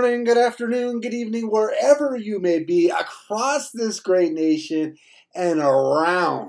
morning, 0.00 0.24
good 0.24 0.38
afternoon, 0.38 0.98
good 0.98 1.12
evening, 1.12 1.50
wherever 1.50 2.16
you 2.16 2.40
may 2.40 2.58
be 2.58 2.88
across 2.88 3.70
this 3.70 4.00
great 4.00 4.32
nation 4.32 4.96
and 5.34 5.60
around 5.60 6.48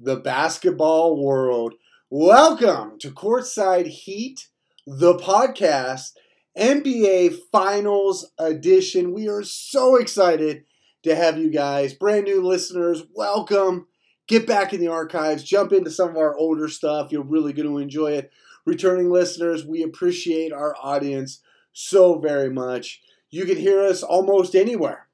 the 0.00 0.16
basketball 0.16 1.24
world. 1.24 1.74
Welcome 2.10 2.98
to 2.98 3.12
Courtside 3.12 3.86
Heat, 3.86 4.48
the 4.88 5.14
podcast, 5.14 6.14
NBA 6.58 7.36
Finals 7.52 8.28
Edition. 8.40 9.14
We 9.14 9.28
are 9.28 9.44
so 9.44 9.94
excited 9.94 10.64
to 11.04 11.14
have 11.14 11.38
you 11.38 11.52
guys, 11.52 11.94
brand 11.94 12.24
new 12.24 12.42
listeners, 12.42 13.04
welcome. 13.14 13.86
Get 14.26 14.48
back 14.48 14.74
in 14.74 14.80
the 14.80 14.88
archives, 14.88 15.44
jump 15.44 15.72
into 15.72 15.92
some 15.92 16.08
of 16.08 16.16
our 16.16 16.36
older 16.36 16.66
stuff. 16.66 17.12
You're 17.12 17.22
really 17.22 17.52
going 17.52 17.68
to 17.68 17.78
enjoy 17.78 18.14
it. 18.14 18.32
Returning 18.66 19.10
listeners, 19.10 19.64
we 19.64 19.84
appreciate 19.84 20.52
our 20.52 20.74
audience 20.82 21.40
so 21.78 22.18
very 22.18 22.50
much. 22.50 23.00
You 23.30 23.44
can 23.44 23.56
hear 23.56 23.80
us 23.84 24.02
almost 24.02 24.56
anywhere, 24.56 25.06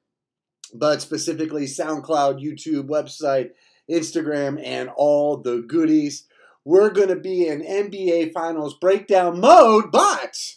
but 0.73 0.99
specifically 0.99 1.65
SoundCloud, 1.65 2.43
YouTube, 2.43 2.87
website, 2.87 3.51
Instagram, 3.89 4.59
and 4.65 4.89
all 4.95 5.37
the 5.37 5.61
goodies. 5.61 6.27
We're 6.63 6.89
going 6.89 7.09
to 7.09 7.17
be 7.17 7.45
in 7.45 7.61
NBA 7.61 8.33
Finals 8.33 8.75
breakdown 8.79 9.39
mode, 9.39 9.91
but 9.91 10.55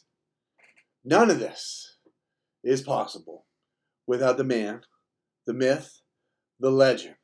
none 1.05 1.30
of 1.30 1.41
this 1.41 1.97
is 2.64 2.80
possible 2.80 3.45
without 4.06 4.38
the 4.38 4.45
man, 4.45 4.80
the 5.47 5.52
myth, 5.52 6.00
the 6.59 6.70
legend, 6.70 7.16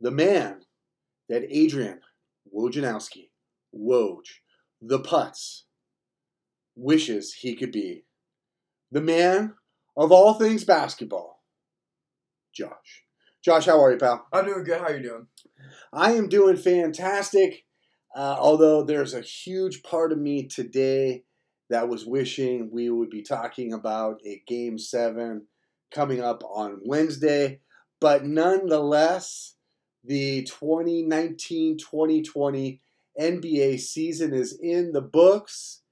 the 0.00 0.10
man 0.10 0.62
that 1.28 1.44
Adrian 1.50 2.00
Wojnarowski, 2.56 3.28
Woj, 3.76 4.24
the 4.80 5.00
Putz, 5.00 5.64
wishes 6.80 7.34
he 7.34 7.54
could 7.54 7.72
be. 7.72 8.04
The 8.90 9.00
man 9.00 9.54
of 9.96 10.10
all 10.10 10.34
things 10.34 10.64
basketball, 10.64 11.42
Josh. 12.54 13.04
Josh, 13.44 13.66
how 13.66 13.82
are 13.82 13.92
you, 13.92 13.98
pal? 13.98 14.26
I'm 14.32 14.44
doing 14.44 14.64
good. 14.64 14.80
How 14.80 14.86
are 14.86 14.96
you 14.96 15.02
doing? 15.02 15.26
I 15.92 16.12
am 16.12 16.28
doing 16.28 16.56
fantastic. 16.56 17.64
Uh, 18.14 18.36
although 18.38 18.82
there's 18.82 19.14
a 19.14 19.20
huge 19.20 19.82
part 19.82 20.12
of 20.12 20.18
me 20.18 20.46
today 20.46 21.24
that 21.70 21.88
was 21.88 22.04
wishing 22.04 22.68
we 22.72 22.90
would 22.90 23.10
be 23.10 23.22
talking 23.22 23.72
about 23.72 24.20
a 24.26 24.42
game 24.46 24.76
seven 24.76 25.46
coming 25.94 26.20
up 26.20 26.42
on 26.44 26.80
Wednesday. 26.84 27.60
But 28.00 28.24
nonetheless, 28.24 29.54
the 30.04 30.42
2019 30.44 31.78
2020 31.78 32.80
NBA 33.20 33.80
season 33.80 34.32
is 34.32 34.58
in 34.60 34.92
the 34.92 35.02
books, 35.02 35.82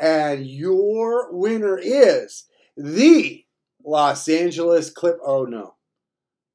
and 0.00 0.46
your 0.46 1.32
winner 1.32 1.78
is 1.78 2.46
the 2.76 3.44
Los 3.84 4.28
Angeles 4.28 4.90
Clip. 4.90 5.18
Oh 5.24 5.44
no, 5.44 5.74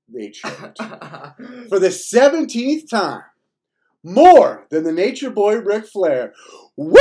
they 0.07 0.29
choked 0.31 0.77
for 1.69 1.79
the 1.79 1.89
17th 1.89 2.89
time. 2.89 3.23
More 4.03 4.67
than 4.69 4.83
the 4.83 4.91
Nature 4.93 5.31
Boy 5.31 5.55
Ric 5.57 5.85
Flair. 5.85 6.33
Woo! 6.77 6.97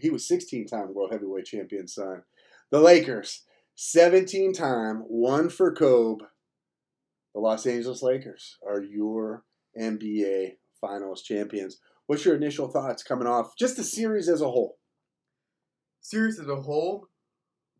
He 0.00 0.10
was 0.10 0.28
16 0.28 0.66
time 0.66 0.94
World 0.94 1.10
Heavyweight 1.10 1.46
Champion, 1.46 1.88
son. 1.88 2.22
The 2.70 2.80
Lakers, 2.80 3.42
17 3.74 4.52
time, 4.52 4.98
one 5.08 5.48
for 5.48 5.72
Kobe. 5.72 6.24
The 7.34 7.40
Los 7.40 7.66
Angeles 7.66 8.02
Lakers 8.02 8.58
are 8.66 8.82
your 8.82 9.44
NBA 9.78 10.56
Finals 10.80 11.22
champions. 11.22 11.80
What's 12.06 12.24
your 12.24 12.36
initial 12.36 12.68
thoughts 12.68 13.02
coming 13.02 13.26
off 13.26 13.56
just 13.58 13.76
the 13.76 13.84
series 13.84 14.28
as 14.28 14.40
a 14.40 14.50
whole? 14.50 14.78
Series 16.00 16.38
as 16.38 16.48
a 16.48 16.56
whole, 16.56 17.08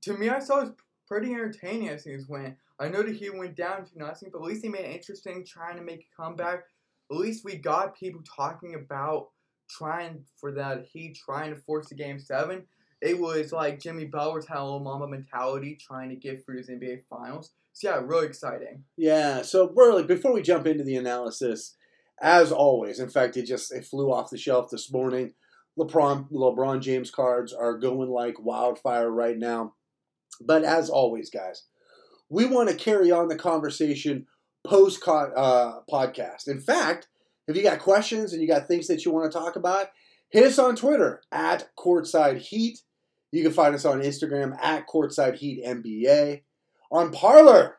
to 0.03 0.17
me, 0.17 0.29
I 0.29 0.41
saw 0.41 0.61
it 0.61 0.65
was 0.65 0.73
pretty 1.07 1.33
entertaining 1.33 1.89
as 1.89 2.05
things 2.05 2.29
went. 2.29 2.57
I 2.79 2.89
know 2.89 3.03
that 3.03 3.17
he 3.17 3.31
went 3.31 3.57
down 3.57 3.85
to 3.85 3.99
nothing, 3.99 4.31
but 4.33 4.39
at 4.39 4.45
least 4.45 4.65
he 4.65 4.69
made 4.69 4.85
it 4.85 4.95
interesting, 4.95 5.45
trying 5.47 5.77
to 5.77 5.83
make 5.83 6.01
a 6.01 6.23
comeback. 6.23 6.65
At 7.11 7.17
least 7.17 7.45
we 7.45 7.57
got 7.57 7.99
people 7.99 8.21
talking 8.37 8.75
about 8.75 9.29
trying 9.71 10.25
for 10.41 10.53
that 10.53 10.87
Heat, 10.93 11.19
trying 11.25 11.55
to 11.55 11.61
force 11.61 11.89
the 11.89 11.95
game 11.95 12.19
seven. 12.19 12.65
It 13.01 13.19
was 13.19 13.53
like 13.53 13.81
Jimmy 13.81 14.07
Butler's 14.07 14.49
little 14.49 14.81
mama 14.81 15.07
mentality, 15.07 15.77
trying 15.81 16.09
to 16.11 16.17
get 16.17 16.45
through 16.45 16.59
his 16.59 16.69
NBA 16.69 17.03
Finals. 17.09 17.53
So 17.73 17.91
yeah, 17.91 18.01
really 18.03 18.27
exciting. 18.27 18.85
Yeah. 18.97 19.43
So 19.43 19.73
really, 19.77 20.03
before 20.05 20.33
we 20.33 20.43
jump 20.43 20.67
into 20.67 20.85
the 20.85 20.97
analysis, 20.97 21.77
as 22.21 22.53
always, 22.53 22.99
in 22.99 23.11
fact, 23.11 23.37
it 23.37 23.45
just 23.45 23.73
it 23.73 23.85
flew 23.85 24.13
off 24.13 24.31
the 24.31 24.39
shelf 24.39 24.71
this 24.71 24.91
morning. 24.93 25.35
LeBron 25.79 26.31
LeBron 26.31 26.81
James 26.81 27.11
cards 27.11 27.53
are 27.53 27.79
going 27.79 28.09
like 28.09 28.43
wildfire 28.43 29.11
right 29.11 29.37
now. 29.37 29.75
But 30.41 30.65
as 30.65 30.89
always, 30.91 31.31
guys, 31.31 31.65
we 32.29 32.47
want 32.47 32.69
to 32.69 32.75
carry 32.75 33.11
on 33.11 33.29
the 33.29 33.37
conversation 33.37 34.27
post 34.67 35.07
uh, 35.07 35.81
podcast. 35.91 36.49
In 36.49 36.61
fact, 36.61 37.09
if 37.47 37.57
you 37.57 37.63
got 37.63 37.79
questions 37.79 38.33
and 38.33 38.43
you 38.43 38.49
got 38.49 38.67
things 38.67 38.89
that 38.89 39.05
you 39.05 39.13
want 39.13 39.31
to 39.31 39.39
talk 39.39 39.57
about, 39.57 39.89
hit 40.31 40.45
us 40.45 40.59
on 40.59 40.77
Twitter 40.77 41.23
at 41.31 41.69
Courtside 41.79 42.39
Heat. 42.39 42.81
You 43.31 43.43
can 43.43 43.53
find 43.53 43.75
us 43.75 43.85
on 43.85 44.03
Instagram 44.03 44.57
at 44.63 44.87
Courtside 44.89 45.37
Heat 45.37 45.65
NBA. 45.65 46.43
On 46.91 47.11
Parlor, 47.11 47.79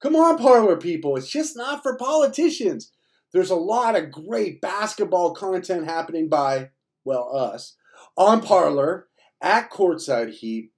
come 0.00 0.16
on, 0.16 0.38
Parlor 0.38 0.76
people. 0.76 1.16
It's 1.16 1.30
just 1.30 1.56
not 1.56 1.82
for 1.82 1.96
politicians. 1.96 2.92
There's 3.36 3.50
a 3.50 3.54
lot 3.54 3.98
of 3.98 4.10
great 4.10 4.62
basketball 4.62 5.34
content 5.34 5.84
happening 5.84 6.30
by, 6.30 6.70
well, 7.04 7.36
us 7.36 7.76
on 8.16 8.40
Parlor 8.40 9.08
at 9.42 9.70
Courtside 9.70 10.32
Heat. 10.32 10.70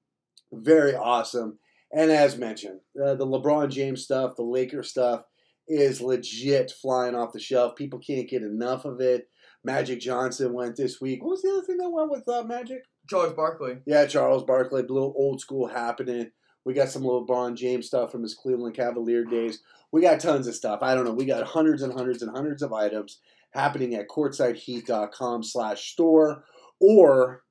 Very 0.53 0.93
awesome. 0.93 1.61
And 1.93 2.11
as 2.11 2.37
mentioned, 2.37 2.81
uh, 3.01 3.15
the 3.15 3.25
LeBron 3.25 3.71
James 3.71 4.03
stuff, 4.03 4.35
the 4.35 4.43
Lakers 4.43 4.91
stuff 4.91 5.23
is 5.69 6.01
legit 6.01 6.73
flying 6.73 7.15
off 7.15 7.33
the 7.33 7.39
shelf. 7.39 7.77
People 7.77 8.01
can't 8.01 8.29
get 8.29 8.43
enough 8.43 8.85
of 8.85 9.01
it. 9.01 9.29
Magic 9.63 10.01
Johnson 10.01 10.53
went 10.53 10.75
this 10.75 11.01
week. 11.01 11.23
What 11.23 11.31
was 11.31 11.43
the 11.43 11.51
other 11.51 11.63
thing 11.63 11.77
that 11.77 11.91
went 11.91 12.11
with 12.11 12.27
uh, 12.27 12.43
Magic? 12.43 12.83
Charles 13.09 13.35
Barkley. 13.35 13.79
Yeah, 13.87 14.07
Charles 14.07 14.43
Barkley. 14.43 14.81
A 14.81 14.93
little 14.93 15.15
old 15.17 15.41
school 15.41 15.69
happening. 15.69 16.33
We 16.69 16.75
got 16.75 16.91
some 16.91 17.03
LeBron 17.03 17.57
James 17.57 17.87
stuff 17.87 18.13
from 18.13 18.23
his 18.23 18.35
Cleveland 18.35 18.77
Cavalier 18.77 19.25
days. 19.25 19.63
We 19.91 20.03
got 20.03 20.21
tons 20.21 20.47
of 20.47 20.55
stuff. 20.55 20.81
I 20.83 20.95
don't 20.95 21.07
know. 21.07 21.15
We 21.15 21.25
got 21.25 21.47
hundreds 21.47 21.81
and 21.81 21.95
hundreds 21.95 22.21
and 22.21 22.31
hundreds 22.31 22.61
of 22.61 22.75
items 22.75 23.21
happening 23.55 23.95
at 23.95 24.09
courtsideheat.com 24.09 25.45
slash 25.45 25.93
store. 25.93 26.45
Or 26.79 27.45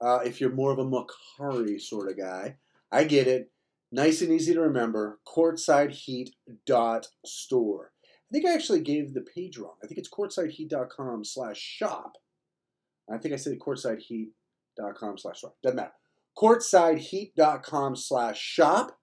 uh, 0.00 0.20
if 0.24 0.40
you're 0.40 0.54
more 0.54 0.70
of 0.70 0.78
a 0.78 0.84
Mercari 0.84 1.80
sort 1.80 2.12
of 2.12 2.16
guy, 2.16 2.58
I 2.92 3.02
get 3.02 3.26
it. 3.26 3.50
Nice 3.90 4.22
and 4.22 4.30
easy 4.30 4.54
to 4.54 4.60
remember, 4.60 5.18
courtsideheat.store. 5.26 7.90
I 7.90 8.32
think 8.32 8.46
I 8.46 8.54
actually 8.54 8.82
gave 8.82 9.14
the 9.14 9.26
page 9.34 9.58
wrong. 9.58 9.74
I 9.82 9.88
think 9.88 9.98
it's 9.98 10.08
courtsideheat.com 10.08 11.24
slash 11.24 11.58
shop. 11.58 12.12
I 13.12 13.18
think 13.18 13.34
I 13.34 13.36
said 13.36 13.58
courtsideheat.com 13.58 15.18
slash 15.18 15.38
store. 15.38 15.54
Doesn't 15.60 15.74
matter. 15.74 15.90
courtsideheat.com 16.38 17.96
slash 17.96 18.40
shop. 18.40 18.98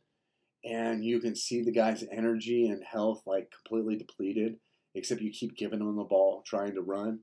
and 0.65 1.05
you 1.05 1.21
can 1.21 1.35
see 1.35 1.63
the 1.63 1.73
guy's 1.73 2.05
energy 2.11 2.69
and 2.69 2.83
health 2.85 3.23
like 3.27 3.51
completely 3.51 3.97
depleted, 3.97 4.57
except 4.95 5.21
you 5.21 5.31
keep 5.31 5.57
giving 5.57 5.81
him 5.81 5.97
the 5.97 6.05
ball, 6.05 6.43
trying 6.47 6.75
to 6.75 6.83
run, 6.83 7.21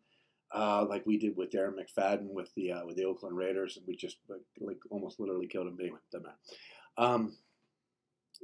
uh, 0.54 0.86
like 0.90 1.06
we 1.06 1.18
did 1.18 1.38
with 1.38 1.52
Darren 1.52 1.74
McFadden 1.74 2.34
with 2.34 2.50
the 2.56 2.72
uh, 2.72 2.86
with 2.86 2.96
the 2.96 3.06
Oakland 3.06 3.38
Raiders, 3.38 3.78
and 3.78 3.86
we 3.88 3.96
just 3.96 4.18
like, 4.28 4.42
like 4.60 4.78
almost 4.90 5.20
literally 5.20 5.48
killed 5.48 5.68
him. 5.68 5.78
Anyway, 5.80 6.00
doesn't 6.12 6.26
matter. 6.26 6.38
Um, 6.98 7.38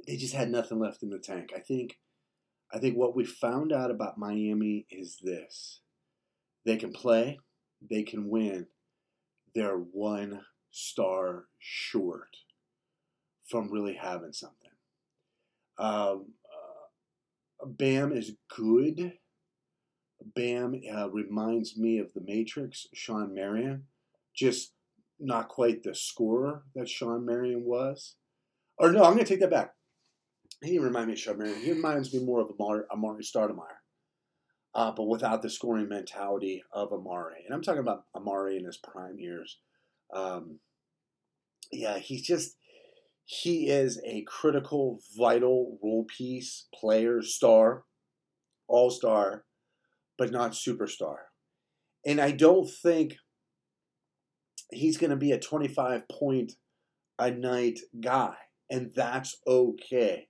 they 0.06 0.16
just 0.16 0.34
had 0.34 0.50
nothing 0.50 0.78
left 0.78 1.02
in 1.02 1.10
the 1.10 1.18
tank. 1.18 1.50
I 1.54 1.60
think 1.60 1.98
I 2.72 2.78
think 2.78 2.96
what 2.96 3.16
we 3.16 3.24
found 3.24 3.72
out 3.72 3.90
about 3.90 4.18
Miami 4.18 4.86
is 4.90 5.18
this 5.22 5.80
they 6.64 6.76
can 6.76 6.92
play, 6.92 7.38
they 7.90 8.02
can 8.02 8.28
win. 8.28 8.66
They're 9.56 9.78
one 9.78 10.42
star 10.70 11.46
short 11.58 12.36
from 13.48 13.72
really 13.72 13.94
having 13.94 14.34
something. 14.34 14.70
Um, 15.78 16.26
uh, 16.44 17.66
Bam 17.66 18.12
is 18.12 18.32
good. 18.54 19.14
Bam 20.34 20.78
uh, 20.94 21.08
reminds 21.08 21.78
me 21.78 21.98
of 21.98 22.12
the 22.14 22.20
Matrix, 22.20 22.86
Shawn 22.92 23.34
Marion. 23.34 23.84
Just 24.34 24.72
not 25.18 25.48
quite 25.48 25.82
the 25.82 25.94
scorer 25.94 26.64
that 26.74 26.90
Shawn 26.90 27.24
Marion 27.24 27.64
was. 27.64 28.16
Or 28.78 28.92
no, 28.92 29.04
I'm 29.04 29.14
going 29.14 29.24
to 29.24 29.24
take 29.24 29.40
that 29.40 29.50
back. 29.50 29.72
He 30.62 30.72
didn't 30.72 30.84
remind 30.84 31.06
me 31.06 31.14
of 31.14 31.18
Shawn 31.18 31.38
Marion. 31.38 31.60
He 31.62 31.72
reminds 31.72 32.12
me 32.12 32.22
more 32.22 32.42
of 32.42 32.50
a 32.50 32.52
Amar'e 32.52 33.22
Stoudemire, 33.22 33.80
uh, 34.76 34.92
but 34.92 35.04
without 35.04 35.40
the 35.40 35.48
scoring 35.48 35.88
mentality 35.88 36.62
of 36.70 36.90
Amar'e. 36.90 37.42
And 37.46 37.54
I'm 37.54 37.62
talking 37.62 37.80
about 37.80 38.04
Amar'e 38.14 38.58
in 38.58 38.66
his 38.66 38.76
prime 38.76 39.18
years. 39.18 39.58
Um, 40.12 40.58
yeah, 41.72 41.98
he's 41.98 42.22
just 42.22 42.56
he 43.24 43.68
is 43.68 44.00
a 44.04 44.22
critical, 44.28 45.00
vital 45.16 45.78
role 45.82 46.04
piece, 46.04 46.66
player, 46.74 47.22
star, 47.22 47.84
all 48.68 48.90
star, 48.90 49.44
but 50.18 50.30
not 50.30 50.52
superstar. 50.52 51.16
And 52.04 52.20
I 52.20 52.30
don't 52.30 52.70
think 52.70 53.16
he's 54.70 54.98
going 54.98 55.10
to 55.10 55.16
be 55.16 55.32
a 55.32 55.40
25 55.40 56.06
point 56.08 56.52
a 57.18 57.30
night 57.30 57.80
guy, 57.98 58.34
and 58.70 58.92
that's 58.94 59.38
okay. 59.46 60.28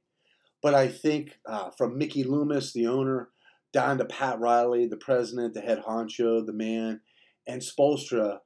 But 0.62 0.74
I 0.74 0.86
think 0.86 1.32
uh, 1.46 1.70
from 1.76 1.98
Mickey 1.98 2.22
Loomis, 2.22 2.72
the 2.72 2.86
owner, 2.86 3.30
down 3.72 3.98
to 3.98 4.04
Pat 4.04 4.38
Riley, 4.38 4.86
the 4.86 4.96
president, 4.96 5.54
the 5.54 5.60
head 5.60 5.82
honcho, 5.86 6.44
the 6.44 6.52
man, 6.52 7.00
and 7.46 7.60
Spoelstra, 7.60 8.38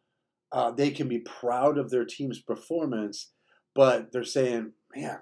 uh, 0.53 0.71
they 0.73 0.91
can 0.91 1.09
be 1.09 1.21
proud 1.21 1.79
of 1.79 1.91
their 1.91 2.05
team's 2.05 2.41
performance, 2.41 3.31
but 3.75 4.13
they're 4.13 4.25
saying, 4.25 4.73
man, 4.95 5.21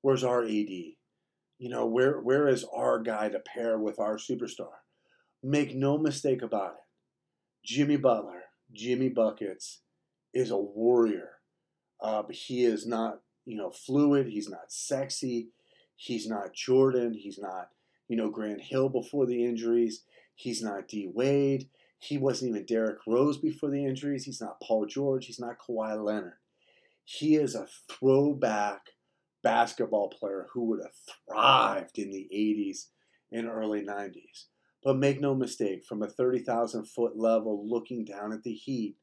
where's 0.00 0.24
our 0.24 0.42
AD? 0.42 0.50
You 0.50 1.68
know, 1.68 1.86
where 1.86 2.20
where 2.20 2.48
is 2.48 2.64
our 2.74 2.98
guy 3.00 3.28
to 3.28 3.38
pair 3.38 3.78
with 3.78 4.00
our 4.00 4.16
superstar? 4.16 4.72
Make 5.42 5.74
no 5.74 5.96
mistake 5.96 6.42
about 6.42 6.72
it. 6.72 7.64
Jimmy 7.64 7.96
Butler, 7.96 8.42
Jimmy 8.72 9.08
Buckets, 9.08 9.82
is 10.34 10.50
a 10.50 10.56
warrior. 10.56 11.30
Uh, 12.00 12.22
but 12.22 12.34
he 12.34 12.64
is 12.64 12.84
not, 12.84 13.20
you 13.44 13.56
know, 13.56 13.70
fluid. 13.70 14.26
He's 14.26 14.48
not 14.48 14.72
sexy. 14.72 15.50
He's 15.94 16.26
not 16.26 16.52
Jordan. 16.52 17.14
He's 17.14 17.38
not, 17.38 17.68
you 18.12 18.18
know, 18.18 18.28
Grant 18.28 18.60
Hill 18.60 18.90
before 18.90 19.24
the 19.24 19.42
injuries. 19.42 20.02
He's 20.34 20.62
not 20.62 20.86
D 20.86 21.10
Wade. 21.14 21.70
He 21.98 22.18
wasn't 22.18 22.50
even 22.50 22.66
Derrick 22.66 22.98
Rose 23.06 23.38
before 23.38 23.70
the 23.70 23.86
injuries. 23.86 24.24
He's 24.24 24.38
not 24.38 24.60
Paul 24.62 24.84
George. 24.84 25.24
He's 25.24 25.40
not 25.40 25.56
Kawhi 25.58 25.98
Leonard. 26.04 26.34
He 27.04 27.36
is 27.36 27.54
a 27.54 27.68
throwback 27.90 28.82
basketball 29.42 30.10
player 30.10 30.48
who 30.52 30.64
would 30.66 30.80
have 30.82 30.92
thrived 31.26 31.98
in 31.98 32.10
the 32.10 32.28
80s 32.30 32.88
and 33.32 33.48
early 33.48 33.80
90s. 33.80 34.44
But 34.84 34.98
make 34.98 35.18
no 35.18 35.34
mistake, 35.34 35.82
from 35.82 36.02
a 36.02 36.06
30,000 36.06 36.84
foot 36.84 37.16
level 37.16 37.66
looking 37.66 38.04
down 38.04 38.34
at 38.34 38.42
the 38.42 38.52
Heat, 38.52 38.96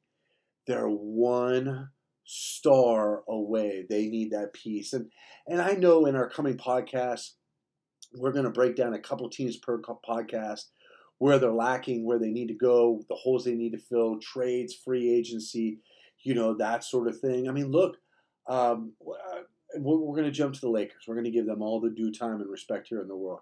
they're 0.67 0.87
one 0.87 1.89
star 2.25 3.23
away. 3.27 3.87
They 3.89 4.05
need 4.05 4.33
that 4.33 4.53
piece. 4.53 4.93
And 4.93 5.09
and 5.47 5.59
I 5.59 5.71
know 5.71 6.05
in 6.05 6.15
our 6.15 6.29
coming 6.29 6.57
podcast, 6.57 7.31
we're 8.13 8.31
going 8.31 8.45
to 8.45 8.51
break 8.51 8.75
down 8.75 8.93
a 8.93 8.99
couple 8.99 9.29
teams 9.29 9.57
per 9.57 9.79
podcast 9.79 10.65
where 11.19 11.37
they're 11.37 11.51
lacking, 11.51 12.05
where 12.05 12.19
they 12.19 12.31
need 12.31 12.47
to 12.47 12.53
go, 12.53 13.01
the 13.09 13.15
holes 13.15 13.43
they 13.43 13.53
need 13.53 13.73
to 13.73 13.77
fill, 13.77 14.19
trades, 14.19 14.73
free 14.73 15.13
agency, 15.13 15.79
you 16.23 16.33
know, 16.33 16.55
that 16.55 16.83
sort 16.83 17.07
of 17.07 17.19
thing. 17.19 17.47
I 17.47 17.51
mean, 17.51 17.71
look, 17.71 17.97
um, 18.47 18.93
uh, 19.05 19.41
we're 19.75 20.15
going 20.15 20.23
to 20.23 20.31
jump 20.31 20.55
to 20.55 20.61
the 20.61 20.69
Lakers. 20.69 21.03
We're 21.07 21.15
going 21.15 21.25
to 21.25 21.31
give 21.31 21.45
them 21.45 21.61
all 21.61 21.79
the 21.79 21.89
due 21.89 22.11
time 22.11 22.41
and 22.41 22.49
respect 22.49 22.87
here 22.87 23.01
in 23.01 23.07
the 23.07 23.15
world. 23.15 23.41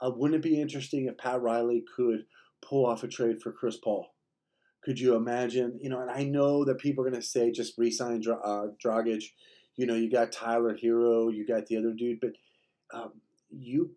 Uh, 0.00 0.12
wouldn't 0.14 0.44
it 0.44 0.48
be 0.48 0.60
interesting 0.60 1.06
if 1.06 1.18
Pat 1.18 1.42
Riley 1.42 1.84
could 1.96 2.24
pull 2.62 2.86
off 2.86 3.02
a 3.02 3.08
trade 3.08 3.42
for 3.42 3.52
Chris 3.52 3.76
Paul? 3.76 4.14
Could 4.84 5.00
you 5.00 5.16
imagine? 5.16 5.78
You 5.82 5.90
know, 5.90 6.00
and 6.00 6.10
I 6.10 6.22
know 6.22 6.64
that 6.64 6.78
people 6.78 7.04
are 7.04 7.10
going 7.10 7.20
to 7.20 7.26
say 7.26 7.50
just 7.50 7.76
resign 7.76 8.22
uh, 8.28 8.66
Dragic. 8.82 9.24
You 9.76 9.86
know, 9.86 9.94
you 9.94 10.10
got 10.10 10.32
Tyler 10.32 10.76
Herro, 10.76 11.34
you 11.34 11.44
got 11.46 11.66
the 11.66 11.76
other 11.76 11.92
dude, 11.92 12.20
but 12.20 12.30
um, 12.94 13.12
you, 13.50 13.90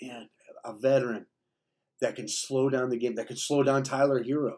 man, 0.00 0.28
a 0.64 0.72
veteran 0.72 1.26
that 2.00 2.16
can 2.16 2.28
slow 2.28 2.68
down 2.68 2.90
the 2.90 2.98
game, 2.98 3.14
that 3.16 3.28
can 3.28 3.36
slow 3.36 3.62
down 3.62 3.82
Tyler 3.82 4.22
Herro, 4.22 4.56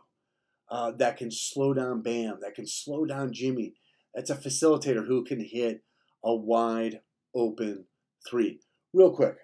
uh, 0.71 0.93
that 0.99 1.17
can 1.17 1.31
slow 1.31 1.75
down 1.75 2.03
Bam, 2.03 2.39
that 2.43 2.55
can 2.55 2.67
slow 2.67 3.05
down 3.05 3.33
Jimmy. 3.33 3.75
That's 4.15 4.31
a 4.31 4.37
facilitator 4.37 5.07
who 5.07 5.25
can 5.25 5.41
hit 5.41 5.83
a 6.25 6.35
wide 6.35 7.01
open 7.35 7.85
three. 8.29 8.61
Real 8.93 9.15
quick, 9.15 9.37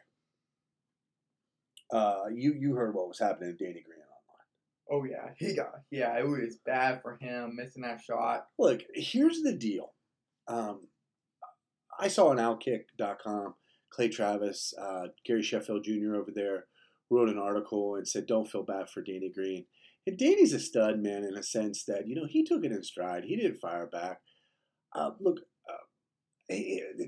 uh, 1.92 2.24
you 2.34 2.54
you 2.58 2.74
heard 2.74 2.94
what 2.94 3.08
was 3.08 3.18
happening 3.18 3.56
to 3.56 3.64
Danny 3.64 3.82
Green 3.82 4.00
online. 4.00 4.90
Oh 4.90 5.04
yeah, 5.04 5.32
he 5.38 5.54
got 5.54 5.72
yeah. 5.90 6.18
It 6.18 6.26
was 6.26 6.58
bad 6.64 7.02
for 7.02 7.18
him 7.20 7.54
missing 7.56 7.82
that 7.82 8.00
shot. 8.00 8.46
Look, 8.58 8.80
here's 8.94 9.42
the 9.42 9.52
deal. 9.52 9.92
Um, 10.48 10.88
I 12.00 12.08
saw 12.08 12.28
on 12.28 12.38
Outkick.com, 12.38 13.54
Clay 13.92 14.08
Travis, 14.08 14.72
uh, 14.80 15.08
Gary 15.26 15.42
Sheffield 15.42 15.84
Jr. 15.84 16.16
over 16.16 16.30
there 16.34 16.66
wrote 17.10 17.28
an 17.28 17.38
article 17.38 17.96
and 17.96 18.08
said, 18.08 18.26
"Don't 18.26 18.50
feel 18.50 18.62
bad 18.62 18.88
for 18.88 19.02
Danny 19.02 19.30
Green." 19.30 19.66
And 20.06 20.18
Danny's 20.18 20.52
a 20.52 20.58
stud, 20.58 21.00
man, 21.00 21.24
in 21.24 21.36
a 21.36 21.42
sense 21.42 21.84
that 21.84 22.08
you 22.08 22.14
know 22.14 22.26
he 22.26 22.44
took 22.44 22.64
it 22.64 22.72
in 22.72 22.82
stride. 22.82 23.24
He 23.24 23.36
didn't 23.36 23.60
fire 23.60 23.86
back. 23.86 24.20
Uh, 24.94 25.10
look, 25.20 25.38
uh, 25.68 26.54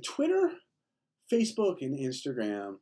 Twitter, 0.04 0.52
Facebook, 1.32 1.76
and 1.80 1.98
Instagram 1.98 2.76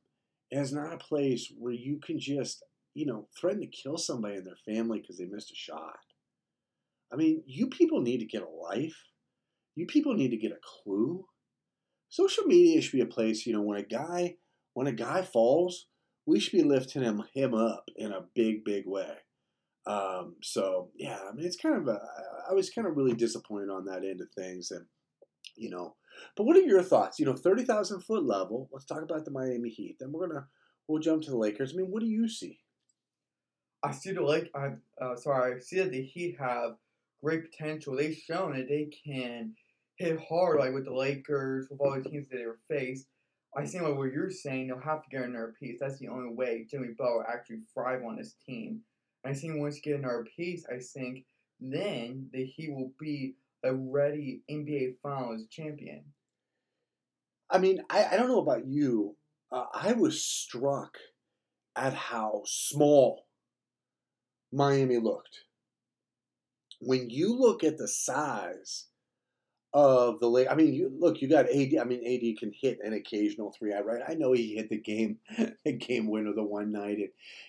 is 0.50 0.72
not 0.72 0.92
a 0.92 0.98
place 0.98 1.52
where 1.58 1.72
you 1.72 1.98
can 2.04 2.20
just, 2.20 2.62
you 2.94 3.06
know, 3.06 3.28
threaten 3.40 3.62
to 3.62 3.66
kill 3.66 3.96
somebody 3.96 4.36
and 4.36 4.46
their 4.46 4.74
family 4.74 5.00
because 5.00 5.18
they 5.18 5.24
missed 5.24 5.50
a 5.50 5.56
shot. 5.56 5.96
I 7.12 7.16
mean, 7.16 7.42
you 7.46 7.68
people 7.68 8.00
need 8.00 8.18
to 8.18 8.26
get 8.26 8.42
a 8.42 8.48
life. 8.48 8.96
You 9.74 9.86
people 9.86 10.14
need 10.14 10.30
to 10.30 10.36
get 10.36 10.52
a 10.52 10.60
clue. 10.62 11.24
Social 12.12 12.44
media 12.44 12.82
should 12.82 12.92
be 12.92 13.00
a 13.00 13.06
place, 13.06 13.46
you 13.46 13.54
know, 13.54 13.62
when 13.62 13.78
a 13.78 13.82
guy 13.82 14.36
when 14.74 14.86
a 14.86 14.92
guy 14.92 15.22
falls, 15.22 15.86
we 16.26 16.38
should 16.38 16.52
be 16.52 16.62
lifting 16.62 17.00
him 17.00 17.22
him 17.32 17.54
up 17.54 17.88
in 17.96 18.12
a 18.12 18.26
big, 18.34 18.66
big 18.66 18.84
way. 18.86 19.14
Um, 19.86 20.36
so 20.42 20.90
yeah, 20.94 21.18
I 21.26 21.32
mean, 21.32 21.46
it's 21.46 21.56
kind 21.56 21.74
of 21.74 21.88
a, 21.88 21.98
I 22.50 22.52
was 22.52 22.68
kind 22.68 22.86
of 22.86 22.98
really 22.98 23.14
disappointed 23.14 23.70
on 23.70 23.86
that 23.86 24.04
end 24.04 24.20
of 24.20 24.28
things, 24.36 24.70
and 24.70 24.84
you 25.56 25.70
know, 25.70 25.96
but 26.36 26.44
what 26.44 26.58
are 26.58 26.60
your 26.60 26.82
thoughts? 26.82 27.18
You 27.18 27.24
know, 27.24 27.32
thirty 27.32 27.64
thousand 27.64 28.02
foot 28.02 28.26
level. 28.26 28.68
Let's 28.70 28.84
talk 28.84 29.02
about 29.02 29.24
the 29.24 29.30
Miami 29.30 29.70
Heat. 29.70 29.96
Then 29.98 30.12
we're 30.12 30.28
gonna 30.28 30.48
we'll 30.88 31.00
jump 31.00 31.22
to 31.22 31.30
the 31.30 31.38
Lakers. 31.38 31.72
I 31.72 31.76
mean, 31.78 31.90
what 31.90 32.00
do 32.00 32.08
you 32.08 32.28
see? 32.28 32.58
I 33.82 33.92
see 33.92 34.12
the 34.12 34.22
Lake. 34.22 34.50
I 34.54 34.72
uh, 35.02 35.16
sorry. 35.16 35.54
I 35.54 35.60
see 35.60 35.78
that 35.78 35.92
the 35.92 36.02
Heat 36.02 36.36
have 36.38 36.72
great 37.24 37.50
potential. 37.50 37.96
They've 37.96 38.14
shown 38.14 38.52
that 38.52 38.68
they 38.68 38.90
can 39.02 39.54
hit 40.02 40.20
hard, 40.28 40.58
like 40.58 40.74
with 40.74 40.84
the 40.84 40.94
Lakers, 40.94 41.68
with 41.70 41.80
all 41.80 41.94
the 41.94 42.08
teams 42.08 42.28
that 42.28 42.36
they 42.36 42.46
were 42.46 42.58
faced. 42.68 43.06
I 43.56 43.66
think 43.66 43.84
like 43.84 43.96
what 43.96 44.12
you're 44.12 44.30
saying, 44.30 44.68
they'll 44.68 44.80
have 44.80 45.02
to 45.04 45.10
get 45.10 45.22
another 45.22 45.54
piece. 45.58 45.78
That's 45.78 45.98
the 45.98 46.08
only 46.08 46.34
way 46.34 46.66
Jimmy 46.68 46.88
Butler 46.96 47.28
actually 47.28 47.60
thrive 47.72 48.02
on 48.04 48.16
this 48.16 48.34
team. 48.46 48.80
And 49.22 49.34
I 49.34 49.38
think 49.38 49.58
once 49.58 49.76
you 49.76 49.82
get 49.82 50.00
another 50.00 50.26
piece, 50.36 50.64
I 50.68 50.78
think 50.78 51.24
then 51.60 52.28
that 52.32 52.46
he 52.46 52.70
will 52.70 52.92
be 52.98 53.36
a 53.62 53.74
ready 53.74 54.42
NBA 54.50 54.96
Finals 55.02 55.46
champion. 55.50 56.02
I 57.48 57.58
mean, 57.58 57.82
I, 57.88 58.06
I 58.12 58.16
don't 58.16 58.28
know 58.28 58.40
about 58.40 58.66
you. 58.66 59.16
Uh, 59.52 59.66
I 59.72 59.92
was 59.92 60.24
struck 60.24 60.96
at 61.76 61.92
how 61.92 62.42
small 62.46 63.26
Miami 64.50 64.98
looked. 64.98 65.40
When 66.80 67.10
you 67.10 67.38
look 67.38 67.62
at 67.62 67.78
the 67.78 67.86
size 67.86 68.86
of 69.74 70.20
the 70.20 70.28
late, 70.28 70.48
I 70.50 70.54
mean, 70.54 70.74
you 70.74 70.92
look, 70.98 71.22
you 71.22 71.28
got 71.28 71.46
AD. 71.46 71.74
I 71.80 71.84
mean, 71.84 72.04
AD 72.06 72.38
can 72.38 72.52
hit 72.52 72.78
an 72.84 72.92
occasional 72.92 73.54
three. 73.58 73.72
I 73.72 73.80
right. 73.80 74.02
I 74.06 74.14
know 74.14 74.32
he 74.32 74.54
hit 74.54 74.68
the 74.68 74.78
game, 74.78 75.18
the 75.64 75.72
game 75.72 76.08
winner 76.08 76.32
the 76.34 76.42
one 76.42 76.72
night, 76.72 76.98
and, 76.98 77.08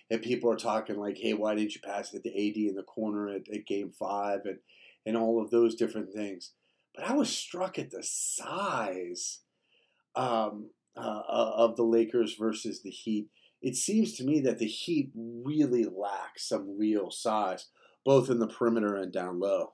and 0.10 0.22
people 0.22 0.50
are 0.52 0.58
talking 0.58 0.98
like, 0.98 1.18
"Hey, 1.18 1.34
why 1.34 1.56
didn't 1.56 1.76
you 1.76 1.82
pass 1.82 2.14
it 2.14 2.24
to 2.24 2.30
AD 2.30 2.56
in 2.56 2.76
the 2.76 2.84
corner 2.84 3.28
at, 3.30 3.50
at 3.54 3.66
game 3.66 3.92
five? 3.92 4.42
and 4.46 4.60
and 5.06 5.18
all 5.18 5.42
of 5.42 5.52
those 5.52 5.76
different 5.76 6.14
things. 6.14 6.52
But 6.96 7.06
I 7.06 7.14
was 7.14 7.30
struck 7.30 7.80
at 7.80 7.92
the 7.92 8.04
size 8.04 9.40
um, 10.16 10.70
uh, 10.96 11.22
of 11.28 11.76
the 11.76 11.84
Lakers 11.84 12.36
versus 12.36 12.82
the 12.82 12.90
Heat. 12.90 13.28
It 13.62 13.76
seems 13.76 14.14
to 14.14 14.24
me 14.24 14.42
that 14.42 14.60
the 14.60 14.68
Heat 14.68 15.12
really 15.16 15.86
lack 15.86 16.38
some 16.38 16.78
real 16.78 17.10
size, 17.12 17.68
both 18.06 18.30
in 18.30 18.40
the 18.40 18.48
perimeter 18.48 18.96
and 18.96 19.12
down 19.12 19.40
low. 19.40 19.74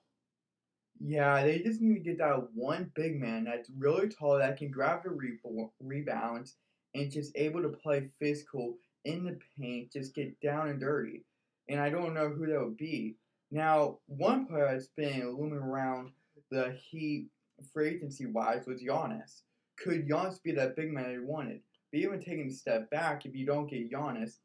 Yeah, 0.99 1.43
they 1.43 1.59
just 1.59 1.81
need 1.81 1.93
to 1.95 1.99
get 2.01 2.17
that 2.17 2.51
one 2.53 2.91
big 2.93 3.19
man 3.19 3.45
that's 3.45 3.69
really 3.77 4.09
tall 4.09 4.37
that 4.37 4.57
can 4.57 4.69
grab 4.69 5.03
the 5.03 5.11
re- 5.11 5.39
rebounds 5.79 6.55
and 6.93 7.11
just 7.11 7.31
able 7.35 7.61
to 7.61 7.69
play 7.69 8.09
physical 8.19 8.75
in 9.05 9.23
the 9.23 9.39
paint, 9.57 9.91
just 9.93 10.13
get 10.13 10.39
down 10.41 10.67
and 10.69 10.79
dirty. 10.79 11.23
And 11.69 11.79
I 11.79 11.89
don't 11.89 12.13
know 12.13 12.29
who 12.29 12.47
that 12.47 12.59
would 12.59 12.77
be. 12.77 13.15
Now, 13.51 13.99
one 14.07 14.45
player 14.45 14.67
that's 14.71 14.87
been 14.87 15.37
looming 15.37 15.59
around 15.59 16.11
the 16.51 16.71
Heat 16.89 17.29
free 17.73 17.89
agency 17.89 18.25
wise 18.25 18.65
was 18.67 18.81
Giannis. 18.83 19.41
Could 19.77 20.07
Giannis 20.07 20.43
be 20.43 20.51
that 20.53 20.75
big 20.75 20.91
man 20.91 21.09
they 21.13 21.19
wanted? 21.19 21.61
But 21.91 22.01
even 22.01 22.19
taking 22.19 22.47
a 22.49 22.53
step 22.53 22.89
back, 22.89 23.25
if 23.25 23.33
you 23.35 23.45
don't 23.45 23.69
get 23.69 23.89
Giannis, 23.91 24.37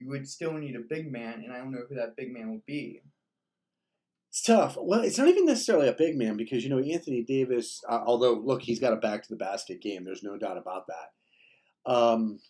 you 0.00 0.08
would 0.08 0.26
still 0.28 0.54
need 0.54 0.76
a 0.76 0.80
big 0.80 1.12
man, 1.12 1.42
and 1.44 1.52
I 1.52 1.58
don't 1.58 1.72
know 1.72 1.84
who 1.88 1.94
that 1.96 2.16
big 2.16 2.32
man 2.32 2.50
will 2.50 2.62
be. 2.66 3.02
It's 4.40 4.46
tough. 4.46 4.78
Well, 4.80 5.00
it's 5.00 5.18
not 5.18 5.28
even 5.28 5.44
necessarily 5.44 5.86
a 5.86 5.92
big 5.92 6.16
man 6.16 6.38
because 6.38 6.64
you 6.64 6.70
know 6.70 6.78
Anthony 6.78 7.22
Davis. 7.22 7.82
Uh, 7.86 8.00
although 8.06 8.32
look, 8.32 8.62
he's 8.62 8.80
got 8.80 8.94
a 8.94 8.96
back 8.96 9.22
to 9.22 9.28
the 9.28 9.36
basket 9.36 9.82
game. 9.82 10.02
There's 10.02 10.22
no 10.22 10.38
doubt 10.38 10.56
about 10.56 10.86
that. 10.86 11.92
Um, 11.92 12.40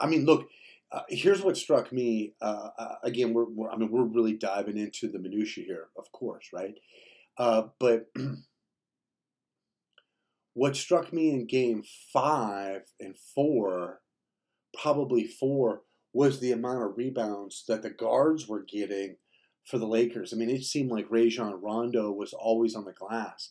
I 0.00 0.06
mean, 0.06 0.24
look, 0.24 0.48
uh, 0.90 1.02
here's 1.10 1.42
what 1.42 1.58
struck 1.58 1.92
me. 1.92 2.32
Uh, 2.40 2.70
uh, 2.78 2.94
again, 3.02 3.34
we're, 3.34 3.44
we're, 3.44 3.70
I 3.70 3.76
mean 3.76 3.90
we're 3.90 4.04
really 4.04 4.32
diving 4.32 4.78
into 4.78 5.08
the 5.08 5.18
minutia 5.18 5.64
here, 5.64 5.88
of 5.98 6.10
course, 6.12 6.48
right? 6.54 6.76
Uh, 7.36 7.64
but 7.78 8.06
what 10.54 10.74
struck 10.74 11.12
me 11.12 11.34
in 11.34 11.46
Game 11.46 11.82
Five 12.14 12.84
and 12.98 13.14
Four, 13.34 14.00
probably 14.80 15.26
four, 15.26 15.82
was 16.14 16.40
the 16.40 16.52
amount 16.52 16.82
of 16.82 16.96
rebounds 16.96 17.64
that 17.68 17.82
the 17.82 17.90
guards 17.90 18.48
were 18.48 18.62
getting 18.62 19.16
for 19.64 19.78
the 19.78 19.86
Lakers. 19.86 20.32
I 20.32 20.36
mean, 20.36 20.50
it 20.50 20.62
seemed 20.62 20.90
like 20.90 21.10
Rajon 21.10 21.60
Rondo 21.62 22.10
was 22.10 22.32
always 22.32 22.74
on 22.74 22.84
the 22.84 22.92
glass, 22.92 23.50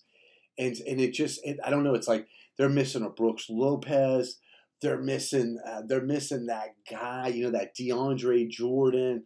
and 0.58 0.76
and 0.88 1.00
it 1.02 1.14
just 1.14 1.40
it, 1.44 1.58
I 1.64 1.70
don't 1.70 1.84
know. 1.84 1.96
It's 1.96 2.08
like 2.08 2.28
they're 2.58 2.70
missing 2.70 3.04
a 3.04 3.10
Brooks 3.10 3.48
Lopez 3.50 4.40
they're 4.84 5.02
missing 5.02 5.58
uh, 5.66 5.82
they're 5.88 6.02
missing 6.02 6.46
that 6.48 6.76
guy, 6.92 7.30
you 7.30 7.46
know, 7.46 7.52
that 7.52 7.76
DeAndre 7.76 8.50
Jordan, 8.50 9.24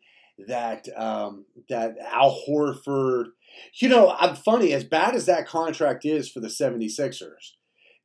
that 0.48 0.88
um, 0.96 1.46
that 1.68 1.96
Al 2.00 2.40
Horford. 2.48 3.26
You 3.82 3.90
know, 3.90 4.16
I'm 4.18 4.36
funny, 4.36 4.72
as 4.72 4.84
bad 4.84 5.16
as 5.16 5.26
that 5.26 5.48
contract 5.48 6.06
is 6.06 6.30
for 6.30 6.40
the 6.40 6.48
76ers, 6.48 7.54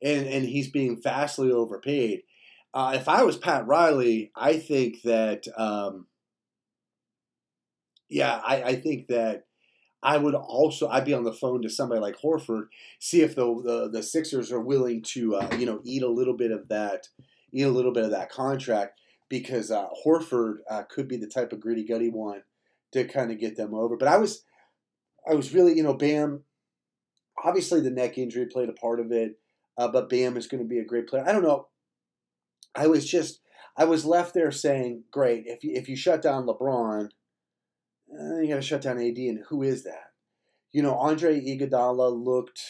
and, 0.01 0.25
and 0.25 0.45
he's 0.45 0.71
being 0.71 0.99
vastly 1.01 1.51
overpaid. 1.51 2.23
Uh, 2.73 2.93
if 2.95 3.07
I 3.07 3.23
was 3.23 3.37
Pat 3.37 3.67
Riley, 3.67 4.31
I 4.35 4.57
think 4.57 5.03
that 5.03 5.43
um, 5.55 6.07
yeah, 8.13 8.39
I, 8.45 8.63
I 8.63 8.75
think 8.75 9.07
that 9.07 9.45
I 10.03 10.17
would 10.17 10.35
also 10.35 10.87
I'd 10.87 11.05
be 11.05 11.13
on 11.13 11.23
the 11.23 11.33
phone 11.33 11.61
to 11.63 11.69
somebody 11.69 11.99
like 11.99 12.19
Horford, 12.19 12.67
see 12.99 13.21
if 13.21 13.35
the 13.35 13.45
the, 13.63 13.89
the 13.91 14.03
Sixers 14.03 14.51
are 14.51 14.61
willing 14.61 15.01
to 15.13 15.35
uh, 15.35 15.55
you 15.57 15.65
know 15.65 15.81
eat 15.83 16.03
a 16.03 16.09
little 16.09 16.35
bit 16.35 16.51
of 16.51 16.67
that 16.69 17.07
eat 17.51 17.63
a 17.63 17.69
little 17.69 17.93
bit 17.93 18.03
of 18.03 18.11
that 18.11 18.31
contract 18.31 18.99
because 19.29 19.71
uh, 19.71 19.87
Horford 20.05 20.57
uh, 20.69 20.83
could 20.83 21.07
be 21.07 21.17
the 21.17 21.27
type 21.27 21.53
of 21.53 21.59
gritty 21.59 21.83
gutty 21.83 22.09
one 22.09 22.43
to 22.91 23.05
kind 23.05 23.31
of 23.31 23.39
get 23.39 23.55
them 23.55 23.73
over. 23.73 23.97
But 23.97 24.07
I 24.07 24.17
was, 24.17 24.43
I 25.27 25.33
was 25.33 25.53
really, 25.53 25.75
you 25.75 25.83
know, 25.83 25.95
Bam. 25.95 26.43
Obviously, 27.43 27.81
the 27.81 27.89
neck 27.89 28.17
injury 28.17 28.45
played 28.45 28.69
a 28.69 28.73
part 28.73 28.99
of 28.99 29.11
it, 29.11 29.39
uh, 29.77 29.87
but 29.87 30.07
Bam 30.07 30.37
is 30.37 30.47
going 30.47 30.61
to 30.61 30.69
be 30.69 30.77
a 30.77 30.85
great 30.85 31.07
player. 31.07 31.23
I 31.27 31.31
don't 31.31 31.43
know. 31.43 31.67
I 32.75 32.85
was 32.87 33.09
just, 33.09 33.39
I 33.75 33.85
was 33.85 34.05
left 34.05 34.35
there 34.35 34.51
saying, 34.51 35.05
great. 35.11 35.45
If 35.47 35.63
you 35.63 35.71
if 35.73 35.89
you 35.89 35.95
shut 35.95 36.21
down 36.21 36.45
LeBron, 36.45 37.09
uh, 38.19 38.39
you 38.39 38.49
got 38.49 38.55
to 38.55 38.61
shut 38.61 38.81
down 38.81 38.99
AD, 38.99 39.17
and 39.17 39.43
who 39.49 39.63
is 39.63 39.83
that? 39.83 40.11
You 40.71 40.81
know, 40.81 40.95
Andre 40.95 41.39
Iguodala 41.39 42.11
looked. 42.23 42.61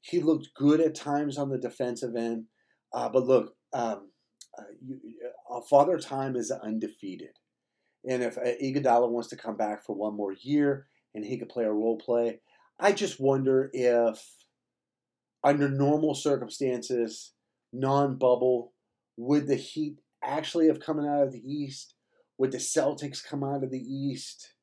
He 0.00 0.20
looked 0.20 0.50
good 0.54 0.80
at 0.80 0.94
times 0.94 1.38
on 1.38 1.48
the 1.48 1.58
defensive 1.58 2.14
end. 2.14 2.44
Uh, 2.92 3.08
but 3.08 3.24
look, 3.24 3.54
um, 3.72 4.10
uh, 4.56 4.62
you, 4.84 5.00
uh, 5.50 5.60
Father 5.62 5.98
Time 5.98 6.36
is 6.36 6.50
undefeated. 6.50 7.38
And 8.08 8.22
if 8.22 8.36
uh, 8.36 8.42
Iguodala 8.62 9.10
wants 9.10 9.28
to 9.28 9.36
come 9.36 9.56
back 9.56 9.84
for 9.84 9.94
one 9.96 10.14
more 10.14 10.34
year 10.40 10.86
and 11.14 11.24
he 11.24 11.38
could 11.38 11.48
play 11.48 11.64
a 11.64 11.72
role 11.72 11.96
play, 11.96 12.40
I 12.78 12.92
just 12.92 13.18
wonder 13.18 13.70
if, 13.72 14.22
under 15.42 15.68
normal 15.68 16.14
circumstances, 16.14 17.32
non 17.72 18.16
bubble, 18.16 18.72
would 19.16 19.46
the 19.46 19.56
Heat 19.56 19.98
actually 20.22 20.66
have 20.68 20.80
coming 20.80 21.06
out 21.06 21.22
of 21.22 21.32
the 21.32 21.42
East? 21.44 21.94
Would 22.38 22.52
the 22.52 22.58
Celtics 22.58 23.24
come 23.24 23.44
out 23.44 23.62
of 23.62 23.70
the 23.70 23.78
East? 23.78 24.54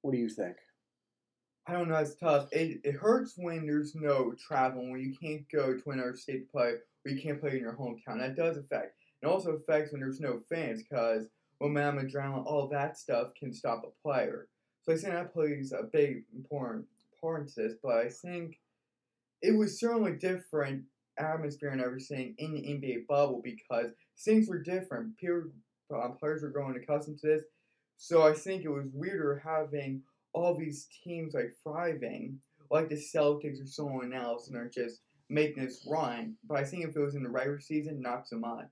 What 0.00 0.12
do 0.12 0.18
you 0.18 0.28
think? 0.28 0.56
I 1.66 1.72
don't 1.72 1.88
know. 1.88 1.96
It's 1.96 2.16
tough. 2.16 2.48
It, 2.50 2.80
it 2.82 2.96
hurts 2.96 3.34
when 3.36 3.66
there's 3.66 3.94
no 3.94 4.34
travel, 4.34 4.90
when 4.90 5.00
you 5.00 5.14
can't 5.20 5.48
go 5.50 5.78
to 5.78 5.90
another 5.90 6.16
state 6.16 6.46
to 6.46 6.52
play 6.52 6.72
or 7.04 7.10
you 7.10 7.22
can't 7.22 7.40
play 7.40 7.52
in 7.52 7.60
your 7.60 7.76
hometown. 7.76 8.18
That 8.18 8.36
does 8.36 8.56
affect. 8.56 8.96
It 9.22 9.26
also 9.26 9.52
affects 9.52 9.92
when 9.92 10.00
there's 10.00 10.20
no 10.20 10.40
fans 10.48 10.82
because 10.82 11.26
momentum, 11.60 12.08
adrenaline, 12.08 12.44
all 12.44 12.68
that 12.68 12.98
stuff 12.98 13.28
can 13.38 13.52
stop 13.52 13.84
a 13.84 14.02
player. 14.02 14.48
So 14.82 14.92
I 14.92 14.96
think 14.96 15.12
that 15.12 15.32
plays 15.32 15.72
a 15.72 15.84
big 15.84 16.24
important 16.34 16.86
part 17.20 17.48
to 17.48 17.54
this. 17.54 17.74
But 17.80 17.98
I 17.98 18.08
think 18.08 18.58
it 19.40 19.56
was 19.56 19.78
certainly 19.78 20.12
different 20.12 20.82
atmosphere 21.16 21.70
and 21.70 21.80
everything 21.80 22.34
in 22.38 22.52
the 22.54 22.60
NBA 22.60 23.06
bubble 23.06 23.40
because 23.44 23.92
things 24.18 24.48
were 24.48 24.58
different. 24.58 25.16
Peer, 25.18 25.50
uh, 25.92 26.08
players 26.10 26.42
were 26.42 26.50
growing 26.50 26.76
accustomed 26.76 27.18
to 27.18 27.26
this. 27.26 27.44
So 27.96 28.22
I 28.22 28.32
think 28.32 28.64
it 28.64 28.70
was 28.70 28.86
weirder 28.92 29.42
having 29.44 30.02
all 30.32 30.56
these 30.56 30.88
teams 31.04 31.34
like 31.34 31.54
thriving, 31.62 32.38
like 32.70 32.88
the 32.88 32.96
Celtics 32.96 33.62
or 33.62 33.66
someone 33.66 34.12
else, 34.12 34.46
and 34.46 34.56
they're 34.56 34.70
just 34.72 35.00
making 35.28 35.64
this 35.64 35.86
run. 35.88 36.34
But 36.48 36.58
I 36.58 36.64
think 36.64 36.84
if 36.84 36.96
it 36.96 37.00
was 37.00 37.14
in 37.14 37.22
the 37.22 37.30
regular 37.30 37.60
season, 37.60 38.00
not 38.00 38.26
so 38.26 38.38
much. 38.38 38.66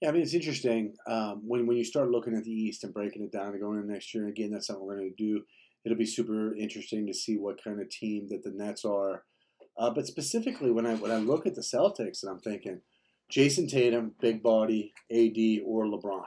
Yeah, 0.00 0.08
I 0.08 0.12
mean 0.12 0.22
it's 0.22 0.34
interesting 0.34 0.94
um, 1.06 1.42
when 1.46 1.66
when 1.66 1.76
you 1.76 1.84
start 1.84 2.10
looking 2.10 2.36
at 2.36 2.44
the 2.44 2.50
East 2.50 2.84
and 2.84 2.92
breaking 2.92 3.22
it 3.22 3.32
down 3.32 3.52
and 3.52 3.60
going 3.60 3.78
into 3.78 3.92
next 3.92 4.14
year. 4.14 4.28
Again, 4.28 4.50
that's 4.50 4.66
something 4.66 4.84
we're 4.84 4.98
going 4.98 5.14
to 5.16 5.24
do. 5.24 5.42
It'll 5.84 5.98
be 5.98 6.06
super 6.06 6.54
interesting 6.56 7.06
to 7.06 7.14
see 7.14 7.36
what 7.36 7.62
kind 7.62 7.80
of 7.80 7.90
team 7.90 8.28
that 8.30 8.42
the 8.42 8.50
Nets 8.50 8.84
are. 8.84 9.24
Uh, 9.76 9.90
but 9.90 10.06
specifically, 10.06 10.70
when 10.70 10.86
I 10.86 10.94
when 10.94 11.10
I 11.10 11.16
look 11.16 11.46
at 11.46 11.54
the 11.54 11.60
Celtics, 11.60 12.22
and 12.22 12.30
I'm 12.30 12.40
thinking, 12.40 12.80
Jayson 13.30 13.68
Tatum, 13.68 14.12
big 14.20 14.42
body, 14.42 14.92
AD 15.10 15.64
or 15.66 15.86
LeBron. 15.86 16.24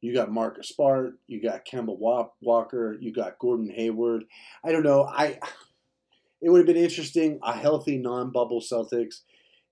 You 0.00 0.14
got 0.14 0.32
Marcus 0.32 0.68
Smart, 0.68 1.18
you 1.26 1.42
got 1.42 1.66
Kemba 1.66 1.96
Walker, 2.40 2.96
you 3.00 3.12
got 3.12 3.38
Gordon 3.38 3.70
Hayward. 3.70 4.24
I 4.64 4.72
don't 4.72 4.82
know. 4.82 5.04
I 5.04 5.38
it 6.40 6.48
would 6.48 6.58
have 6.58 6.66
been 6.66 6.76
interesting 6.76 7.38
a 7.42 7.52
healthy 7.52 7.98
non-bubble 7.98 8.60
Celtics. 8.60 9.22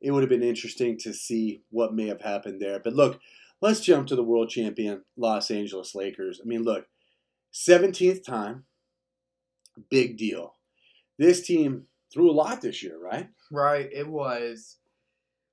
It 0.01 0.11
would 0.11 0.23
have 0.23 0.29
been 0.29 0.43
interesting 0.43 0.99
to 0.99 1.15
see 1.15 1.63
what 1.71 1.95
may 1.95 2.07
have 2.09 2.21
happened 2.21 2.61
there. 2.61 2.79
But 2.79 2.93
look, 2.93 3.21
let's 3.61 3.81
jump 3.81 4.07
to 4.09 4.17
the 4.17 4.23
world 4.23 4.51
champion 4.51 5.03
Los 5.17 5.51
Angeles 5.51 5.95
Lakers. 5.95 6.41
I 6.43 6.47
mean, 6.47 6.63
look, 6.63 6.87
17th 7.55 8.23
time, 8.23 8.65
big 9.91 10.17
deal. 10.19 10.55
This 11.19 11.45
team 11.45 11.87
threw 12.13 12.31
a 12.31 12.33
lot 12.33 12.61
this 12.61 12.83
year, 12.83 12.99
right? 12.99 13.29
Right. 13.51 13.89
It 13.93 14.07
was 14.07 14.77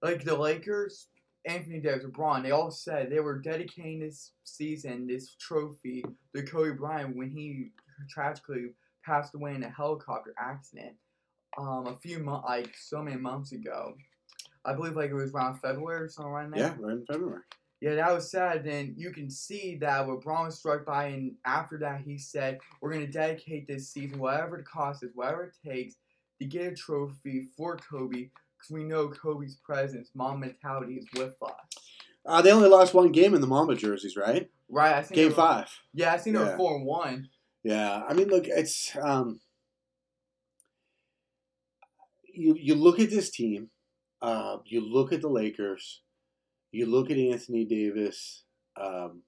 like 0.05 0.24
the 0.24 0.38
Lakers, 0.38 1.07
Anthony 1.45 1.79
Davis, 1.79 2.05
LeBron. 2.05 2.43
They 2.43 2.51
all 2.51 2.69
said 2.69 3.09
they 3.09 3.19
were 3.19 3.39
dedicating 3.39 4.00
this 4.00 4.33
season, 4.43 5.07
this 5.07 5.35
trophy, 5.39 6.05
to 6.35 6.43
Kobe 6.43 6.77
Bryant 6.77 7.15
when 7.15 7.29
he 7.29 7.71
tragically 8.07 8.67
passed 9.03 9.33
away 9.33 9.55
in 9.55 9.63
a 9.63 9.69
helicopter 9.69 10.33
accident. 10.38 10.95
um 11.57 11.88
a 11.88 11.95
few 11.95 12.19
months, 12.19 12.45
like 12.47 12.75
so 12.77 13.01
many 13.01 13.17
months 13.17 13.51
ago. 13.51 13.95
I 14.63 14.74
believe 14.74 14.95
like 14.95 15.12
it 15.12 15.15
was 15.15 15.31
around 15.31 15.59
February 15.59 16.01
or 16.03 16.09
something 16.09 16.31
around 16.31 16.51
there. 16.51 16.59
Yeah, 16.62 16.75
right 16.79 16.97
in 16.97 17.05
February. 17.05 17.41
Yeah, 17.81 17.95
that 17.95 18.13
was 18.13 18.29
sad. 18.31 18.63
Then 18.63 18.93
you 18.97 19.12
can 19.12 19.29
see 19.29 19.75
that 19.77 20.07
LeBron 20.07 20.45
was 20.45 20.57
struck 20.57 20.85
by, 20.85 21.05
and 21.07 21.35
after 21.45 21.77
that, 21.79 22.01
he 22.01 22.17
said, 22.17 22.59
"We're 22.81 22.93
gonna 22.93 23.07
dedicate 23.07 23.67
this 23.67 23.89
season, 23.89 24.19
whatever 24.19 24.57
the 24.57 24.63
cost 24.63 25.03
is, 25.03 25.12
whatever 25.15 25.43
it 25.45 25.55
takes, 25.69 25.95
to 26.39 26.45
get 26.45 26.71
a 26.74 26.75
trophy 26.75 27.38
for 27.55 27.77
Kobe, 27.77 28.29
we 28.69 28.84
know 28.84 29.10
Kobe's 29.10 29.55
presence, 29.55 30.12
mom 30.15 30.39
mentality 30.41 30.95
is 30.95 31.07
with 31.19 31.34
us." 31.41 31.53
Uh, 32.25 32.41
they 32.41 32.51
only 32.51 32.69
lost 32.69 32.93
one 32.93 33.12
game 33.12 33.36
in 33.36 33.41
the 33.41 33.48
Mamba 33.48 33.75
jerseys, 33.75 34.17
right? 34.17 34.50
Right. 34.67 34.93
I 34.95 35.03
think 35.03 35.15
Game 35.15 35.31
five. 35.31 35.69
Yeah, 35.93 36.13
I 36.13 36.17
think 36.17 36.36
they 36.36 36.41
Yeah. 36.41 36.51
were 36.51 36.57
four 36.57 36.75
and 36.77 36.86
one. 36.86 37.29
Yeah, 37.63 38.03
I 38.07 38.13
mean, 38.13 38.27
look, 38.29 38.45
it's 38.48 38.95
um, 38.95 39.39
you 42.34 42.55
you 42.60 42.75
look 42.75 43.00
at 43.00 43.10
this 43.10 43.29
team, 43.29 43.69
uh, 44.22 44.57
you 44.65 44.81
look 44.81 45.13
at 45.13 45.22
the 45.22 45.29
Lakers, 45.29 46.01
you 46.72 46.86
look 46.86 47.10
at 47.12 47.17
Anthony 47.17 47.65
Davis. 47.65 48.43
Um, 48.79 49.24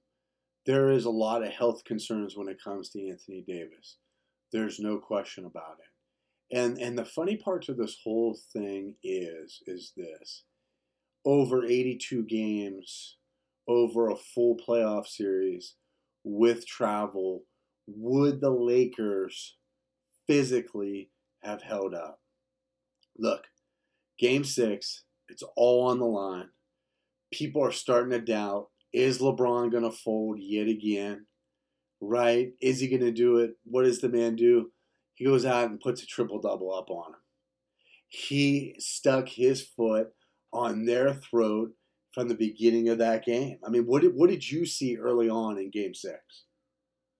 there 0.66 0.90
is 0.90 1.04
a 1.06 1.10
lot 1.10 1.42
of 1.42 1.50
health 1.52 1.84
concerns 1.84 2.36
when 2.36 2.48
it 2.48 2.62
comes 2.62 2.90
to 2.90 3.08
Anthony 3.08 3.42
Davis. 3.46 3.96
There's 4.52 4.78
no 4.78 4.98
question 4.98 5.44
about 5.46 5.78
it. 5.80 5.87
And 6.50 6.78
and 6.78 6.98
the 6.98 7.04
funny 7.04 7.36
part 7.36 7.62
to 7.64 7.74
this 7.74 7.98
whole 8.02 8.38
thing 8.52 8.94
is 9.02 9.62
is 9.66 9.92
this: 9.96 10.44
over 11.24 11.64
82 11.64 12.24
games, 12.24 13.16
over 13.66 14.08
a 14.08 14.16
full 14.16 14.56
playoff 14.56 15.06
series 15.06 15.74
with 16.24 16.66
travel 16.66 17.42
would 17.86 18.40
the 18.40 18.50
Lakers 18.50 19.56
physically 20.26 21.10
have 21.42 21.62
held 21.62 21.94
up? 21.94 22.20
Look, 23.16 23.44
game 24.18 24.44
six, 24.44 25.04
it's 25.28 25.42
all 25.56 25.88
on 25.88 25.98
the 25.98 26.06
line. 26.06 26.48
People 27.32 27.64
are 27.64 27.72
starting 27.72 28.10
to 28.10 28.20
doubt 28.20 28.68
is 28.92 29.18
LeBron 29.18 29.70
going 29.70 29.84
to 29.84 29.90
fold 29.90 30.38
yet 30.40 30.66
again? 30.66 31.26
Right? 32.00 32.52
Is 32.60 32.80
he 32.80 32.88
going 32.88 33.02
to 33.02 33.12
do 33.12 33.38
it? 33.38 33.52
What 33.64 33.84
does 33.84 34.00
the 34.00 34.08
man 34.08 34.36
do? 34.36 34.70
He 35.18 35.24
goes 35.24 35.44
out 35.44 35.68
and 35.68 35.80
puts 35.80 36.00
a 36.00 36.06
triple 36.06 36.40
double 36.40 36.72
up 36.72 36.90
on 36.90 37.12
him. 37.12 37.20
He 38.06 38.76
stuck 38.78 39.28
his 39.28 39.60
foot 39.62 40.10
on 40.52 40.86
their 40.86 41.12
throat 41.12 41.72
from 42.14 42.28
the 42.28 42.36
beginning 42.36 42.88
of 42.88 42.98
that 42.98 43.24
game. 43.24 43.58
I 43.66 43.68
mean, 43.68 43.82
what 43.82 44.02
did, 44.02 44.14
what 44.14 44.30
did 44.30 44.48
you 44.48 44.64
see 44.64 44.96
early 44.96 45.28
on 45.28 45.58
in 45.58 45.70
game 45.70 45.92
six? 45.92 46.44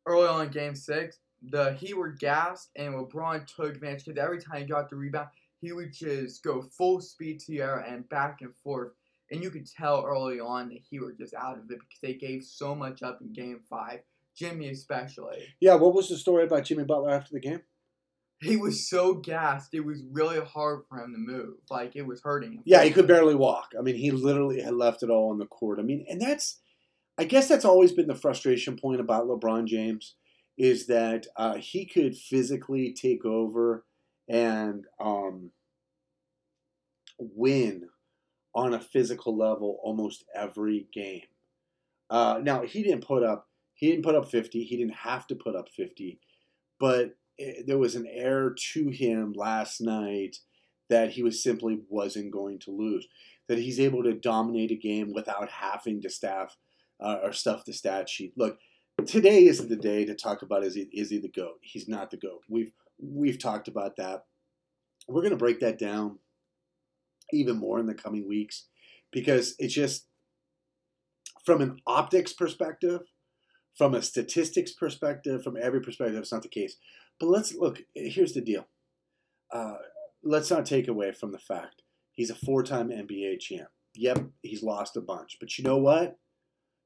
Early 0.07 0.29
on 0.29 0.47
in 0.47 0.53
Game 0.53 0.75
Six, 0.75 1.19
the 1.51 1.75
Heat 1.75 1.95
were 1.95 2.13
gassed, 2.13 2.71
and 2.77 2.95
LeBron 2.95 3.47
took 3.47 3.75
advantage 3.75 4.07
because 4.07 4.19
every 4.19 4.41
time 4.41 4.61
he 4.63 4.65
got 4.65 4.89
the 4.89 4.97
rebound, 4.97 5.29
he 5.61 5.73
would 5.73 5.93
just 5.93 6.43
go 6.43 6.63
full 6.63 7.01
speed 7.01 7.41
to 7.41 7.53
the 7.53 7.61
air 7.61 7.81
and 7.81 8.09
back 8.09 8.39
and 8.41 8.55
forth. 8.65 8.93
And 9.31 9.43
you 9.43 9.51
could 9.51 9.67
tell 9.67 10.07
early 10.07 10.41
on 10.41 10.71
that 10.71 10.79
he 10.89 11.01
were 11.01 11.13
just 11.13 11.35
out 11.35 11.59
of 11.59 11.65
it 11.65 11.81
because 11.81 11.99
they 12.01 12.15
gave 12.15 12.45
so 12.45 12.75
much 12.75 13.03
up 13.03 13.19
in 13.21 13.33
Game 13.33 13.61
Five. 13.69 14.01
Jimmy 14.35 14.71
especially. 14.71 15.43
Yeah, 15.61 15.75
what 15.75 15.95
was 15.95 16.09
the 16.09 16.17
story 16.17 16.45
about 16.45 16.65
Jimmy 16.65 16.85
Butler 16.85 17.11
after 17.11 17.35
the 17.35 17.41
game? 17.41 17.61
He 18.41 18.57
was 18.57 18.89
so 18.89 19.15
gassed, 19.15 19.75
it 19.75 19.85
was 19.85 20.03
really 20.13 20.41
hard 20.41 20.83
for 20.89 20.99
him 20.99 21.13
to 21.13 21.19
move. 21.19 21.55
Like 21.71 21.97
it 21.97 22.07
was 22.07 22.21
hurting 22.23 22.53
him. 22.53 22.63
Yeah, 22.65 22.85
he 22.85 22.91
could 22.91 23.09
barely 23.09 23.35
walk. 23.35 23.73
I 23.79 23.83
mean, 23.83 23.97
he 23.97 24.11
literally 24.11 24.61
had 24.61 24.75
left 24.75 25.03
it 25.03 25.11
all 25.11 25.31
on 25.31 25.39
the 25.39 25.47
court. 25.47 25.79
I 25.81 25.83
mean, 25.83 26.07
and 26.09 26.21
that's, 26.21 26.61
I 27.19 27.25
guess 27.25 27.49
that's 27.49 27.65
always 27.65 27.93
been 27.93 28.07
the 28.07 28.15
frustration 28.15 28.77
point 28.77 29.01
about 29.01 29.27
LeBron 29.27 29.67
James 29.67 30.15
is 30.57 30.87
that 30.87 31.27
uh, 31.37 31.57
he 31.57 31.85
could 31.87 32.17
physically 32.17 32.93
take 32.93 33.25
over 33.25 33.85
and 34.29 34.85
um, 35.01 35.51
win 37.19 37.89
on 38.55 38.75
a 38.75 38.81
physical 38.81 39.37
level 39.37 39.79
almost 39.83 40.25
every 40.35 40.89
game. 40.93 41.23
Uh, 42.11 42.41
now 42.43 42.63
he 42.63 42.83
didn't 42.83 43.07
put 43.07 43.23
up 43.23 43.47
he 43.75 43.89
didn't 43.91 44.05
put 44.05 44.17
up 44.17 44.29
50. 44.29 44.65
He 44.65 44.77
didn't 44.77 44.97
have 44.97 45.29
to 45.29 45.37
put 45.37 45.55
up 45.55 45.69
50, 45.69 46.19
but 46.81 47.11
there 47.67 47.79
was 47.79 47.95
an 47.95 48.07
air 48.11 48.55
to 48.73 48.89
him 48.89 49.33
last 49.35 49.81
night 49.81 50.39
that 50.91 51.13
he 51.13 51.23
was 51.23 51.43
simply 51.43 51.81
wasn't 51.89 52.33
going 52.33 52.59
to 52.61 52.71
lose. 52.71 53.07
That 53.49 53.59
he's 53.59 53.81
able 53.81 54.03
to 54.03 54.13
dominate 54.13 54.71
a 54.71 54.77
game 54.77 55.13
without 55.15 55.49
having 55.49 56.03
to 56.03 56.11
staff 56.11 56.57
uh, 57.01 57.19
or 57.23 57.33
stuff 57.33 57.65
the 57.65 57.73
stat 57.73 58.09
sheet. 58.09 58.35
Look, 58.37 58.59
today 59.07 59.45
isn't 59.45 59.69
the 59.69 59.77
day 59.77 60.05
to 60.05 60.15
talk 60.15 60.43
about 60.43 60.65
is 60.65 60.75
he 60.75 60.89
is 60.93 61.11
he 61.11 61.19
the 61.19 61.29
goat? 61.29 61.59
He's 61.63 61.89
not 61.89 62.11
the 62.11 62.17
goat. 62.17 62.43
We've 62.49 62.73
we've 62.99 63.39
talked 63.39 63.69
about 63.69 63.97
that. 63.97 64.25
We're 65.07 65.23
going 65.23 65.31
to 65.31 65.37
break 65.37 65.61
that 65.61 65.79
down 65.79 66.19
even 67.33 67.57
more 67.57 67.79
in 67.79 67.87
the 67.87 67.95
coming 67.95 68.29
weeks 68.29 68.67
because 69.13 69.55
it's 69.59 69.75
just 69.75 70.07
from 71.45 71.61
an 71.63 71.79
optics 71.87 72.33
perspective, 72.33 73.01
from 73.77 73.95
a 73.95 74.03
statistics 74.03 74.73
perspective, 74.73 75.43
from 75.43 75.57
every 75.61 75.81
perspective, 75.81 76.19
it's 76.19 76.33
not 76.33 76.43
the 76.43 76.49
case. 76.49 76.77
But 77.19 77.29
let's 77.29 77.55
look. 77.55 77.83
Here's 77.95 78.33
the 78.33 78.41
deal. 78.41 78.67
Uh, 79.53 79.77
let's 80.23 80.51
not 80.51 80.67
take 80.67 80.89
away 80.89 81.13
from 81.13 81.33
the 81.33 81.39
fact 81.39 81.83
he's 82.13 82.31
a 82.31 82.35
four-time 82.35 82.91
NBA 82.91 83.41
champ. 83.41 83.69
Yep, 83.95 84.27
he's 84.43 84.63
lost 84.63 84.97
a 84.97 85.01
bunch, 85.01 85.39
but 85.41 85.57
you 85.57 85.65
know 85.65 85.79
what? 85.79 86.19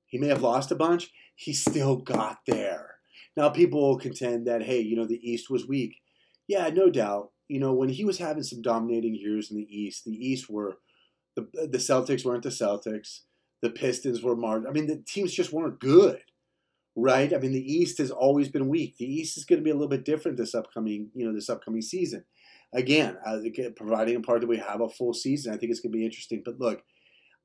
He 0.06 0.18
may 0.18 0.28
have 0.28 0.42
lost 0.42 0.70
a 0.70 0.76
bunch. 0.76 1.10
He 1.34 1.52
still 1.52 1.96
got 1.96 2.40
there. 2.46 2.96
Now 3.36 3.48
people 3.48 3.80
will 3.80 3.98
contend 3.98 4.46
that 4.46 4.62
hey, 4.62 4.80
you 4.80 4.96
know 4.96 5.06
the 5.06 5.20
East 5.28 5.50
was 5.50 5.66
weak. 5.66 6.00
Yeah, 6.46 6.68
no 6.68 6.90
doubt. 6.90 7.30
You 7.48 7.60
know 7.60 7.72
when 7.72 7.88
he 7.88 8.04
was 8.04 8.18
having 8.18 8.42
some 8.42 8.62
dominating 8.62 9.14
years 9.14 9.50
in 9.50 9.56
the 9.56 9.66
East, 9.68 10.04
the 10.04 10.12
East 10.12 10.50
were 10.50 10.78
the 11.34 11.48
the 11.54 11.78
Celtics 11.78 12.24
weren't 12.24 12.42
the 12.42 12.50
Celtics. 12.50 13.20
The 13.62 13.70
Pistons 13.70 14.22
were 14.22 14.36
mar. 14.36 14.62
I 14.68 14.72
mean, 14.72 14.86
the 14.86 15.02
teams 15.06 15.32
just 15.32 15.52
weren't 15.52 15.78
good, 15.78 16.20
right? 16.94 17.32
I 17.32 17.38
mean, 17.38 17.52
the 17.52 17.72
East 17.72 17.98
has 17.98 18.10
always 18.10 18.48
been 18.48 18.68
weak. 18.68 18.96
The 18.98 19.04
East 19.04 19.36
is 19.36 19.44
going 19.44 19.60
to 19.60 19.64
be 19.64 19.70
a 19.70 19.74
little 19.74 19.88
bit 19.88 20.04
different 20.04 20.36
this 20.36 20.54
upcoming, 20.54 21.10
you 21.14 21.26
know, 21.26 21.34
this 21.34 21.48
upcoming 21.48 21.82
season. 21.82 22.24
Again, 22.74 23.18
uh, 23.26 23.38
providing 23.76 24.16
a 24.16 24.20
part 24.20 24.40
that 24.40 24.46
we 24.46 24.58
have 24.58 24.80
a 24.80 24.88
full 24.88 25.12
season, 25.12 25.52
I 25.52 25.56
think 25.56 25.70
it's 25.70 25.80
going 25.80 25.92
to 25.92 25.98
be 25.98 26.04
interesting. 26.04 26.42
But 26.44 26.58
look, 26.58 26.82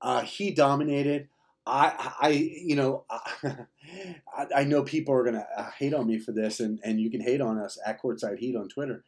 uh, 0.02 0.22
he 0.22 0.52
dominated. 0.52 1.28
I, 1.66 2.14
I, 2.22 2.30
you 2.30 2.76
know, 2.76 3.06
I, 3.44 4.46
I 4.56 4.64
know 4.64 4.84
people 4.84 5.14
are 5.14 5.26
gonna 5.26 5.46
uh, 5.58 5.70
hate 5.78 5.94
on 5.94 6.08
me 6.08 6.18
for 6.18 6.32
this, 6.32 6.62
and, 6.62 6.80
and 6.84 7.00
you 7.00 7.12
can 7.12 7.20
hate 7.20 7.42
on 7.42 7.58
us 7.58 7.78
at 7.86 8.02
Courtside 8.02 8.38
Heat 8.38 8.56
on 8.56 8.70
Twitter. 8.70 9.04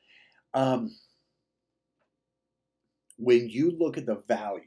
Um, 0.54 0.94
when 3.18 3.48
you 3.48 3.72
look 3.72 3.98
at 3.98 4.06
the 4.06 4.16
value, 4.28 4.64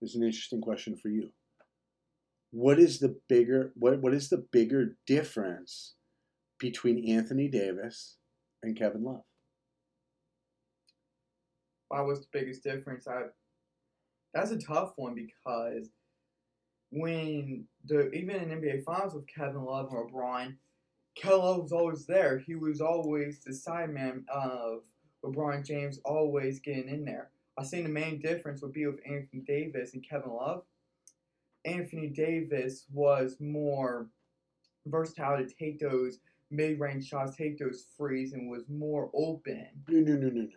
there's 0.00 0.14
an 0.14 0.22
interesting 0.22 0.62
question 0.62 0.96
for 0.96 1.08
you. 1.08 1.30
What 2.56 2.78
is 2.78 3.00
the 3.00 3.14
bigger 3.28 3.70
what 3.74 4.00
what 4.00 4.14
is 4.14 4.30
the 4.30 4.46
bigger 4.50 4.96
difference 5.06 5.92
between 6.58 7.06
Anthony 7.06 7.48
Davis 7.48 8.16
and 8.62 8.74
Kevin 8.74 9.04
Love? 9.04 9.20
Why 11.88 12.00
was 12.00 12.22
the 12.22 12.28
biggest 12.32 12.64
difference? 12.64 13.06
I 13.06 13.24
that's 14.32 14.52
a 14.52 14.58
tough 14.58 14.94
one 14.96 15.14
because 15.14 15.90
when 16.88 17.66
the 17.84 18.10
even 18.12 18.36
in 18.36 18.58
NBA 18.58 18.84
Finals 18.84 19.12
with 19.12 19.26
Kevin 19.26 19.62
Love 19.62 19.92
and 19.92 20.10
LeBron, 20.10 20.54
Kevin 21.14 21.40
Love 21.40 21.62
was 21.64 21.72
always 21.72 22.06
there. 22.06 22.38
He 22.38 22.54
was 22.54 22.80
always 22.80 23.40
the 23.40 23.52
side 23.52 23.90
man 23.90 24.24
of 24.34 24.78
LeBron 25.22 25.62
James, 25.62 26.00
always 26.06 26.58
getting 26.60 26.88
in 26.88 27.04
there. 27.04 27.28
I 27.58 27.64
think 27.64 27.84
the 27.84 27.92
main 27.92 28.18
difference 28.18 28.62
would 28.62 28.72
be 28.72 28.86
with 28.86 29.00
Anthony 29.04 29.42
Davis 29.46 29.92
and 29.92 30.08
Kevin 30.08 30.30
Love. 30.30 30.62
Anthony 31.66 32.08
Davis 32.08 32.84
was 32.92 33.36
more 33.40 34.08
versatile 34.86 35.38
to 35.38 35.46
take 35.46 35.80
those 35.80 36.20
mid-range 36.50 37.06
shots, 37.06 37.36
take 37.36 37.58
those 37.58 37.86
threes, 37.96 38.32
and 38.32 38.48
was 38.48 38.68
more 38.68 39.10
open. 39.14 39.68
No, 39.88 39.98
no, 39.98 40.12
no, 40.12 40.28
no, 40.28 40.28
no, 40.28 40.42
no. 40.42 40.50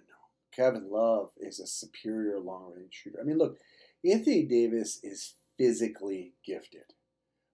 Kevin 0.56 0.90
Love 0.90 1.32
is 1.38 1.60
a 1.60 1.68
superior 1.68 2.40
long 2.40 2.74
range 2.76 2.94
shooter. 2.94 3.20
I 3.20 3.24
mean, 3.24 3.38
look, 3.38 3.58
Anthony 4.06 4.44
Davis 4.44 5.00
is 5.04 5.36
physically 5.58 6.34
gifted, 6.46 6.94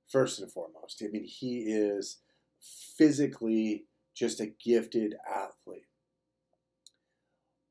first 0.08 0.40
and 0.40 0.52
foremost. 0.52 1.02
I 1.04 1.08
mean, 1.08 1.24
he 1.24 1.62
is 1.62 2.18
physically 2.98 3.86
just 4.14 4.40
a 4.40 4.48
gifted 4.64 5.16
athlete. 5.30 5.88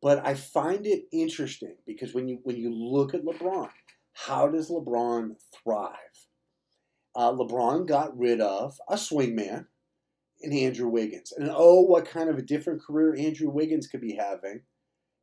But 0.03 0.25
I 0.27 0.35
find 0.35 0.87
it 0.87 1.05
interesting 1.13 1.77
because 1.87 2.13
when 2.13 2.29
you 2.29 2.41
when 2.43 2.57
you 2.57 2.71
look 2.71 3.15
at 3.15 3.25
LeBron, 3.25 3.71
how 4.15 4.49
does 4.49 4.71
LeBron 4.71 5.37
thrive? 5.53 5.95
Uh, 7.15 7.33
LeBron 7.33 7.87
got 7.87 8.17
rid 8.17 8.41
of 8.41 8.79
a 8.89 8.95
swingman 8.95 9.67
in 10.41 10.53
Andrew 10.53 10.89
Wiggins, 10.89 11.33
and 11.33 11.51
oh, 11.53 11.81
what 11.81 12.07
kind 12.09 12.29
of 12.29 12.39
a 12.39 12.43
different 12.43 12.83
career 12.83 13.15
Andrew 13.17 13.51
Wiggins 13.51 13.87
could 13.87 14.01
be 14.01 14.15
having 14.15 14.63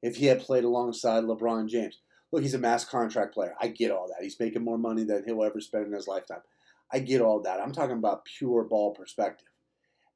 if 0.02 0.16
he 0.16 0.26
had 0.26 0.42
played 0.42 0.64
alongside 0.64 1.24
LeBron 1.24 1.68
James. 1.68 2.00
Look, 2.32 2.44
he's 2.44 2.54
a 2.54 2.60
mass 2.60 2.86
contract 2.86 3.34
player. 3.34 3.56
I 3.60 3.68
get 3.68 3.92
all 3.92 4.08
that. 4.08 4.24
He's 4.24 4.40
making 4.40 4.64
more 4.64 4.78
money 4.78 5.04
than 5.04 5.24
he'll 5.26 5.44
ever 5.44 5.60
spend 5.60 5.88
in 5.88 5.94
his 5.94 6.08
lifetime. 6.08 6.42
I 6.92 7.00
get 7.00 7.22
all 7.22 7.42
that. 7.42 7.60
I'm 7.60 7.74
talking 7.74 7.98
about 7.98 8.26
pure 8.26 8.64
ball 8.64 8.94
perspective. 8.94 9.48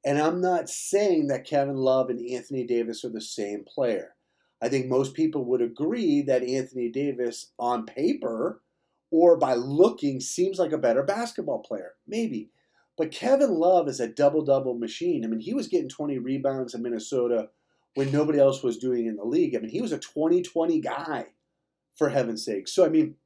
And 0.04 0.18
I'm 0.18 0.40
not 0.40 0.68
saying 0.68 1.26
that 1.28 1.46
Kevin 1.46 1.76
Love 1.76 2.10
and 2.10 2.20
Anthony 2.30 2.64
Davis 2.64 3.04
are 3.04 3.10
the 3.10 3.20
same 3.20 3.64
player. 3.64 4.14
I 4.62 4.68
think 4.68 4.86
most 4.86 5.14
people 5.14 5.44
would 5.46 5.60
agree 5.60 6.22
that 6.22 6.42
Anthony 6.42 6.88
Davis, 6.88 7.52
on 7.58 7.84
paper 7.84 8.62
or 9.10 9.36
by 9.36 9.54
looking, 9.54 10.20
seems 10.20 10.58
like 10.58 10.72
a 10.72 10.78
better 10.78 11.02
basketball 11.02 11.60
player. 11.60 11.92
Maybe. 12.06 12.50
But 12.98 13.12
Kevin 13.12 13.54
Love 13.54 13.88
is 13.88 14.00
a 14.00 14.08
double 14.08 14.42
double 14.42 14.74
machine. 14.74 15.24
I 15.24 15.28
mean, 15.28 15.40
he 15.40 15.54
was 15.54 15.68
getting 15.68 15.88
20 15.88 16.18
rebounds 16.18 16.74
in 16.74 16.82
Minnesota 16.82 17.50
when 17.94 18.10
nobody 18.10 18.38
else 18.38 18.62
was 18.62 18.78
doing 18.78 19.06
in 19.06 19.16
the 19.16 19.24
league. 19.24 19.54
I 19.54 19.58
mean, 19.58 19.70
he 19.70 19.82
was 19.82 19.92
a 19.92 19.98
2020 19.98 20.80
guy, 20.80 21.26
for 21.96 22.10
heaven's 22.10 22.44
sake. 22.44 22.68
So, 22.68 22.84
I 22.84 22.88
mean, 22.88 23.16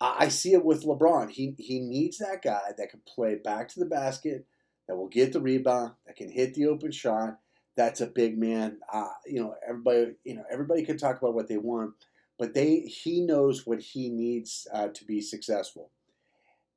I 0.00 0.28
see 0.28 0.52
it 0.52 0.64
with 0.64 0.84
LeBron. 0.84 1.30
He, 1.30 1.54
he 1.56 1.80
needs 1.80 2.18
that 2.18 2.42
guy 2.42 2.72
that 2.76 2.90
can 2.90 3.00
play 3.06 3.36
back 3.36 3.68
to 3.68 3.80
the 3.80 3.86
basket, 3.86 4.44
that 4.86 4.96
will 4.96 5.08
get 5.08 5.32
the 5.32 5.40
rebound, 5.40 5.92
that 6.06 6.16
can 6.16 6.30
hit 6.30 6.54
the 6.54 6.66
open 6.66 6.90
shot. 6.90 7.38
That's 7.76 8.00
a 8.00 8.06
big 8.06 8.36
man. 8.36 8.78
Uh, 8.92 9.08
you 9.24 9.40
know, 9.40 9.54
everybody. 9.66 10.12
You 10.24 10.36
know, 10.36 10.44
everybody 10.50 10.84
can 10.84 10.98
talk 10.98 11.20
about 11.20 11.34
what 11.34 11.48
they 11.48 11.56
want, 11.56 11.94
but 12.38 12.54
they 12.54 12.80
he 12.80 13.20
knows 13.20 13.66
what 13.66 13.80
he 13.80 14.10
needs 14.10 14.66
uh, 14.72 14.88
to 14.88 15.04
be 15.04 15.20
successful. 15.20 15.90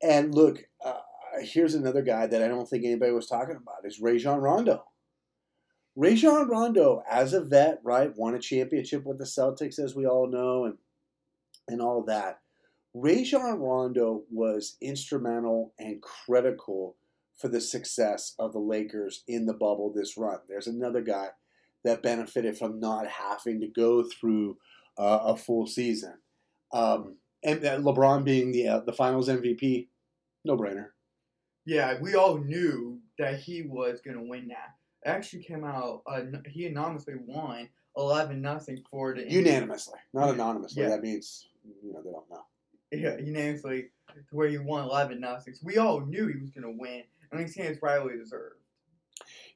And 0.02 0.34
look, 0.34 0.64
uh, 0.84 1.00
here's 1.40 1.74
another 1.74 2.02
guy 2.02 2.26
that 2.26 2.42
I 2.42 2.48
don't 2.48 2.68
think 2.68 2.84
anybody 2.84 3.12
was 3.12 3.26
talking 3.26 3.56
about 3.56 3.84
is 3.84 4.00
Rajon 4.00 4.40
Rondo. 4.40 4.84
Rajon 5.96 6.48
Rondo, 6.48 7.02
as 7.10 7.32
a 7.32 7.40
vet, 7.40 7.80
right, 7.82 8.16
won 8.16 8.36
a 8.36 8.38
championship 8.38 9.04
with 9.04 9.18
the 9.18 9.24
Celtics, 9.24 9.80
as 9.80 9.96
we 9.96 10.06
all 10.06 10.28
know, 10.28 10.64
and 10.64 10.78
and 11.66 11.82
all 11.82 12.02
that. 12.04 12.40
Rajon 12.94 13.58
Rondo 13.58 14.22
was 14.30 14.76
instrumental 14.80 15.74
and 15.78 16.00
critical 16.00 16.96
for 17.36 17.48
the 17.48 17.60
success 17.60 18.34
of 18.38 18.52
the 18.52 18.58
Lakers 18.58 19.22
in 19.28 19.46
the 19.46 19.54
bubble 19.54 19.92
this 19.92 20.16
run. 20.16 20.38
There's 20.48 20.66
another 20.66 21.02
guy 21.02 21.28
that 21.84 22.02
benefited 22.02 22.58
from 22.58 22.80
not 22.80 23.06
having 23.06 23.60
to 23.60 23.68
go 23.68 24.02
through 24.02 24.56
uh, 24.98 25.20
a 25.24 25.36
full 25.36 25.66
season. 25.66 26.14
Um, 26.72 27.16
and 27.44 27.64
uh, 27.64 27.78
LeBron 27.78 28.24
being 28.24 28.52
the 28.52 28.68
uh, 28.68 28.80
the 28.80 28.92
Finals 28.92 29.28
MVP, 29.28 29.88
no 30.44 30.56
brainer. 30.56 30.88
Yeah, 31.64 31.98
we 32.00 32.14
all 32.14 32.38
knew 32.38 32.98
that 33.18 33.40
he 33.40 33.62
was 33.62 34.00
gonna 34.00 34.22
win 34.22 34.48
that. 34.48 34.74
It 35.04 35.10
actually 35.10 35.44
came 35.44 35.64
out. 35.64 36.02
Uh, 36.06 36.22
he 36.46 36.66
anonymously 36.66 37.14
won 37.26 37.68
eleven 37.96 38.42
nothing 38.42 38.82
for 38.90 39.14
the 39.14 39.30
unanimously, 39.30 39.98
not 40.12 40.34
anonymously. 40.34 40.82
Yeah. 40.82 40.90
That 40.90 41.02
means 41.02 41.48
you 41.82 41.92
know 41.92 42.02
they 42.02 42.10
don't 42.10 42.30
know. 42.30 42.44
Yeah, 42.90 43.18
unanimously 43.18 43.90
to 44.08 44.36
where 44.36 44.48
he 44.48 44.58
won 44.58 44.84
eleven 44.84 45.20
nothing. 45.20 45.54
So 45.54 45.62
we 45.64 45.78
all 45.78 46.00
knew 46.00 46.26
he 46.26 46.40
was 46.40 46.50
gonna 46.50 46.72
win, 46.72 47.04
and 47.30 47.40
I 47.40 47.44
think 47.44 47.68
it's 47.68 47.82
rightly 47.82 48.16
deserved. 48.16 48.56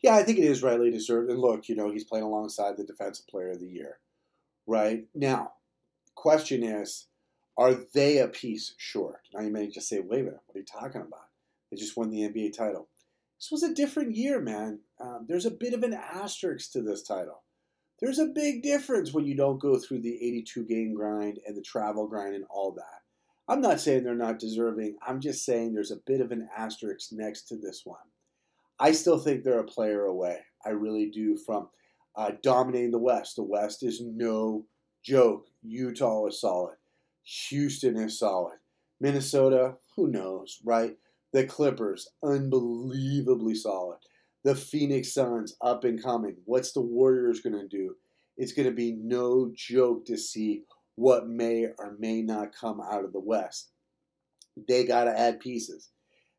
Yeah, 0.02 0.16
I 0.16 0.22
think 0.22 0.38
it 0.38 0.44
is 0.44 0.62
rightly 0.62 0.90
deserved. 0.90 1.30
And 1.30 1.38
look, 1.38 1.68
you 1.68 1.76
know, 1.76 1.90
he's 1.90 2.04
playing 2.04 2.24
alongside 2.24 2.76
the 2.76 2.84
Defensive 2.84 3.26
Player 3.28 3.50
of 3.50 3.60
the 3.60 3.68
Year, 3.68 3.98
right 4.66 5.04
now. 5.14 5.52
Question 6.14 6.62
is, 6.62 7.08
are 7.58 7.74
they 7.94 8.18
a 8.18 8.28
piece 8.28 8.74
short? 8.78 9.20
Now 9.34 9.42
you 9.42 9.50
may 9.50 9.68
just 9.68 9.88
say, 9.88 10.00
wait 10.00 10.20
a 10.20 10.24
minute, 10.24 10.40
what 10.46 10.56
are 10.56 10.60
you 10.60 10.64
talking 10.64 11.02
about? 11.02 11.28
They 11.70 11.76
just 11.76 11.96
won 11.96 12.10
the 12.10 12.22
NBA 12.22 12.56
title. 12.56 12.88
This 13.38 13.50
was 13.50 13.62
a 13.62 13.74
different 13.74 14.14
year, 14.14 14.40
man. 14.40 14.80
Um, 15.00 15.26
there's 15.28 15.46
a 15.46 15.50
bit 15.50 15.74
of 15.74 15.82
an 15.82 15.94
asterisk 15.94 16.72
to 16.72 16.82
this 16.82 17.02
title. 17.02 17.42
There's 18.00 18.18
a 18.18 18.26
big 18.26 18.62
difference 18.62 19.12
when 19.12 19.26
you 19.26 19.36
don't 19.36 19.60
go 19.60 19.78
through 19.78 20.00
the 20.02 20.14
82 20.14 20.64
game 20.64 20.94
grind 20.94 21.38
and 21.46 21.56
the 21.56 21.62
travel 21.62 22.06
grind 22.06 22.34
and 22.34 22.44
all 22.50 22.72
that. 22.72 23.02
I'm 23.48 23.60
not 23.60 23.80
saying 23.80 24.04
they're 24.04 24.14
not 24.14 24.38
deserving. 24.38 24.96
I'm 25.06 25.20
just 25.20 25.44
saying 25.44 25.72
there's 25.72 25.90
a 25.90 26.00
bit 26.06 26.20
of 26.20 26.30
an 26.30 26.48
asterisk 26.56 27.12
next 27.12 27.48
to 27.48 27.56
this 27.56 27.82
one. 27.84 27.98
I 28.78 28.92
still 28.92 29.18
think 29.18 29.44
they're 29.44 29.60
a 29.60 29.64
player 29.64 30.04
away. 30.04 30.38
I 30.64 30.70
really 30.70 31.10
do 31.10 31.36
from 31.36 31.68
uh, 32.16 32.32
dominating 32.42 32.90
the 32.90 32.98
West. 32.98 33.36
The 33.36 33.42
West 33.42 33.82
is 33.82 34.00
no 34.02 34.66
joke. 35.02 35.46
Utah 35.62 36.26
is 36.26 36.40
solid. 36.40 36.76
Houston 37.48 37.96
is 37.96 38.18
solid. 38.18 38.58
Minnesota, 39.00 39.76
who 39.96 40.08
knows, 40.08 40.60
right? 40.64 40.96
The 41.32 41.44
Clippers, 41.44 42.08
unbelievably 42.22 43.54
solid. 43.54 43.98
The 44.44 44.54
Phoenix 44.54 45.12
Suns, 45.12 45.56
up 45.60 45.84
and 45.84 46.02
coming. 46.02 46.36
What's 46.44 46.72
the 46.72 46.80
Warriors 46.80 47.40
going 47.40 47.58
to 47.58 47.68
do? 47.68 47.96
It's 48.36 48.52
going 48.52 48.68
to 48.68 48.74
be 48.74 48.92
no 48.92 49.52
joke 49.54 50.04
to 50.06 50.16
see 50.16 50.62
what 50.96 51.28
may 51.28 51.68
or 51.78 51.96
may 51.98 52.22
not 52.22 52.54
come 52.54 52.80
out 52.80 53.04
of 53.04 53.12
the 53.12 53.20
West. 53.20 53.70
They 54.68 54.84
got 54.84 55.04
to 55.04 55.18
add 55.18 55.40
pieces. 55.40 55.90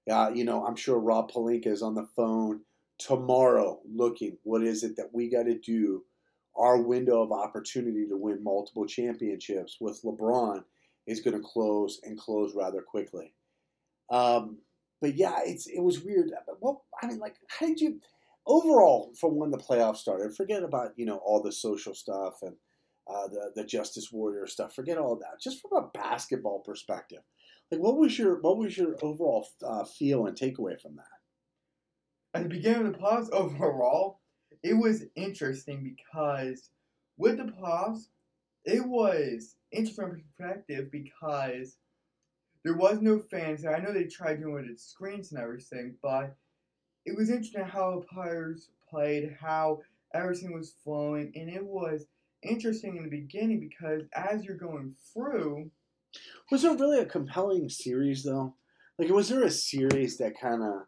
Uh, 0.09 0.31
you 0.33 0.43
know, 0.43 0.65
I'm 0.65 0.75
sure 0.75 0.99
Rob 0.99 1.31
Pelinka 1.31 1.67
is 1.67 1.81
on 1.81 1.95
the 1.95 2.07
phone 2.15 2.62
tomorrow 2.99 3.79
looking 3.91 4.38
what 4.43 4.63
is 4.63 4.84
it 4.84 4.95
that 4.95 5.10
we 5.13 5.29
got 5.29 5.43
to 5.43 5.58
do 5.60 6.03
our 6.56 6.82
window 6.82 7.21
of 7.21 7.32
opportunity 7.32 8.08
to 8.08 8.17
win 8.17 8.43
multiple 8.43 8.86
championships 8.86 9.77
with 9.79 10.01
LeBron 10.03 10.63
is 11.08 11.21
going 11.21 11.36
to 11.36 11.47
close 11.47 11.99
and 12.03 12.17
close 12.17 12.53
rather 12.56 12.82
quickly. 12.82 13.34
Um, 14.10 14.60
but 15.01 15.15
yeah, 15.15 15.39
it's 15.43 15.67
it 15.67 15.82
was 15.82 16.01
weird. 16.01 16.32
Well, 16.62 16.86
I 17.01 17.08
mean, 17.08 17.19
like, 17.19 17.36
how 17.47 17.65
did 17.65 17.82
you 17.82 17.99
overall 18.45 19.13
from 19.19 19.36
when 19.36 19.51
the 19.51 19.58
playoffs 19.58 19.97
started? 19.97 20.36
Forget 20.36 20.63
about 20.63 20.91
you 20.95 21.06
know 21.06 21.17
all 21.17 21.41
the 21.41 21.51
social 21.51 21.93
stuff 21.93 22.36
and 22.41 22.56
uh, 23.08 23.27
the 23.27 23.51
the 23.56 23.63
Justice 23.65 24.12
Warrior 24.12 24.47
stuff. 24.47 24.73
Forget 24.73 24.97
all 24.97 25.17
that. 25.17 25.41
Just 25.41 25.62
from 25.62 25.84
a 25.84 25.89
basketball 25.93 26.60
perspective, 26.60 27.23
like 27.71 27.82
what 27.82 27.97
was 27.97 28.17
your 28.17 28.39
what 28.39 28.58
was 28.58 28.77
your 28.77 28.95
overall 29.01 29.47
uh, 29.65 29.84
feel 29.84 30.25
and 30.25 30.38
takeaway 30.38 30.79
from 30.79 30.95
that? 30.95 31.22
At 32.34 32.43
the 32.43 32.50
beginning 32.50 32.88
of 32.88 32.93
the 32.93 33.00
playoffs, 33.00 33.32
overall, 33.32 34.19
it 34.63 34.74
was 34.74 35.06
interesting 35.15 35.84
because 35.96 36.69
with 37.17 37.38
the 37.38 37.43
playoffs, 37.43 38.08
it 38.65 38.84
was 38.88 39.56
interesting 39.72 40.10
perspective 40.10 40.89
because 40.89 41.78
there 42.63 42.76
was 42.76 43.02
no 43.02 43.19
fans. 43.19 43.65
I 43.65 43.80
know 43.80 43.93
they 43.93 44.06
tried 44.06 44.39
doing 44.39 44.65
it 44.65 44.72
with 44.72 44.80
screens 44.80 45.32
and 45.32 45.41
everything, 45.41 45.96
but 46.02 46.36
it 47.06 47.15
was 47.15 47.30
interesting 47.30 47.65
how 47.65 48.00
the 48.00 48.06
players 48.06 48.69
played, 48.89 49.36
how 49.39 49.82
everything 50.13 50.54
was 50.54 50.76
flowing, 50.84 51.32
and 51.36 51.50
it 51.50 51.63
was 51.63 52.08
interesting 52.41 52.98
in 52.98 53.04
the 53.04 53.10
beginning 53.10 53.60
because 53.60 54.04
as 54.15 54.43
you're 54.43 54.58
going 54.58 54.96
through. 55.13 55.69
Was 56.52 56.62
there 56.62 56.76
really 56.76 57.00
a 57.00 57.06
compelling 57.06 57.69
series 57.69 58.24
though? 58.24 58.56
Like, 58.98 59.10
was 59.10 59.30
there 59.30 59.43
a 59.43 59.52
series 59.52 60.17
that 60.17 60.39
kind 60.39 60.62
of 60.62 60.84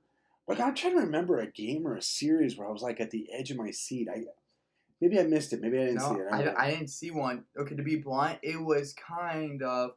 like 0.47 0.60
I'm 0.60 0.75
trying 0.75 0.93
to 0.93 1.01
remember 1.01 1.39
a 1.39 1.51
game 1.51 1.88
or 1.88 1.95
a 1.95 2.01
series 2.01 2.58
where 2.58 2.67
I 2.67 2.71
was 2.71 2.81
like 2.81 2.99
at 2.99 3.12
the 3.12 3.27
edge 3.34 3.51
of 3.51 3.58
my 3.58 3.71
seat. 3.71 4.08
I 4.13 4.23
maybe 5.01 5.19
I 5.19 5.23
missed 5.23 5.53
it. 5.53 5.62
Maybe 5.62 5.79
I 5.79 5.86
didn't 5.86 5.97
no, 5.97 6.13
see 6.13 6.21
it. 6.21 6.27
I, 6.31 6.43
I, 6.43 6.65
I 6.65 6.71
didn't 6.71 6.89
see 6.89 7.12
one. 7.12 7.45
Okay, 7.58 7.75
to 7.75 7.84
be 7.84 7.97
blunt, 7.97 8.39
it 8.43 8.62
was 8.62 8.93
kind 8.93 9.62
of 9.63 9.91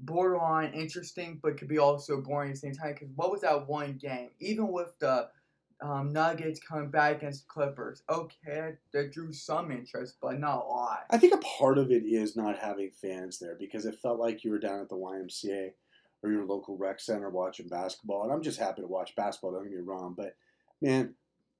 borderline 0.00 0.72
interesting, 0.74 1.40
but 1.42 1.56
could 1.56 1.68
be 1.68 1.78
also 1.78 2.20
boring 2.20 2.50
at 2.50 2.54
the 2.56 2.60
same 2.60 2.74
time. 2.74 2.94
Because 2.94 3.08
what 3.14 3.30
was 3.30 3.40
that 3.40 3.66
one 3.66 3.94
game? 3.94 4.30
Even 4.40 4.68
with 4.68 4.98
the 4.98 5.28
um, 5.80 6.12
Nuggets 6.12 6.60
coming 6.60 6.90
back 6.90 7.18
against 7.18 7.46
the 7.46 7.52
Clippers, 7.52 8.02
okay, 8.10 8.74
that 8.92 9.12
drew 9.12 9.32
some 9.32 9.70
interest, 9.70 10.16
but 10.20 10.38
not 10.38 10.64
a 10.64 10.68
lot. 10.68 11.04
I 11.10 11.18
think 11.18 11.34
a 11.34 11.38
part 11.38 11.78
of 11.78 11.90
it 11.90 12.04
is 12.04 12.36
not 12.36 12.58
having 12.58 12.90
fans 12.90 13.38
there 13.38 13.56
because 13.58 13.86
it 13.86 13.98
felt 14.02 14.18
like 14.18 14.44
you 14.44 14.50
were 14.50 14.58
down 14.58 14.80
at 14.80 14.88
the 14.88 14.96
YMCA 14.96 15.70
or 16.22 16.30
your 16.30 16.44
local 16.44 16.76
rec 16.76 17.00
center 17.00 17.30
watching 17.30 17.68
basketball. 17.68 18.24
And 18.24 18.32
I'm 18.32 18.42
just 18.42 18.58
happy 18.58 18.82
to 18.82 18.88
watch 18.88 19.14
basketball. 19.16 19.52
Don't 19.52 19.64
get 19.64 19.78
me 19.78 19.82
wrong, 19.84 20.14
but 20.16 20.36
man, 20.80 21.14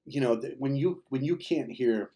you 0.06 0.20
know 0.20 0.40
when 0.58 0.76
you 0.76 1.02
when 1.08 1.22
you 1.22 1.36
can't 1.36 1.70
hear 1.70 2.10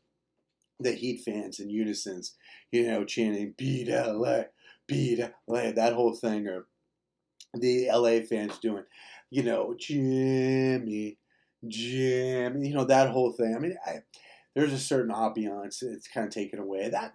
the 0.80 0.92
Heat 0.92 1.22
fans 1.24 1.60
in 1.60 1.70
unison, 1.70 2.22
you 2.70 2.86
know, 2.86 3.04
chanting 3.04 3.54
"Beat 3.56 3.88
LA, 3.88 4.44
beat 4.86 5.20
LA," 5.46 5.72
that 5.72 5.92
whole 5.92 6.14
thing, 6.14 6.48
or 6.48 6.66
the 7.54 7.88
LA 7.92 8.20
fans 8.20 8.58
doing, 8.58 8.84
you 9.30 9.42
know, 9.42 9.74
Jimmy, 9.78 11.18
Jimmy, 11.68 12.68
you 12.68 12.74
know, 12.74 12.84
that 12.84 13.10
whole 13.10 13.32
thing. 13.32 13.54
I 13.54 13.58
mean, 13.58 13.76
I, 13.86 13.98
there's 14.54 14.72
a 14.72 14.78
certain 14.78 15.14
ambiance. 15.14 15.82
It's 15.82 16.08
kind 16.08 16.26
of 16.26 16.32
taken 16.32 16.58
away. 16.58 16.88
That 16.88 17.12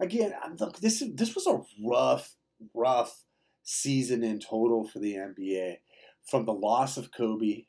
again, 0.00 0.32
look, 0.58 0.78
this 0.78 1.02
this 1.14 1.34
was 1.34 1.46
a 1.46 1.60
rough, 1.86 2.34
rough 2.74 3.24
season 3.70 4.24
in 4.24 4.40
total 4.40 4.84
for 4.84 4.98
the 4.98 5.14
NBA 5.14 5.76
from 6.28 6.44
the 6.44 6.52
loss 6.52 6.96
of 6.96 7.12
Kobe, 7.12 7.64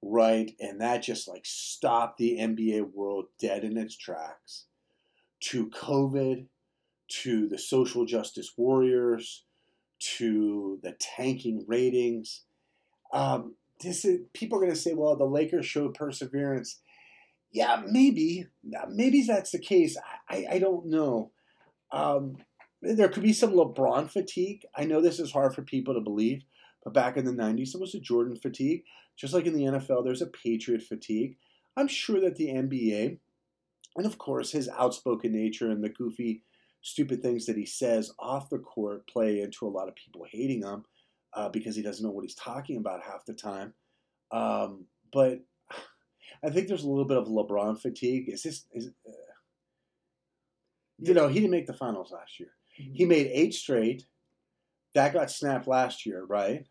right? 0.00 0.52
And 0.60 0.80
that 0.80 1.02
just 1.02 1.26
like 1.26 1.44
stopped 1.44 2.18
the 2.18 2.38
NBA 2.38 2.92
world 2.94 3.26
dead 3.40 3.64
in 3.64 3.76
its 3.76 3.96
tracks 3.96 4.66
to 5.40 5.68
COVID, 5.70 6.46
to 7.08 7.48
the 7.48 7.58
social 7.58 8.04
justice 8.06 8.52
warriors, 8.56 9.44
to 9.98 10.78
the 10.82 10.92
tanking 10.92 11.64
ratings. 11.66 12.42
Um, 13.12 13.56
this 13.80 14.04
is, 14.04 14.20
people 14.32 14.58
are 14.58 14.62
going 14.62 14.72
to 14.72 14.78
say, 14.78 14.94
well, 14.94 15.16
the 15.16 15.24
Lakers 15.24 15.66
showed 15.66 15.94
perseverance. 15.94 16.80
Yeah, 17.50 17.82
maybe. 17.86 18.46
Maybe 18.88 19.22
that's 19.22 19.50
the 19.50 19.58
case. 19.58 19.96
I, 20.28 20.36
I, 20.36 20.46
I 20.54 20.58
don't 20.58 20.86
know. 20.86 21.32
Um, 21.92 22.38
there 22.82 23.08
could 23.08 23.22
be 23.22 23.32
some 23.32 23.52
LeBron 23.52 24.10
fatigue. 24.10 24.64
I 24.74 24.84
know 24.84 25.00
this 25.00 25.18
is 25.18 25.32
hard 25.32 25.54
for 25.54 25.62
people 25.62 25.94
to 25.94 26.00
believe, 26.00 26.42
but 26.84 26.92
back 26.92 27.16
in 27.16 27.24
the 27.24 27.32
90s, 27.32 27.72
there 27.72 27.80
was 27.80 27.94
a 27.94 28.00
Jordan 28.00 28.36
fatigue. 28.36 28.84
Just 29.16 29.32
like 29.32 29.46
in 29.46 29.54
the 29.54 29.64
NFL, 29.64 30.04
there's 30.04 30.22
a 30.22 30.26
Patriot 30.26 30.82
fatigue. 30.82 31.36
I'm 31.76 31.88
sure 31.88 32.20
that 32.20 32.36
the 32.36 32.48
NBA 32.48 33.18
and 33.96 34.06
of 34.06 34.18
course, 34.18 34.52
his 34.52 34.68
outspoken 34.68 35.32
nature 35.32 35.70
and 35.70 35.82
the 35.82 35.88
goofy, 35.88 36.42
stupid 36.82 37.22
things 37.22 37.46
that 37.46 37.56
he 37.56 37.66
says 37.66 38.12
off 38.18 38.50
the 38.50 38.58
court 38.58 39.08
play 39.08 39.40
into 39.40 39.66
a 39.66 39.70
lot 39.70 39.88
of 39.88 39.94
people 39.96 40.26
hating 40.30 40.62
him 40.62 40.84
uh, 41.32 41.48
because 41.48 41.74
he 41.74 41.82
doesn't 41.82 42.04
know 42.04 42.12
what 42.12 42.24
he's 42.24 42.34
talking 42.34 42.76
about 42.76 43.02
half 43.02 43.24
the 43.26 43.32
time. 43.32 43.72
Um, 44.30 44.84
but 45.12 45.40
I 46.44 46.50
think 46.50 46.68
there's 46.68 46.84
a 46.84 46.88
little 46.88 47.06
bit 47.06 47.16
of 47.16 47.26
LeBron 47.26 47.80
fatigue. 47.80 48.28
Is 48.28 48.42
this? 48.42 48.66
Is, 48.72 48.88
uh, 49.08 49.12
you 50.98 51.14
know, 51.14 51.28
he 51.28 51.40
didn't 51.40 51.50
make 51.50 51.66
the 51.66 51.72
finals 51.72 52.12
last 52.12 52.38
year. 52.38 52.50
Mm-hmm. 52.80 52.94
He 52.94 53.04
made 53.04 53.30
eight 53.32 53.54
straight. 53.54 54.06
That 54.94 55.12
got 55.12 55.30
snapped 55.30 55.66
last 55.66 56.06
year, 56.06 56.24
right? 56.24 56.66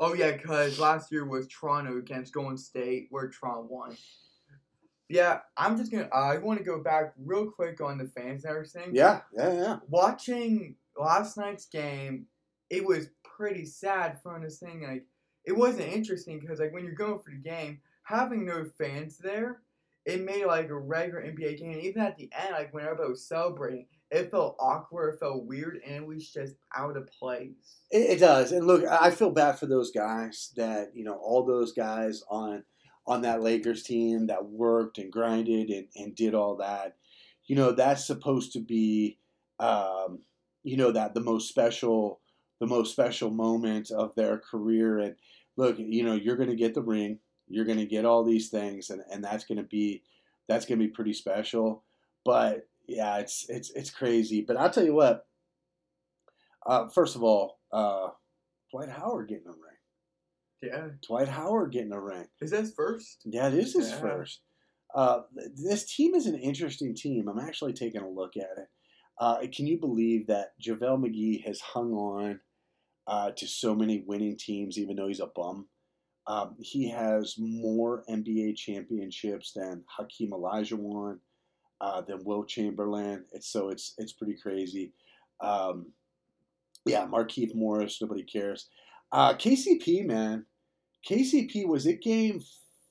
Oh 0.00 0.14
yeah, 0.14 0.32
because 0.32 0.78
last 0.78 1.12
year 1.12 1.26
was 1.26 1.46
Toronto 1.46 1.98
against 1.98 2.32
Golden 2.32 2.56
State, 2.56 3.08
where 3.10 3.28
Toronto 3.28 3.66
won. 3.68 3.96
Yeah, 5.08 5.40
I'm 5.58 5.76
just 5.76 5.92
gonna. 5.92 6.08
I 6.12 6.38
want 6.38 6.58
to 6.58 6.64
go 6.64 6.82
back 6.82 7.12
real 7.22 7.50
quick 7.50 7.80
on 7.82 7.98
the 7.98 8.06
fans 8.06 8.44
and 8.44 8.50
everything. 8.50 8.94
Yeah, 8.94 9.20
yeah, 9.36 9.52
yeah. 9.52 9.76
Watching 9.88 10.76
last 10.98 11.36
night's 11.36 11.66
game, 11.66 12.26
it 12.70 12.84
was 12.84 13.10
pretty 13.22 13.66
sad 13.66 14.20
from 14.22 14.42
this 14.42 14.58
thing. 14.58 14.84
Like, 14.88 15.04
it 15.44 15.52
wasn't 15.52 15.92
interesting 15.92 16.40
because 16.40 16.60
like 16.60 16.72
when 16.72 16.84
you're 16.84 16.94
going 16.94 17.18
for 17.18 17.30
the 17.30 17.36
game, 17.36 17.78
having 18.04 18.46
no 18.46 18.64
fans 18.78 19.18
there, 19.18 19.60
it 20.06 20.24
made 20.24 20.46
like 20.46 20.70
a 20.70 20.78
regular 20.78 21.22
NBA 21.22 21.58
game. 21.58 21.78
Even 21.78 22.02
at 22.02 22.16
the 22.16 22.30
end, 22.32 22.52
like 22.52 22.72
when 22.72 22.84
everybody 22.84 23.10
was 23.10 23.26
celebrating, 23.26 23.86
it 24.12 24.30
felt 24.30 24.56
awkward, 24.60 25.14
it 25.14 25.20
felt 25.20 25.46
weird, 25.46 25.80
and 25.86 25.96
it 25.96 26.06
was 26.06 26.30
just 26.30 26.54
out 26.76 26.96
of 26.96 27.10
place. 27.18 27.80
It, 27.90 28.10
it 28.10 28.20
does. 28.20 28.52
And 28.52 28.66
look, 28.66 28.84
I 28.84 29.10
feel 29.10 29.30
bad 29.30 29.58
for 29.58 29.66
those 29.66 29.90
guys 29.90 30.52
that 30.56 30.92
you 30.94 31.02
know 31.04 31.14
all 31.14 31.44
those 31.44 31.72
guys 31.72 32.22
on 32.28 32.62
on 33.06 33.22
that 33.22 33.42
Lakers 33.42 33.82
team 33.82 34.26
that 34.26 34.44
worked 34.44 34.98
and 34.98 35.10
grinded 35.10 35.70
and, 35.70 35.88
and 35.96 36.14
did 36.14 36.34
all 36.34 36.56
that. 36.56 36.96
You 37.46 37.56
know, 37.56 37.72
that's 37.72 38.06
supposed 38.06 38.52
to 38.52 38.60
be, 38.60 39.18
um, 39.58 40.20
you 40.62 40.76
know, 40.76 40.92
that 40.92 41.14
the 41.14 41.20
most 41.20 41.48
special, 41.48 42.20
the 42.60 42.66
most 42.66 42.92
special 42.92 43.30
moment 43.30 43.90
of 43.90 44.14
their 44.14 44.38
career. 44.38 44.98
And 44.98 45.16
look, 45.56 45.76
you 45.78 46.04
know, 46.04 46.14
you're 46.14 46.36
going 46.36 46.50
to 46.50 46.54
get 46.54 46.74
the 46.74 46.82
ring, 46.82 47.18
you're 47.48 47.64
going 47.64 47.78
to 47.78 47.86
get 47.86 48.04
all 48.04 48.22
these 48.22 48.50
things, 48.50 48.90
and, 48.90 49.02
and 49.10 49.24
that's 49.24 49.44
going 49.44 49.58
to 49.58 49.64
be, 49.64 50.02
that's 50.48 50.64
going 50.64 50.78
to 50.78 50.86
be 50.86 50.92
pretty 50.92 51.12
special. 51.12 51.82
But 52.24 52.68
yeah, 52.86 53.18
it's 53.18 53.46
it's 53.48 53.70
it's 53.70 53.90
crazy. 53.90 54.44
But 54.46 54.56
I'll 54.56 54.70
tell 54.70 54.84
you 54.84 54.94
what. 54.94 55.26
Uh, 56.64 56.88
first 56.88 57.16
of 57.16 57.22
all, 57.24 57.58
uh, 57.72 58.08
Dwight 58.70 58.88
Howard 58.88 59.28
getting 59.28 59.48
a 59.48 59.50
ring. 59.50 59.58
Yeah. 60.62 60.88
Dwight 61.06 61.28
Howard 61.28 61.72
getting 61.72 61.92
a 61.92 62.00
ring. 62.00 62.26
Is 62.40 62.52
that 62.52 62.60
his 62.60 62.74
first? 62.74 63.22
Yeah, 63.24 63.48
it 63.48 63.54
is 63.54 63.74
his 63.74 63.90
Yeah. 63.90 64.00
first. 64.00 64.40
Uh, 64.94 65.22
this 65.56 65.92
team 65.92 66.14
is 66.14 66.26
an 66.26 66.36
interesting 66.38 66.94
team. 66.94 67.26
I'm 67.28 67.40
actually 67.40 67.72
taking 67.72 68.02
a 68.02 68.08
look 68.08 68.36
at 68.36 68.58
it. 68.58 68.68
Uh, 69.18 69.38
can 69.52 69.66
you 69.66 69.78
believe 69.80 70.26
that 70.28 70.52
JaVale 70.64 71.02
McGee 71.04 71.44
has 71.44 71.60
hung 71.60 71.92
on 71.92 72.40
uh, 73.06 73.32
to 73.32 73.46
so 73.48 73.74
many 73.74 74.04
winning 74.06 74.36
teams, 74.38 74.78
even 74.78 74.94
though 74.96 75.08
he's 75.08 75.20
a 75.20 75.26
bum? 75.34 75.68
Um, 76.28 76.54
he 76.60 76.88
has 76.90 77.34
more 77.38 78.04
NBA 78.08 78.56
championships 78.56 79.52
than 79.54 79.82
Hakeem 79.98 80.30
Olajuwon, 80.30 81.18
uh, 81.82 82.00
than 82.00 82.24
Wilt 82.24 82.48
Chamberlain. 82.48 83.24
It's 83.32 83.48
so 83.48 83.68
it's 83.68 83.94
it's 83.98 84.12
pretty 84.12 84.36
crazy. 84.40 84.92
Um, 85.40 85.92
yeah, 86.86 87.06
Markieff 87.06 87.54
Morris, 87.54 88.00
nobody 88.00 88.22
cares. 88.22 88.68
Uh, 89.10 89.34
KCP, 89.34 90.06
man, 90.06 90.46
KCP 91.06 91.66
was 91.66 91.86
it 91.86 92.00
game 92.00 92.40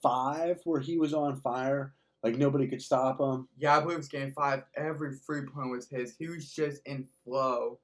five 0.04 0.60
where 0.66 0.82
he 0.82 0.98
was 0.98 1.14
on 1.14 1.38
fire, 1.38 1.94
like 2.22 2.38
nobody 2.38 2.68
could 2.68 2.82
stop 2.82 3.20
him. 3.20 3.48
Yeah, 3.58 3.78
I 3.78 3.80
believe 3.80 3.96
it 3.96 4.00
was 4.00 4.08
game 4.10 4.34
five. 4.36 4.64
Every 4.76 5.16
free 5.26 5.44
point 5.46 5.72
was 5.72 5.88
his. 5.88 6.16
He 6.20 6.28
was 6.28 6.52
just 6.52 6.82
in 6.86 7.08
flow. 7.24 7.80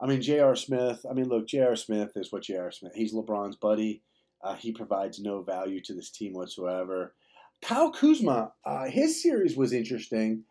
I 0.00 0.06
mean, 0.06 0.22
J.R. 0.22 0.56
Smith. 0.56 1.04
I 1.08 1.12
mean, 1.12 1.28
look, 1.28 1.46
J.R. 1.46 1.76
Smith 1.76 2.12
is 2.16 2.32
what 2.32 2.42
J.R. 2.42 2.70
Smith. 2.70 2.92
He's 2.94 3.12
LeBron's 3.12 3.56
buddy. 3.56 4.02
Uh, 4.42 4.54
he 4.54 4.72
provides 4.72 5.18
no 5.18 5.42
value 5.42 5.80
to 5.82 5.92
this 5.92 6.10
team 6.10 6.32
whatsoever. 6.32 7.14
Kyle 7.62 7.90
Kuzma, 7.90 8.52
uh, 8.64 8.84
his 8.86 9.22
series 9.22 9.56
was 9.56 9.72
interesting. 9.72 10.44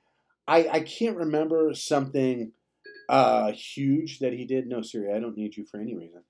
I, 0.47 0.67
I 0.67 0.79
can't 0.81 1.17
remember 1.17 1.73
something 1.73 2.51
uh, 3.09 3.51
huge 3.51 4.19
that 4.19 4.33
he 4.33 4.45
did. 4.45 4.67
No, 4.67 4.81
Siri, 4.81 5.13
I 5.13 5.19
don't 5.19 5.37
need 5.37 5.55
you 5.55 5.65
for 5.65 5.79
any 5.79 5.95
reason. 5.95 6.23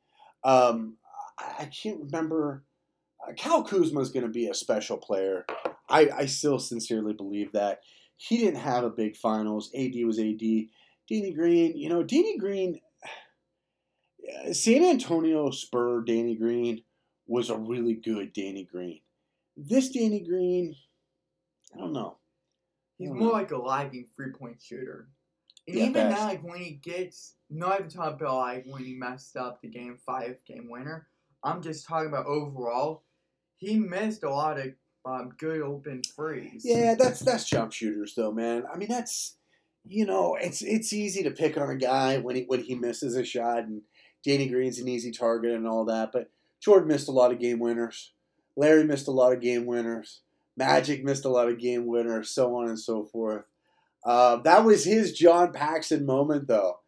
Um, 0.44 0.98
I, 1.40 1.64
I 1.64 1.66
can't 1.66 2.00
remember. 2.00 2.64
Uh, 3.28 3.34
Kyle 3.34 3.64
Kuzma 3.64 4.00
is 4.00 4.10
going 4.10 4.26
to 4.26 4.32
be 4.32 4.48
a 4.48 4.54
special 4.54 4.98
player. 4.98 5.46
I, 5.90 6.10
I 6.16 6.26
still 6.26 6.60
sincerely 6.60 7.14
believe 7.14 7.52
that. 7.54 7.82
He 8.18 8.38
didn't 8.38 8.60
have 8.60 8.84
a 8.84 8.90
big 8.90 9.16
finals. 9.16 9.72
AD 9.78 9.94
was 10.06 10.20
AD. 10.20 10.42
Danny 11.10 11.34
Green, 11.34 11.78
you 11.78 11.90
know, 11.90 12.04
Danny 12.04 12.38
Green, 12.38 12.80
San 14.52 14.84
Antonio 14.84 15.52
Spur 15.52 16.04
Danny 16.04 16.36
Green 16.36 16.82
was 17.28 17.50
a 17.50 17.58
really 17.58 17.94
good 17.94 18.34
Danny 18.34 18.68
Green. 18.70 19.00
This 19.58 19.90
Danny 19.90 20.20
Green, 20.20 20.76
I 21.76 21.80
don't 21.80 21.94
know. 21.94 22.18
He's 22.98 23.10
don't 23.10 23.18
more 23.18 23.28
know. 23.30 23.34
like 23.34 23.52
a 23.52 23.58
lagging 23.58 24.08
three 24.16 24.32
point 24.32 24.62
shooter. 24.62 25.10
And 25.68 25.76
Yeah, 25.76 25.84
even 25.84 25.94
best. 25.94 26.18
now, 26.18 26.28
like 26.28 26.44
when 26.44 26.60
he 26.60 26.72
gets, 26.72 27.36
not 27.50 27.80
even 27.80 27.90
talking 27.90 28.14
about 28.14 28.38
like 28.38 28.66
when 28.68 28.84
he 28.84 28.94
messed 28.94 29.36
up 29.36 29.62
the 29.62 29.68
game 29.68 29.98
five 30.06 30.38
game 30.46 30.70
winner. 30.70 31.08
I'm 31.44 31.62
just 31.62 31.88
talking 31.88 32.08
about 32.08 32.26
overall. 32.26 33.04
He 33.58 33.78
missed 33.80 34.24
a 34.24 34.30
lot 34.30 34.60
of 34.60 34.74
um, 35.06 35.34
good 35.38 35.62
open 35.62 36.02
threes. 36.04 36.62
Yeah, 36.64 36.96
that's 36.96 37.20
that's 37.22 37.46
jump 37.50 37.74
shooters 37.74 38.14
though, 38.16 38.32
man. 38.32 38.64
I 38.72 38.78
mean, 38.78 38.90
that's 38.90 39.38
you 39.86 40.06
know, 40.06 40.36
it's 40.40 40.62
it's 40.62 40.94
easy 40.94 41.24
to 41.24 41.32
pick 41.32 41.58
on 41.58 41.70
a 41.70 41.76
guy 41.76 42.18
when 42.18 42.36
he 42.36 42.44
when 42.44 42.64
he 42.64 42.76
misses 42.76 43.16
a 43.16 43.24
shot, 43.24 43.60
and 43.60 43.82
Danny 44.24 44.48
Green's 44.48 44.80
an 44.80 44.88
easy 44.88 45.12
target 45.12 45.54
and 45.54 45.68
all 45.68 45.86
that. 45.86 46.12
But 46.12 46.30
Jordan 46.62 46.90
missed 46.90 47.08
a 47.08 47.12
lot 47.12 47.32
of 47.32 47.40
game 47.40 47.60
winners. 47.60 48.14
Larry 48.58 48.84
missed 48.84 49.08
a 49.08 49.12
lot 49.12 49.32
of 49.32 49.40
game 49.40 49.66
winners. 49.66 50.22
Magic 50.58 51.04
missed 51.04 51.24
a 51.24 51.30
lot 51.30 51.48
of 51.48 51.60
game 51.60 51.86
winners, 51.86 52.32
so 52.32 52.56
on 52.56 52.68
and 52.68 52.80
so 52.80 53.06
forth. 53.06 53.46
Uh, 54.04 54.38
that 54.38 54.66
was 54.66 54.84
his 54.84 55.14
John 55.14 55.54
Paxson 55.54 56.06
moment, 56.06 56.48
though. 56.48 56.80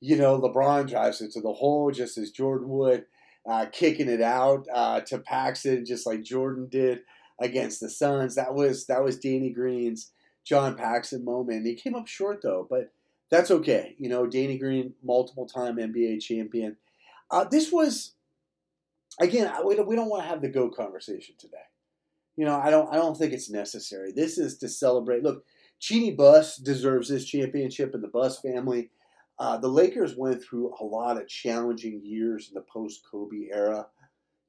You 0.00 0.16
know, 0.16 0.40
LeBron 0.40 0.90
drives 0.90 1.20
it 1.20 1.30
to 1.32 1.40
the 1.40 1.52
hole 1.52 1.92
just 1.92 2.18
as 2.18 2.32
Jordan 2.32 2.68
would, 2.68 3.04
uh, 3.48 3.66
kicking 3.70 4.08
it 4.08 4.20
out 4.20 4.66
uh, 4.74 5.00
to 5.02 5.18
Paxson, 5.18 5.86
just 5.86 6.06
like 6.06 6.24
Jordan 6.24 6.68
did 6.68 7.02
against 7.40 7.80
the 7.80 7.88
Suns. 7.88 8.34
That 8.34 8.54
was 8.54 8.86
that 8.86 9.04
was 9.04 9.18
Danny 9.18 9.50
Green's 9.50 10.10
John 10.44 10.74
Paxson 10.74 11.24
moment. 11.24 11.66
He 11.66 11.76
came 11.76 11.94
up 11.94 12.08
short 12.08 12.40
though, 12.42 12.66
but 12.68 12.92
that's 13.30 13.52
okay. 13.52 13.94
You 13.98 14.08
know, 14.08 14.26
Danny 14.26 14.58
Green, 14.58 14.94
multiple 15.04 15.46
time 15.46 15.76
NBA 15.76 16.20
champion. 16.20 16.76
Uh, 17.30 17.44
this 17.44 17.70
was 17.70 18.14
again. 19.20 19.52
We 19.64 19.76
don't, 19.76 19.88
we 19.88 19.96
don't 19.96 20.08
want 20.08 20.22
to 20.22 20.28
have 20.28 20.42
the 20.42 20.48
go 20.48 20.70
conversation 20.70 21.34
today. 21.38 21.56
You 22.36 22.46
know, 22.46 22.58
I 22.58 22.70
don't. 22.70 22.92
I 22.92 22.96
don't 22.96 23.16
think 23.16 23.32
it's 23.32 23.50
necessary. 23.50 24.12
This 24.12 24.38
is 24.38 24.58
to 24.58 24.68
celebrate. 24.68 25.22
Look, 25.22 25.44
Jeanie 25.80 26.12
Buss 26.12 26.56
deserves 26.56 27.08
this 27.08 27.24
championship, 27.24 27.94
and 27.94 28.02
the 28.02 28.08
Buss 28.08 28.40
family. 28.40 28.90
Uh, 29.38 29.58
the 29.58 29.68
Lakers 29.68 30.16
went 30.16 30.42
through 30.42 30.74
a 30.80 30.84
lot 30.84 31.20
of 31.20 31.26
challenging 31.26 32.00
years 32.04 32.48
in 32.48 32.54
the 32.54 32.64
post 32.72 33.02
Kobe 33.10 33.48
era 33.50 33.86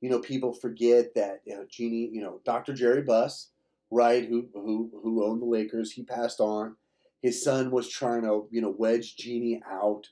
you 0.04 0.10
know, 0.10 0.20
people 0.20 0.52
forget 0.52 1.16
that 1.16 1.40
you 1.46 1.56
know, 1.56 1.66
Jeanie, 1.70 2.10
you 2.12 2.22
know, 2.22 2.42
Dr. 2.44 2.74
Jerry 2.74 3.02
Buss, 3.02 3.52
right, 3.90 4.28
who 4.28 4.50
who 4.54 4.92
who 5.02 5.24
owned 5.24 5.42
the 5.42 5.46
Lakers, 5.46 5.94
he 5.94 6.04
passed 6.04 6.42
on. 6.42 6.76
His 7.22 7.42
son 7.42 7.72
was 7.72 7.88
trying 7.88 8.24
to, 8.24 8.46
you 8.52 8.60
know, 8.60 8.76
wedge 8.78 9.16
Jeanie 9.16 9.62
out. 9.66 10.10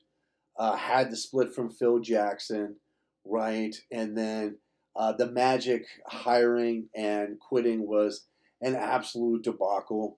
Uh, 0.57 0.77
had 0.77 1.11
the 1.11 1.17
split 1.17 1.53
from 1.53 1.69
Phil 1.69 1.99
Jackson, 1.99 2.77
right, 3.25 3.75
and 3.91 4.17
then 4.17 4.57
uh, 4.95 5.13
the 5.13 5.31
Magic 5.31 5.85
hiring 6.05 6.89
and 6.95 7.39
quitting 7.39 7.87
was 7.87 8.25
an 8.61 8.75
absolute 8.75 9.43
debacle. 9.43 10.17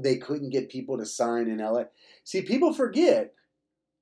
They 0.00 0.16
couldn't 0.16 0.50
get 0.50 0.70
people 0.70 0.98
to 0.98 1.06
sign 1.06 1.48
in 1.48 1.58
LA. 1.58 1.84
See, 2.24 2.42
people 2.42 2.72
forget, 2.72 3.34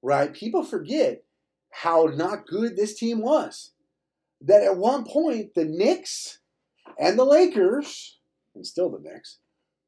right? 0.02 0.32
People 0.32 0.64
forget 0.64 1.22
how 1.70 2.06
not 2.06 2.46
good 2.46 2.76
this 2.76 2.94
team 2.94 3.20
was 3.20 3.72
that 4.40 4.62
at 4.62 4.76
one 4.76 5.04
point 5.04 5.54
the 5.54 5.64
Knicks 5.64 6.38
and 6.98 7.18
the 7.18 7.24
Lakers, 7.24 8.18
and 8.54 8.66
still 8.66 8.90
the 8.90 8.98
Knicks, 9.00 9.38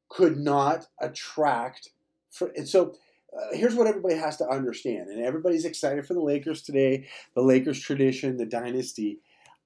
could 0.09 0.37
not 0.37 0.87
attract. 0.99 1.89
For, 2.31 2.51
and 2.55 2.67
so 2.67 2.95
uh, 3.37 3.55
here's 3.55 3.75
what 3.75 3.87
everybody 3.87 4.15
has 4.15 4.37
to 4.37 4.47
understand, 4.47 5.09
and 5.09 5.23
everybody's 5.23 5.65
excited 5.65 6.05
for 6.05 6.13
the 6.13 6.21
Lakers 6.21 6.61
today, 6.61 7.07
the 7.35 7.41
Lakers 7.41 7.79
tradition, 7.79 8.37
the 8.37 8.45
dynasty. 8.45 9.19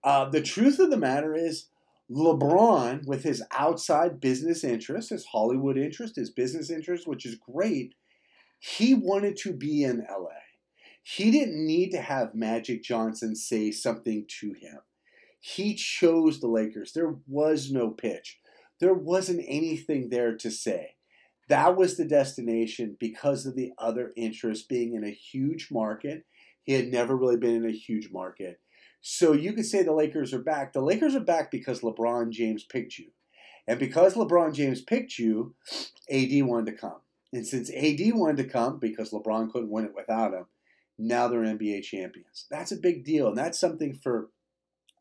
Uh, 0.04 0.30
the 0.30 0.42
truth 0.42 0.80
of 0.80 0.90
the 0.90 0.98
matter 0.98 1.34
is, 1.36 1.68
LeBron, 2.12 3.08
with 3.08 3.24
his 3.24 3.42
outside 3.52 4.20
business 4.20 4.64
interests, 4.64 5.10
his 5.12 5.26
Hollywood 5.26 5.78
interest, 5.78 6.18
his 6.18 6.30
business 6.30 6.70
interest, 6.70 7.08
which 7.08 7.26
is 7.26 7.36
great, 7.36 7.96
he 8.60 8.94
wanted 8.94 9.38
to 9.38 9.54
be 9.54 9.84
in 9.84 10.06
LA. 10.10 10.30
He 11.02 11.32
didn't 11.32 11.66
need 11.66 11.92
to 11.92 12.02
have 12.02 12.36
Magic 12.36 12.84
Johnson 12.84 13.36
say 13.36 13.72
something 13.72 14.26
to 14.40 14.54
him. 14.54 14.80
He 15.40 15.76
chose 15.76 16.40
the 16.40 16.48
Lakers. 16.48 16.94
There 16.94 17.16
was 17.28 17.72
no 17.72 17.90
pitch. 17.90 18.40
There 18.80 18.94
wasn't 18.94 19.44
anything 19.48 20.10
there 20.10 20.36
to 20.38 20.50
say. 20.50 20.96
That 21.50 21.76
was 21.76 21.98
the 21.98 22.06
destination 22.06 22.98
because 23.00 23.46
of 23.46 23.56
the 23.56 23.74
other 23.78 24.14
interest 24.16 24.70
being 24.70 24.94
in 24.94 25.04
a 25.04 25.12
huge 25.12 25.70
market. 25.72 26.26
He 26.64 26.74
had 26.74 26.88
never 26.88 27.16
really 27.16 27.38
been 27.38 27.56
in 27.56 27.66
a 27.66 27.74
huge 27.74 28.10
market. 28.12 28.60
So 29.02 29.34
you 29.34 29.52
could 29.52 29.66
say 29.66 29.84
the 29.84 29.92
Lakers 29.92 30.34
are 30.34 30.42
back. 30.42 30.72
The 30.72 30.82
Lakers 30.82 31.14
are 31.14 31.20
back 31.20 31.52
because 31.52 31.82
LeBron 31.82 32.30
James 32.30 32.64
picked 32.64 32.98
you. 32.98 33.12
And 33.68 33.78
because 33.78 34.14
LeBron 34.14 34.54
James 34.54 34.82
picked 34.82 35.20
you, 35.20 35.56
AD 36.10 36.44
wanted 36.44 36.72
to 36.72 36.78
come. 36.78 37.02
And 37.34 37.46
since 37.46 37.70
AD 37.70 38.00
wanted 38.14 38.38
to 38.38 38.50
come 38.50 38.80
because 38.80 39.12
LeBron 39.12 39.52
couldn't 39.52 39.72
win 39.72 39.86
it 39.86 39.96
without 39.96 40.34
him, 40.34 40.46
now 40.98 41.28
they're 41.28 41.42
NBA 41.42 41.84
champions. 41.84 42.46
That's 42.50 42.72
a 42.72 42.78
big 42.78 43.04
deal. 43.04 43.28
And 43.28 43.38
that's 43.38 43.60
something 43.60 43.94
for 43.94 44.30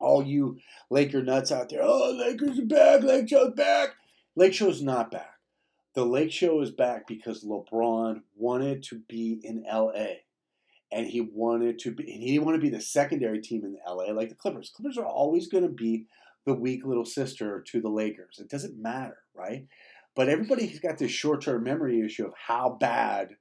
all 0.00 0.24
you 0.24 0.58
Laker 0.90 1.22
nuts 1.22 1.52
out 1.52 1.68
there. 1.68 1.82
Oh, 1.82 2.12
Lakers 2.12 2.58
are 2.58 2.64
back. 2.64 3.02
Lake 3.02 3.28
Show's 3.28 3.54
back. 3.54 3.90
Lake 4.34 4.54
Show's 4.54 4.82
not 4.82 5.10
back. 5.10 5.31
The 5.94 6.04
Lake 6.06 6.32
Show 6.32 6.60
is 6.62 6.70
back 6.70 7.06
because 7.06 7.44
LeBron 7.44 8.22
wanted 8.34 8.82
to 8.84 9.00
be 9.08 9.40
in 9.44 9.64
LA 9.70 10.22
and 10.90 11.06
he 11.06 11.20
wanted 11.20 11.78
to 11.80 11.90
be, 11.90 12.10
and 12.12 12.22
he 12.22 12.32
didn't 12.32 12.46
want 12.46 12.56
to 12.56 12.60
be 12.60 12.74
the 12.74 12.80
secondary 12.80 13.40
team 13.40 13.64
in 13.64 13.76
LA 13.86 14.12
like 14.12 14.30
the 14.30 14.34
Clippers. 14.34 14.72
Clippers 14.74 14.96
are 14.96 15.06
always 15.06 15.48
going 15.48 15.64
to 15.64 15.70
be 15.70 16.06
the 16.46 16.54
weak 16.54 16.84
little 16.84 17.04
sister 17.04 17.62
to 17.68 17.80
the 17.80 17.88
Lakers. 17.88 18.38
It 18.38 18.48
doesn't 18.48 18.80
matter, 18.80 19.18
right? 19.34 19.66
But 20.14 20.28
everybody's 20.28 20.80
got 20.80 20.98
this 20.98 21.10
short-term 21.10 21.62
memory 21.62 22.00
issue 22.00 22.26
of 22.26 22.34
how 22.34 22.76
bad 22.80 23.36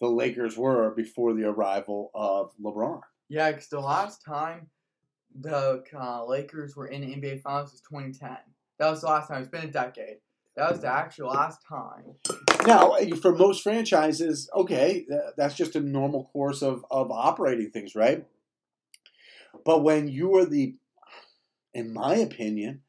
the 0.00 0.08
Lakers 0.08 0.56
were 0.56 0.92
before 0.94 1.34
the 1.34 1.44
arrival 1.44 2.10
of 2.14 2.52
LeBron. 2.62 3.00
Yeah, 3.28 3.50
because 3.50 3.68
the 3.68 3.80
last 3.80 4.24
time 4.24 4.68
the 5.40 5.82
uh, 5.94 6.24
Lakers 6.24 6.76
were 6.76 6.86
in 6.86 7.02
the 7.02 7.08
NBA 7.08 7.42
Finals 7.42 7.72
was 7.72 7.80
2010. 7.82 8.36
That 8.78 8.90
was 8.90 9.00
the 9.02 9.06
last 9.06 9.28
time. 9.28 9.42
It's 9.42 9.50
been 9.50 9.64
a 9.64 9.72
decade. 9.72 10.18
That 10.56 10.70
was 10.70 10.80
the 10.80 10.88
actual 10.88 11.28
last 11.28 11.60
time. 11.68 12.04
Now, 12.66 12.96
for 13.20 13.36
most 13.36 13.62
franchises, 13.62 14.48
okay, 14.54 15.06
that's 15.36 15.54
just 15.54 15.76
a 15.76 15.80
normal 15.80 16.24
course 16.32 16.62
of, 16.62 16.84
of 16.90 17.10
operating 17.10 17.70
things, 17.70 17.94
right? 17.94 18.24
But 19.64 19.82
when 19.82 20.08
you 20.08 20.34
are 20.36 20.46
the, 20.46 20.76
in 21.74 21.92
my 21.92 22.16
opinion, 22.16 22.82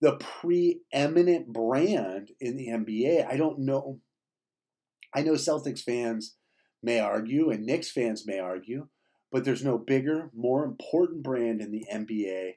the 0.00 0.16
preeminent 0.16 1.52
brand 1.52 2.30
in 2.40 2.56
the 2.56 2.68
NBA, 2.68 3.26
I 3.30 3.36
don't 3.36 3.60
know. 3.60 4.00
I 5.14 5.22
know 5.22 5.32
Celtics 5.32 5.82
fans 5.82 6.36
may 6.82 7.00
argue 7.00 7.50
and 7.50 7.66
Knicks 7.66 7.90
fans 7.90 8.26
may 8.26 8.38
argue, 8.38 8.88
but 9.30 9.44
there's 9.44 9.64
no 9.64 9.76
bigger, 9.76 10.30
more 10.34 10.64
important 10.64 11.22
brand 11.22 11.60
in 11.60 11.70
the 11.70 11.84
NBA 11.92 12.52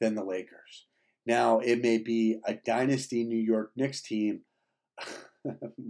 than 0.00 0.14
the 0.14 0.24
Lakers. 0.24 0.86
Now, 1.26 1.58
it 1.58 1.82
may 1.82 1.98
be 1.98 2.38
a 2.44 2.54
dynasty 2.54 3.24
New 3.24 3.38
York 3.38 3.72
Knicks 3.76 4.00
team. 4.00 4.42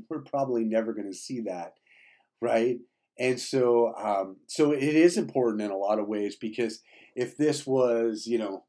We're 0.09 0.23
probably 0.23 0.65
never 0.65 0.93
going 0.93 1.11
to 1.11 1.17
see 1.17 1.41
that, 1.43 1.75
right? 2.41 2.79
And 3.19 3.41
so, 3.41 3.95
um, 3.97 4.37
so 4.47 4.73
it 4.73 4.83
is 4.83 5.17
important 5.17 5.63
in 5.63 5.71
a 5.71 5.77
lot 5.77 5.99
of 5.99 6.09
ways 6.09 6.37
because 6.37 6.81
if 7.15 7.37
this 7.37 7.67
was, 7.67 8.27
you 8.27 8.39
know, 8.39 8.65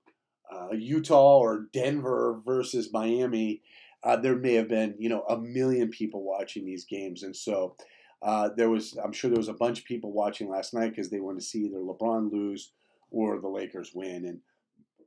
uh, 0.52 0.74
Utah 0.74 1.40
or 1.40 1.68
Denver 1.74 2.40
versus 2.46 2.90
Miami, 2.94 3.62
uh, 4.04 4.16
there 4.16 4.36
may 4.36 4.54
have 4.54 4.70
been, 4.70 4.96
you 4.98 5.10
know, 5.10 5.24
a 5.24 5.38
million 5.38 5.90
people 5.90 6.24
watching 6.24 6.66
these 6.66 6.86
games, 6.86 7.24
and 7.24 7.36
so 7.36 7.76
uh, 8.22 8.50
there 8.56 8.70
was, 8.70 8.98
I'm 9.04 9.12
sure 9.12 9.30
there 9.30 9.38
was 9.38 9.50
a 9.50 9.54
bunch 9.54 9.80
of 9.80 9.86
people 9.86 10.14
watching 10.14 10.50
last 10.50 10.74
night 10.74 10.92
because 10.92 11.10
they 11.10 11.20
wanted 11.20 11.42
to 11.42 11.46
see 11.46 11.66
either 11.66 11.80
LeBron 11.80 12.32
lose 12.32 12.72
or 13.12 13.40
the 13.40 13.50
Lakers 13.50 13.92
win, 13.94 14.26
and 14.26 14.40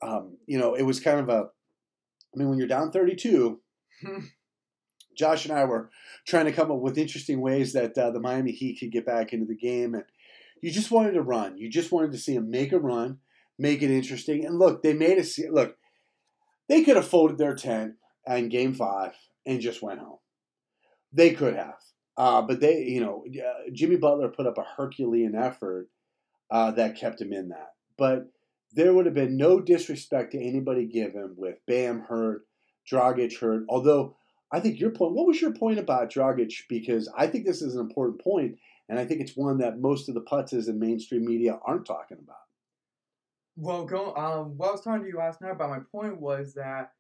um, 0.03 0.37
you 0.47 0.59
know, 0.59 0.75
it 0.75 0.83
was 0.83 1.01
kind 1.01 1.21
of 1.21 1.29
a, 1.29 1.49
I 2.35 2.39
mean, 2.39 2.49
when 2.49 2.59
you're 2.59 2.69
down 2.69 2.91
32, 2.91 3.61
Josh 5.17 5.45
and 5.45 5.57
I 5.57 5.65
were 5.65 5.91
trying 6.27 6.47
to 6.47 6.53
come 6.53 6.71
up 6.71 6.79
with 6.79 6.99
interesting 6.99 7.41
ways 7.41 7.73
that 7.73 7.97
uh, 7.97 8.11
the 8.11 8.21
Miami 8.21 8.53
Heat 8.53 8.79
could 8.81 8.93
get 8.93 9.07
back 9.07 9.33
into 9.33 9.47
the 9.47 9.57
game, 9.57 9.95
and 9.95 10.05
you 10.63 10.71
just 10.71 10.91
wanted 10.91 11.13
to 11.13 11.23
run. 11.23 11.59
You 11.59 11.69
just 11.69 11.93
wanted 11.93 12.13
to 12.13 12.19
see 12.19 12.35
them 12.35 12.51
make 12.51 12.73
a 12.73 12.79
run, 12.79 13.19
make 13.59 13.83
it 13.83 13.91
interesting, 13.91 14.47
and 14.47 14.59
look, 14.59 14.83
they 14.83 14.95
made 14.95 15.19
us 15.19 15.39
look. 15.51 15.77
They 16.69 16.85
could 16.85 16.97
have 16.97 17.09
folded 17.09 17.39
their 17.39 17.55
tent 17.55 17.95
in 18.27 18.49
Game 18.49 18.75
Five 18.75 19.13
and 19.45 19.61
just 19.61 19.83
went 19.83 20.01
home. 20.01 20.19
They 21.13 21.33
could 21.33 21.57
have, 21.57 21.81
uh, 22.17 22.43
but 22.43 22.61
they, 22.61 22.83
you 22.85 23.01
know, 23.01 23.25
uh, 23.27 23.71
Jimmy 23.73 23.97
Butler 23.97 24.29
put 24.29 24.47
up 24.47 24.59
a 24.59 24.65
Herculean 24.77 25.35
effort 25.35 25.89
uh, 26.51 26.71
that 26.73 26.97
kept 26.97 27.21
him 27.21 27.33
in 27.33 27.49
that, 27.49 27.75
but 27.99 28.31
there 28.73 28.95
would 28.95 29.07
have 29.07 29.15
been 29.15 29.37
no 29.37 29.61
disrespect 29.61 30.33
to 30.33 30.43
anybody 30.43 30.87
given 30.87 31.35
with 31.37 31.57
Bam 31.67 32.03
hurt, 32.03 32.47
Dragic 32.91 33.39
hurt. 33.39 33.65
Although 33.69 34.17
I 34.53 34.61
think 34.61 34.81
your 34.81 34.91
point, 34.91 35.15
what 35.15 35.27
was 35.27 35.41
your 35.41 35.53
point 35.53 35.79
about 35.79 36.11
Dragic? 36.11 36.53
Because 36.69 37.09
I 37.17 37.27
think 37.27 37.45
this 37.45 37.63
is 37.63 37.75
an 37.75 37.81
important 37.81 38.21
point, 38.23 38.59
and 38.89 38.99
I 38.99 39.05
think 39.05 39.21
it's 39.21 39.37
one 39.37 39.59
that 39.59 39.81
most 39.81 40.09
of 40.09 40.15
the 40.15 40.23
putzes 40.23 40.69
in 40.69 40.79
mainstream 40.79 41.25
media 41.25 41.59
aren't 41.65 41.87
talking 41.87 42.19
about. 42.23 42.37
Well, 43.57 43.85
go. 43.85 44.15
Um, 44.15 44.57
what 44.57 44.69
I 44.69 44.73
was 44.73 44.81
talking 44.83 45.03
to 45.03 45.09
you 45.09 45.19
last 45.19 45.41
night 45.41 45.51
about 45.51 45.71
my 45.71 45.81
point 45.93 46.21
was 46.21 46.55
that 46.55 46.93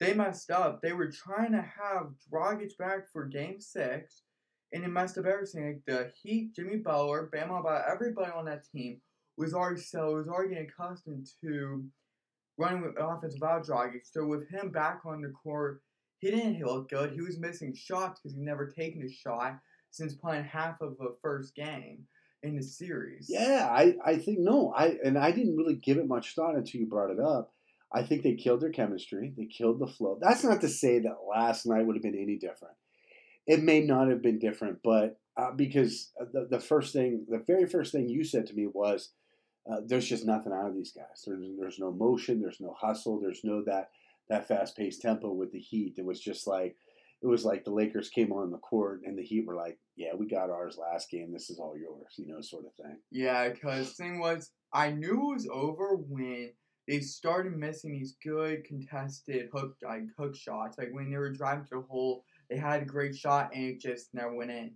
they 0.00 0.14
messed 0.14 0.50
up. 0.50 0.80
They 0.80 0.92
were 0.92 1.10
trying 1.10 1.52
to 1.52 1.62
have 1.62 2.10
Dragic 2.32 2.76
back 2.78 3.10
for 3.12 3.26
Game 3.26 3.60
Six, 3.60 4.22
and 4.72 4.84
it 4.84 4.88
messed 4.88 5.18
up 5.18 5.26
everything. 5.26 5.66
Like 5.66 5.82
the 5.86 6.12
Heat, 6.22 6.54
Jimmy 6.54 6.76
Butler, 6.76 7.28
Bam, 7.32 7.50
about 7.50 7.84
everybody 7.90 8.30
on 8.30 8.44
that 8.44 8.64
team 8.70 9.00
was 9.38 9.54
already 9.54 9.80
so 9.80 10.14
was 10.14 10.28
already 10.28 10.54
getting 10.54 10.68
accustomed 10.68 11.28
to 11.42 11.84
running 12.58 12.82
with 12.82 12.96
offense 12.98 13.34
without 13.34 13.64
Dragic. 13.64 14.00
So 14.02 14.26
with 14.26 14.48
him 14.48 14.70
back 14.70 15.00
on 15.06 15.22
the 15.22 15.28
court, 15.30 15.80
he 16.18 16.30
didn't 16.30 16.60
look 16.60 16.90
good. 16.90 17.12
He 17.12 17.20
was 17.20 17.38
missing 17.38 17.74
shots 17.74 18.20
because 18.20 18.36
he'd 18.36 18.44
never 18.44 18.66
taken 18.66 19.02
a 19.02 19.08
shot 19.08 19.58
since 19.90 20.14
playing 20.14 20.44
half 20.44 20.80
of 20.80 20.98
the 20.98 21.16
first 21.22 21.54
game 21.54 22.04
in 22.42 22.56
the 22.56 22.62
series. 22.62 23.26
Yeah, 23.28 23.68
I, 23.70 23.94
I 24.04 24.16
think 24.16 24.40
no, 24.40 24.72
I 24.76 24.96
and 25.04 25.16
I 25.16 25.30
didn't 25.30 25.56
really 25.56 25.76
give 25.76 25.98
it 25.98 26.08
much 26.08 26.34
thought 26.34 26.56
until 26.56 26.80
you 26.80 26.86
brought 26.86 27.10
it 27.10 27.20
up. 27.20 27.52
I 27.92 28.02
think 28.02 28.22
they 28.22 28.34
killed 28.34 28.60
their 28.60 28.70
chemistry. 28.70 29.32
They 29.36 29.46
killed 29.46 29.78
the 29.78 29.86
flow. 29.86 30.18
That's 30.20 30.44
not 30.44 30.60
to 30.60 30.68
say 30.68 30.98
that 30.98 31.16
last 31.28 31.64
night 31.64 31.86
would 31.86 31.96
have 31.96 32.02
been 32.02 32.18
any 32.20 32.36
different. 32.36 32.74
It 33.46 33.62
may 33.62 33.80
not 33.80 34.10
have 34.10 34.20
been 34.20 34.38
different, 34.38 34.80
but 34.84 35.18
uh, 35.38 35.52
because 35.52 36.10
the, 36.32 36.46
the 36.50 36.60
first 36.60 36.92
thing, 36.92 37.24
the 37.30 37.42
very 37.46 37.66
first 37.66 37.92
thing 37.92 38.08
you 38.08 38.24
said 38.24 38.46
to 38.48 38.54
me 38.54 38.66
was, 38.66 39.12
uh, 39.70 39.80
there's 39.86 40.08
just 40.08 40.26
nothing 40.26 40.52
out 40.52 40.68
of 40.68 40.74
these 40.74 40.92
guys. 40.92 41.24
There's, 41.26 41.44
there's 41.58 41.78
no 41.78 41.92
motion. 41.92 42.40
There's 42.40 42.60
no 42.60 42.74
hustle. 42.78 43.20
There's 43.20 43.40
no 43.44 43.62
that 43.64 43.90
that 44.28 44.48
fast 44.48 44.76
paced 44.76 45.02
tempo 45.02 45.32
with 45.32 45.52
the 45.52 45.58
Heat. 45.58 45.94
It 45.96 46.04
was 46.04 46.20
just 46.20 46.46
like 46.46 46.76
it 47.22 47.26
was 47.26 47.44
like 47.44 47.64
the 47.64 47.72
Lakers 47.72 48.08
came 48.08 48.32
on 48.32 48.50
the 48.50 48.58
court 48.58 49.00
and 49.04 49.18
the 49.18 49.22
Heat 49.22 49.46
were 49.46 49.56
like, 49.56 49.78
"Yeah, 49.96 50.14
we 50.16 50.26
got 50.26 50.50
ours 50.50 50.78
last 50.78 51.10
game. 51.10 51.32
This 51.32 51.50
is 51.50 51.58
all 51.58 51.76
yours," 51.76 52.14
you 52.16 52.26
know, 52.26 52.40
sort 52.40 52.64
of 52.66 52.74
thing. 52.74 52.96
Yeah, 53.10 53.48
because 53.48 53.94
thing 53.94 54.20
was, 54.20 54.52
I 54.72 54.90
knew 54.90 55.30
it 55.30 55.34
was 55.34 55.48
over 55.52 55.96
when 55.96 56.52
they 56.86 57.00
started 57.00 57.56
missing 57.56 57.92
these 57.92 58.16
good 58.24 58.64
contested 58.64 59.48
hook 59.52 59.76
like 59.82 60.04
hook 60.16 60.34
shots. 60.34 60.78
Like 60.78 60.88
when 60.92 61.10
they 61.10 61.18
were 61.18 61.32
driving 61.32 61.64
to 61.64 61.76
the 61.76 61.86
hole, 61.88 62.24
they 62.48 62.56
had 62.56 62.82
a 62.82 62.86
great 62.86 63.14
shot 63.14 63.50
and 63.54 63.64
it 63.64 63.80
just 63.80 64.14
never 64.14 64.34
went 64.34 64.50
in. 64.50 64.72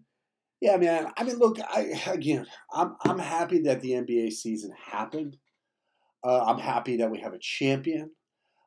Yeah, 0.62 0.76
man. 0.76 1.08
I 1.16 1.24
mean, 1.24 1.38
look, 1.38 1.58
I 1.60 2.00
again, 2.06 2.46
I'm 2.72 2.94
I'm 3.04 3.18
happy 3.18 3.62
that 3.62 3.80
the 3.80 3.90
NBA 3.90 4.30
season 4.32 4.70
happened. 4.92 5.36
Uh, 6.24 6.44
I'm 6.44 6.58
happy 6.58 6.98
that 6.98 7.10
we 7.10 7.18
have 7.18 7.32
a 7.34 7.38
champion. 7.40 8.12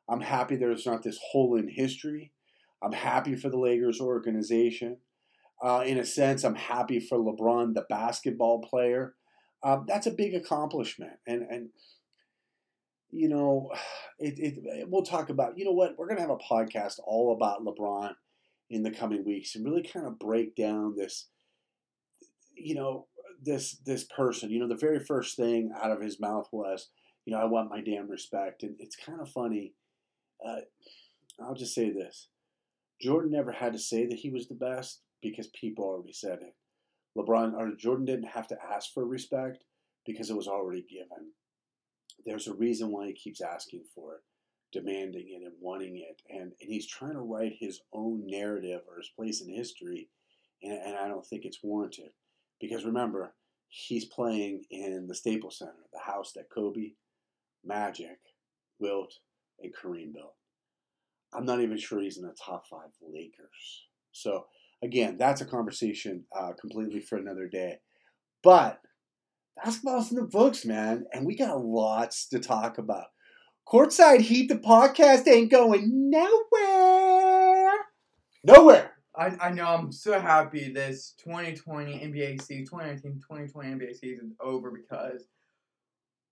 I'm 0.06 0.20
happy 0.20 0.56
there's 0.56 0.84
not 0.84 1.02
this 1.02 1.18
hole 1.30 1.56
in 1.56 1.68
history. 1.68 2.32
I'm 2.82 2.92
happy 2.92 3.34
for 3.34 3.48
the 3.48 3.58
Lakers 3.58 3.98
organization. 3.98 4.98
Uh, 5.64 5.84
in 5.86 5.96
a 5.96 6.04
sense, 6.04 6.44
I'm 6.44 6.54
happy 6.54 7.00
for 7.00 7.16
LeBron, 7.16 7.72
the 7.72 7.86
basketball 7.88 8.60
player. 8.60 9.14
Um, 9.64 9.86
that's 9.88 10.06
a 10.06 10.10
big 10.10 10.34
accomplishment, 10.34 11.14
and 11.26 11.44
and 11.48 11.70
you 13.10 13.30
know, 13.30 13.70
it, 14.18 14.34
it, 14.38 14.86
we'll 14.90 15.02
talk 15.02 15.30
about. 15.30 15.56
You 15.56 15.64
know 15.64 15.72
what? 15.72 15.94
We're 15.96 16.08
gonna 16.08 16.20
have 16.20 16.28
a 16.28 16.36
podcast 16.36 17.00
all 17.06 17.32
about 17.34 17.64
LeBron 17.64 18.12
in 18.68 18.82
the 18.82 18.90
coming 18.90 19.24
weeks 19.24 19.56
and 19.56 19.64
really 19.64 19.82
kind 19.82 20.06
of 20.06 20.18
break 20.18 20.54
down 20.54 20.94
this 20.94 21.28
you 22.56 22.74
know, 22.74 23.06
this 23.42 23.78
this 23.84 24.04
person, 24.04 24.50
you 24.50 24.58
know, 24.58 24.68
the 24.68 24.74
very 24.74 24.98
first 24.98 25.36
thing 25.36 25.70
out 25.80 25.90
of 25.90 26.00
his 26.00 26.18
mouth 26.20 26.48
was, 26.52 26.88
you 27.24 27.32
know, 27.32 27.40
I 27.40 27.44
want 27.44 27.70
my 27.70 27.80
damn 27.80 28.10
respect, 28.10 28.62
and 28.62 28.74
it's 28.78 28.96
kind 28.96 29.20
of 29.20 29.30
funny. 29.30 29.74
Uh, 30.44 30.60
I'll 31.40 31.54
just 31.54 31.74
say 31.74 31.90
this: 31.90 32.28
Jordan 33.00 33.30
never 33.32 33.52
had 33.52 33.72
to 33.72 33.78
say 33.78 34.06
that 34.06 34.18
he 34.18 34.30
was 34.30 34.48
the 34.48 34.54
best 34.54 35.02
because 35.22 35.48
people 35.48 35.84
already 35.84 36.12
said 36.12 36.38
it. 36.42 36.54
LeBron 37.16 37.54
or 37.54 37.74
Jordan 37.76 38.04
didn't 38.04 38.28
have 38.28 38.48
to 38.48 38.58
ask 38.62 38.92
for 38.92 39.04
respect 39.04 39.64
because 40.04 40.30
it 40.30 40.36
was 40.36 40.48
already 40.48 40.82
given. 40.82 41.32
There's 42.24 42.46
a 42.46 42.54
reason 42.54 42.90
why 42.90 43.06
he 43.06 43.12
keeps 43.12 43.40
asking 43.40 43.84
for 43.94 44.14
it, 44.14 44.20
demanding 44.72 45.28
it, 45.28 45.44
and 45.44 45.54
wanting 45.60 45.96
it, 45.98 46.22
and 46.28 46.52
and 46.60 46.70
he's 46.70 46.86
trying 46.86 47.14
to 47.14 47.20
write 47.20 47.56
his 47.58 47.80
own 47.92 48.26
narrative 48.26 48.80
or 48.88 48.96
his 48.96 49.10
place 49.16 49.40
in 49.40 49.54
history, 49.54 50.08
and, 50.62 50.78
and 50.82 50.96
I 50.96 51.08
don't 51.08 51.26
think 51.26 51.44
it's 51.44 51.62
warranted. 51.62 52.10
Because 52.60 52.84
remember, 52.84 53.34
he's 53.68 54.04
playing 54.04 54.64
in 54.70 55.06
the 55.08 55.14
Staples 55.14 55.58
Center, 55.58 55.72
the 55.92 56.00
house 56.00 56.32
that 56.34 56.50
Kobe, 56.54 56.92
Magic, 57.64 58.18
Wilt, 58.78 59.12
and 59.60 59.72
Kareem 59.74 60.14
built. 60.14 60.34
I'm 61.34 61.44
not 61.44 61.60
even 61.60 61.76
sure 61.76 62.00
he's 62.00 62.18
in 62.18 62.24
the 62.24 62.34
top 62.40 62.64
five 62.70 62.90
Lakers. 63.02 63.86
So 64.12 64.46
Again, 64.82 65.16
that's 65.18 65.40
a 65.40 65.46
conversation 65.46 66.24
uh, 66.38 66.52
completely 66.60 67.00
for 67.00 67.16
another 67.16 67.48
day. 67.48 67.78
But 68.42 68.80
basketball's 69.56 70.10
in 70.10 70.16
the 70.16 70.24
books, 70.24 70.64
man, 70.64 71.06
and 71.12 71.26
we 71.26 71.34
got 71.34 71.64
lots 71.64 72.28
to 72.28 72.38
talk 72.38 72.78
about. 72.78 73.06
Courtside 73.66 74.20
Heat, 74.20 74.48
the 74.48 74.56
podcast 74.56 75.26
ain't 75.26 75.50
going 75.50 76.10
nowhere. 76.10 77.72
Nowhere. 78.44 78.92
I, 79.16 79.36
I 79.40 79.50
know 79.50 79.66
I'm 79.66 79.92
so 79.92 80.20
happy 80.20 80.70
this 80.70 81.14
2020 81.24 81.92
NBA 81.92 82.42
season, 82.42 82.66
2019 82.66 83.14
2020 83.20 83.68
NBA 83.70 83.96
season 83.96 84.26
is 84.26 84.36
over 84.40 84.70
because 84.70 85.26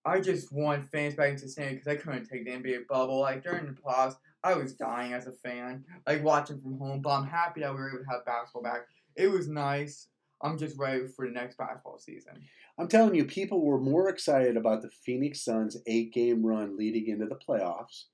I 0.05 0.21
just 0.21 0.53
want 0.53 0.91
fans 0.91 1.15
back 1.15 1.31
into 1.31 1.49
standing 1.49 1.77
because 1.77 1.89
I 1.89 1.97
couldn't 1.97 2.29
take 2.29 2.45
the 2.45 2.51
NBA 2.51 2.87
bubble. 2.89 3.21
Like 3.21 3.43
during 3.43 3.67
the 3.67 3.73
playoffs, 3.73 4.17
I 4.43 4.55
was 4.55 4.75
dying 4.75 5.15
as 5.15 5.27
a 5.27 5.33
fan, 5.33 5.85
like 6.07 6.23
watching 6.23 6.61
from 6.61 6.79
home. 6.79 7.01
But 7.01 7.11
I'm 7.11 7.27
happy 7.27 7.61
that 7.61 7.73
we 7.73 7.81
were 7.81 7.89
able 7.89 8.05
to 8.05 8.11
have 8.11 8.27
basketball 8.27 8.63
back. 8.63 8.83
It 9.17 9.29
was 9.29 9.49
nice. 9.49 10.09
I'm 10.43 10.59
just 10.59 10.77
ready 10.77 11.07
for 11.07 11.27
the 11.27 11.33
next 11.33 11.57
basketball 11.57 11.99
season. 11.99 12.35
I'm 12.79 12.89
telling 12.89 13.15
you, 13.15 13.25
people 13.25 13.65
were 13.65 13.81
more 13.81 14.11
excited 14.11 14.59
about 14.59 14.83
the 14.83 14.91
Phoenix 14.91 15.43
Suns' 15.43 15.79
eight 15.87 16.13
game 16.13 16.45
run 16.45 16.77
leading 16.77 17.09
into 17.09 17.27
the 17.27 17.37
playoffs 17.37 18.05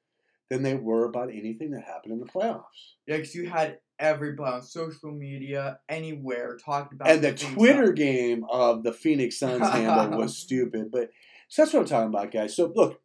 than 0.49 0.63
they 0.63 0.75
were 0.75 1.07
about 1.07 1.31
anything 1.31 1.71
that 1.73 1.83
happened 1.83 2.13
in 2.13 2.21
the 2.21 2.27
playoffs. 2.27 2.95
Yeah, 3.07 3.17
because 3.17 3.35
you 3.35 3.49
had 3.49 3.79
everybody 4.01 4.55
on 4.55 4.63
social 4.63 5.13
media, 5.13 5.79
anywhere, 5.89 6.57
talking 6.57 6.97
about 6.97 7.11
And 7.11 7.23
the 7.23 7.35
Twitter 7.35 7.93
game 7.93 8.45
of 8.51 8.83
the 8.83 8.93
Phoenix 8.93 9.39
Suns 9.39 9.69
handle 9.69 10.19
was 10.19 10.37
stupid. 10.37 10.91
But 10.91 11.11
so 11.49 11.63
that's 11.63 11.73
what 11.73 11.81
I'm 11.81 11.87
talking 11.87 12.09
about, 12.09 12.33
guys. 12.33 12.57
So 12.57 12.73
look, 12.75 13.01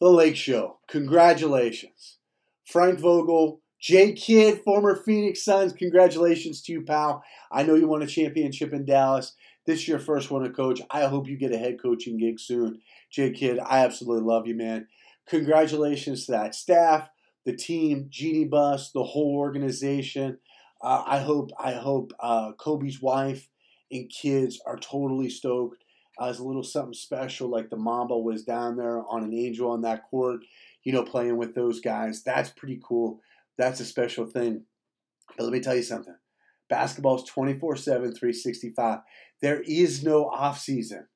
the 0.00 0.10
Lake 0.10 0.36
Show. 0.36 0.78
Congratulations. 0.88 2.18
Frank 2.64 3.00
Vogel, 3.00 3.60
Jay 3.80 4.12
Kidd, 4.12 4.62
former 4.62 4.94
Phoenix 4.94 5.44
Suns. 5.44 5.72
Congratulations 5.72 6.62
to 6.62 6.72
you, 6.72 6.82
pal. 6.82 7.24
I 7.50 7.62
know 7.62 7.74
you 7.74 7.88
won 7.88 8.02
a 8.02 8.06
championship 8.06 8.72
in 8.72 8.84
Dallas. 8.84 9.34
This 9.66 9.80
is 9.80 9.88
your 9.88 9.98
first 9.98 10.30
one 10.30 10.42
to 10.42 10.50
coach. 10.50 10.80
I 10.90 11.06
hope 11.06 11.28
you 11.28 11.36
get 11.36 11.52
a 11.52 11.58
head 11.58 11.80
coaching 11.80 12.18
gig 12.18 12.40
soon. 12.40 12.80
Jay 13.10 13.30
Kidd, 13.30 13.58
I 13.58 13.84
absolutely 13.84 14.26
love 14.26 14.46
you, 14.46 14.54
man. 14.54 14.86
Congratulations 15.26 16.26
to 16.26 16.32
that 16.32 16.54
staff, 16.54 17.08
the 17.48 17.56
team, 17.56 18.08
Jeanie 18.10 18.44
Buss, 18.44 18.90
the 18.90 19.02
whole 19.02 19.34
organization. 19.38 20.36
Uh, 20.82 21.02
I 21.06 21.20
hope 21.20 21.50
I 21.58 21.72
hope 21.72 22.12
uh, 22.20 22.52
Kobe's 22.52 23.00
wife 23.00 23.48
and 23.90 24.10
kids 24.10 24.60
are 24.66 24.76
totally 24.76 25.30
stoked. 25.30 25.82
Uh, 26.20 26.26
it's 26.26 26.40
a 26.40 26.44
little 26.44 26.62
something 26.62 26.92
special, 26.92 27.48
like 27.48 27.70
the 27.70 27.76
Mamba 27.78 28.18
was 28.18 28.44
down 28.44 28.76
there 28.76 29.02
on 29.08 29.24
an 29.24 29.32
angel 29.32 29.70
on 29.70 29.80
that 29.80 30.02
court, 30.10 30.40
you 30.84 30.92
know, 30.92 31.02
playing 31.02 31.38
with 31.38 31.54
those 31.54 31.80
guys. 31.80 32.22
That's 32.22 32.50
pretty 32.50 32.82
cool. 32.84 33.22
That's 33.56 33.80
a 33.80 33.86
special 33.86 34.26
thing. 34.26 34.64
But 35.38 35.44
let 35.44 35.52
me 35.54 35.60
tell 35.60 35.76
you 35.76 35.82
something. 35.82 36.16
Basketball 36.68 37.16
is 37.16 37.24
24 37.30 37.76
7, 37.76 38.14
365. 38.14 38.98
There 39.40 39.62
is 39.62 40.04
no 40.04 40.26
off 40.26 40.58
season. 40.58 41.06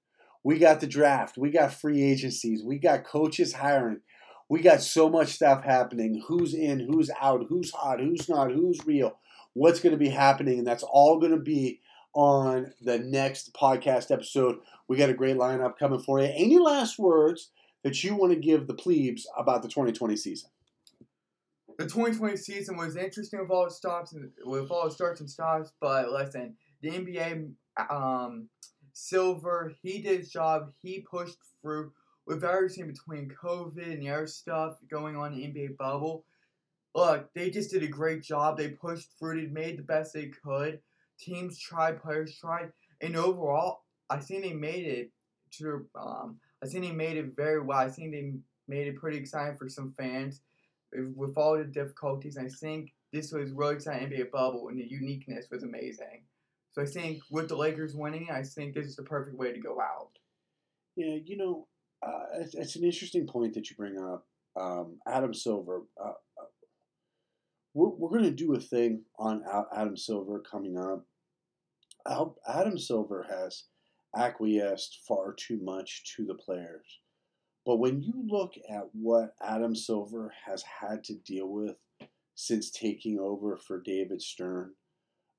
We 0.43 0.59
got 0.59 0.81
the 0.81 0.87
draft. 0.87 1.37
We 1.37 1.51
got 1.51 1.75
free 1.75 2.03
agencies. 2.03 2.65
We 2.65 2.79
got 2.79 3.05
coaches 3.05 3.53
hiring. 3.53 4.01
We 4.49 4.61
got 4.61 4.83
so 4.83 5.09
much 5.09 5.29
stuff 5.29 5.65
happening. 5.65 6.23
Who's 6.27 6.55
in, 6.55 6.81
who's 6.81 7.11
out, 7.21 7.47
who's 7.49 7.71
hot, 7.71 8.01
who's 8.01 8.29
not, 8.29 8.53
who's 8.53 8.85
real, 8.87 9.19
what's 9.55 9.81
going 9.81 9.93
to 9.93 9.99
be 9.99 10.11
happening. 10.11 10.59
And 10.59 10.67
that's 10.67 10.83
all 10.83 11.19
going 11.19 11.33
to 11.33 11.39
be 11.39 11.81
on 12.15 12.73
the 12.81 12.99
next 12.99 13.55
podcast 13.55 14.11
episode. 14.11 14.57
We 14.89 14.97
got 14.97 15.11
a 15.11 15.15
great 15.15 15.37
lineup 15.37 15.79
coming 15.79 16.01
for 16.01 16.21
you. 16.21 16.31
Any 16.35 16.59
last 16.59 16.99
words 16.99 17.51
that 17.83 18.05
you 18.05 18.15
want 18.15 18.33
to 18.33 18.39
give 18.39 18.67
the 18.67 18.75
plebes 18.75 19.27
about 19.37 19.63
the 19.63 19.69
2020 19.69 20.17
season? 20.17 20.51
The 21.79 21.85
2020 21.85 22.37
season 22.37 22.77
was 22.77 22.97
interesting 22.97 23.41
with 23.41 23.51
all 23.51 23.65
the 23.65 23.71
stops 23.71 24.13
and 24.13 24.31
with 24.45 24.71
all 24.71 24.85
the 24.85 24.91
starts 24.91 25.21
and 25.21 25.29
stops, 25.29 25.73
but 25.81 26.11
listen, 26.11 26.55
the 26.83 26.91
NBA 26.91 27.51
um, 27.91 28.49
Silver, 28.93 29.75
he 29.83 30.03
did 30.03 30.21
his 30.21 30.31
job. 30.31 30.73
He 30.83 31.01
pushed 31.01 31.39
through 31.63 31.93
with 32.27 32.45
everything 32.45 32.87
between 32.87 33.33
COVID 33.43 33.93
and 33.93 34.03
the 34.03 34.11
other 34.11 34.27
stuff 34.27 34.77
going 34.91 35.17
on 35.17 35.33
in 35.33 35.41
the 35.41 35.47
NBA 35.47 35.77
bubble. 35.77 36.25
Look, 36.95 37.33
they 37.35 37.51
just 37.51 37.71
did 37.71 37.83
a 37.83 37.89
great 37.89 38.23
job. 38.23 38.57
They 38.57 38.69
pushed 38.69 39.19
through. 39.19 39.41
They 39.41 39.47
made 39.47 39.79
the 39.79 39.83
best 39.83 40.13
they 40.13 40.31
could. 40.45 40.81
Teams 41.19 41.59
tried, 41.59 42.03
players 42.03 42.37
tried, 42.39 42.73
and 43.01 43.17
overall, 43.17 43.85
I 44.11 44.19
think 44.19 44.43
they 44.43 44.53
made 44.53 44.87
it 44.87 45.11
to. 45.59 45.87
Um, 45.95 46.39
I 46.63 46.67
think 46.67 46.85
they 46.85 46.93
made 46.93 47.17
it 47.17 47.35
very 47.37 47.61
well. 47.61 47.79
I 47.79 47.89
think 47.89 48.13
they 48.13 48.33
made 48.69 48.89
it 48.89 48.97
pretty 48.97 49.19
exciting 49.19 49.57
for 49.57 49.69
some 49.69 49.95
fans 49.99 50.41
with 51.17 51.37
all 51.37 51.57
the 51.57 51.65
difficulties. 51.65 52.37
I 52.37 52.49
think 52.49 52.93
this 53.13 53.33
was 53.33 53.53
really 53.53 53.77
exciting 53.77 54.09
NBA 54.09 54.31
bubble, 54.31 54.69
and 54.69 54.79
the 54.79 54.85
uniqueness 54.85 55.47
was 55.51 55.63
amazing. 55.63 56.25
So 56.73 56.83
I 56.83 56.87
think 56.87 57.21
with 57.31 57.49
the 57.49 57.57
Lakers 57.57 57.95
winning, 57.95 58.29
I 58.31 58.43
think 58.43 58.75
this 58.75 58.87
is 58.87 58.97
the 58.97 59.03
perfect 59.03 59.37
way 59.37 59.53
to 59.53 59.61
go 59.61 59.81
out. 59.81 60.11
Yeah, 60.97 61.17
you 61.25 61.37
know, 61.37 61.67
uh, 62.03 62.41
it's, 62.41 62.55
it's, 62.55 62.77
an 62.77 62.85
interesting 62.85 63.27
point 63.27 63.55
that 63.55 63.71
you 63.71 63.77
bring 63.77 63.99
up. 63.99 64.27
Um, 64.61 64.99
Adam 65.07 65.33
Silver. 65.33 65.83
Uh, 66.01 66.11
uh 66.11 66.45
we're 67.75 67.91
we're 67.91 68.11
going 68.11 68.25
to 68.25 68.31
do 68.31 68.55
a 68.55 68.61
thing 68.61 69.03
on 69.19 69.43
Adam 69.75 69.97
Silver 69.97 70.41
coming 70.41 70.77
up. 70.77 71.07
Adam 72.47 72.79
Silver 72.79 73.27
has 73.31 73.65
acquiesced 74.17 75.01
far 75.07 75.35
too 75.35 75.59
much 75.63 76.15
to 76.17 76.27
the 76.27 76.35
players. 76.35 77.01
But 77.65 77.77
when 77.77 78.03
you 78.03 78.25
look 78.27 78.55
at 78.69 78.89
what 78.93 79.35
Adam 79.41 79.75
Silver 79.75 80.33
has 80.47 80.63
had 80.63 81.05
to 81.05 81.15
deal 81.15 81.49
with 81.49 81.77
since 82.35 82.71
taking 82.71 83.19
over 83.19 83.57
for 83.57 83.81
David 83.81 84.21
Stern, 84.21 84.73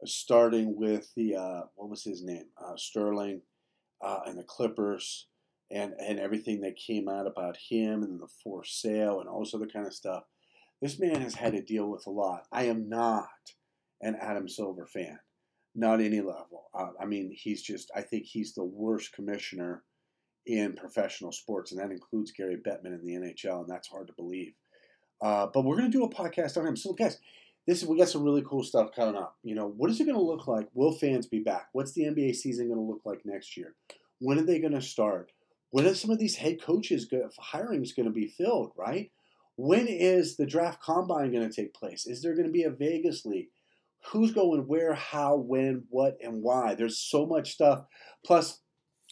starting 0.06 0.76
with 0.78 1.14
the 1.16 1.36
uh, 1.36 1.62
what 1.76 1.90
was 1.90 2.04
his 2.04 2.24
name, 2.24 2.46
uh, 2.58 2.76
Sterling, 2.78 3.42
uh, 4.02 4.22
and 4.26 4.38
the 4.38 4.44
Clippers, 4.44 5.28
and 5.72 5.94
and 6.00 6.20
everything 6.20 6.62
that 6.62 6.76
came 6.76 7.10
out 7.10 7.28
about 7.28 7.58
him 7.58 8.04
and 8.04 8.20
the 8.20 8.28
for 8.44 8.64
sale 8.64 9.20
and 9.20 9.30
all 9.30 9.42
this 9.42 9.54
other 9.54 9.68
kind 9.68 9.88
of 9.88 9.94
stuff. 9.94 10.24
This 10.82 11.00
man 11.00 11.22
has 11.22 11.36
had 11.36 11.54
to 11.54 11.62
deal 11.62 11.90
with 11.90 12.06
a 12.08 12.12
lot. 12.12 12.46
I 12.52 12.64
am 12.64 12.90
not 12.90 13.30
an 14.02 14.18
Adam 14.20 14.50
Silver 14.50 14.86
fan, 14.86 15.20
not 15.76 16.02
any 16.02 16.20
level. 16.20 16.70
Uh, 16.78 16.90
I 17.00 17.06
mean, 17.06 17.32
he's 17.34 17.62
just. 17.62 17.92
I 17.96 18.02
think 18.02 18.26
he's 18.26 18.54
the 18.54 18.66
worst 18.66 19.14
commissioner 19.14 19.84
in 20.46 20.74
professional 20.74 21.32
sports, 21.32 21.72
and 21.72 21.80
that 21.80 21.92
includes 21.92 22.32
Gary 22.32 22.58
Bettman 22.58 23.00
in 23.00 23.06
the 23.06 23.14
NHL, 23.14 23.62
and 23.62 23.70
that's 23.70 23.88
hard 23.88 24.08
to 24.08 24.14
believe. 24.14 24.54
Uh, 25.22 25.48
but 25.54 25.64
we're 25.64 25.78
going 25.78 25.90
to 25.90 25.98
do 25.98 26.04
a 26.04 26.10
podcast 26.10 26.58
on 26.58 26.68
him. 26.68 26.76
So, 26.76 26.92
guys, 26.92 27.18
this 27.66 27.84
we 27.84 27.98
got 27.98 28.10
some 28.10 28.24
really 28.24 28.44
cool 28.46 28.64
stuff 28.64 28.92
coming 28.94 29.16
up. 29.16 29.38
You 29.44 29.56
know, 29.56 29.68
what 29.68 29.90
is 29.90 30.00
it 30.00 30.06
going 30.06 30.18
to 30.18 30.22
look 30.22 30.48
like? 30.48 30.68
Will 30.74 30.92
fans 30.92 31.28
be 31.28 31.40
back? 31.40 31.70
What's 31.72 31.94
the 31.94 32.04
NBA 32.04 32.36
season 32.36 32.68
going 32.68 32.80
to 32.80 32.86
look 32.86 33.02
like 33.06 33.22
next 33.24 33.56
year? 33.56 33.76
When 34.20 34.38
are 34.38 34.46
they 34.46 34.60
going 34.60 34.74
to 34.74 34.82
start? 34.82 35.32
When 35.74 35.88
are 35.88 35.96
some 35.96 36.12
of 36.12 36.20
these 36.20 36.36
head 36.36 36.62
coaches 36.62 37.12
hiring 37.40 37.82
is 37.82 37.94
going 37.94 38.06
to 38.06 38.12
be 38.12 38.28
filled? 38.28 38.74
Right? 38.78 39.10
When 39.56 39.88
is 39.88 40.38
the 40.38 40.46
draft 40.46 40.84
combine 40.84 41.32
going 41.32 41.50
to 41.50 41.56
take 41.56 41.74
place? 41.74 42.06
Is 42.06 42.22
there 42.22 42.36
going 42.36 42.46
to 42.46 42.54
be 42.54 42.62
a 42.62 42.70
Vegas 42.70 43.26
league? 43.26 43.48
Who's 44.12 44.34
going 44.34 44.68
where, 44.68 44.94
how, 44.94 45.36
when, 45.36 45.86
what, 45.90 46.18
and 46.22 46.44
why? 46.44 46.76
There's 46.76 47.00
so 47.00 47.26
much 47.26 47.54
stuff. 47.54 47.86
Plus, 48.24 48.60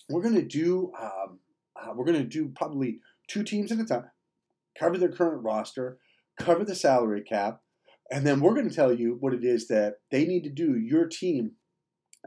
we're 0.07 0.22
going 0.22 0.36
to 0.36 0.45
do 0.45 0.91
um, 1.01 1.39
uh, 1.76 1.93
we're 1.95 2.05
going 2.05 2.20
to 2.20 2.24
do 2.24 2.51
probably 2.55 2.99
two 3.28 3.41
teams 3.41 3.72
at 3.72 3.80
a 3.80 3.86
time, 3.86 4.12
cover 4.78 4.99
their 4.99 5.12
current 5.12 5.43
roster, 5.43 5.97
cover 6.39 6.64
the 6.64 6.76
salary 6.76 7.24
cap, 7.24 7.62
and 8.12 8.24
then 8.24 8.39
we're 8.39 8.53
going 8.53 8.70
to 8.70 8.76
tell 8.76 8.93
you 8.93 9.18
what 9.20 9.34
it 9.34 9.43
is 9.43 9.68
that 9.70 9.95
they 10.12 10.26
need 10.26 10.43
to 10.43 10.51
do, 10.51 10.78
your 10.78 11.07
team, 11.07 11.53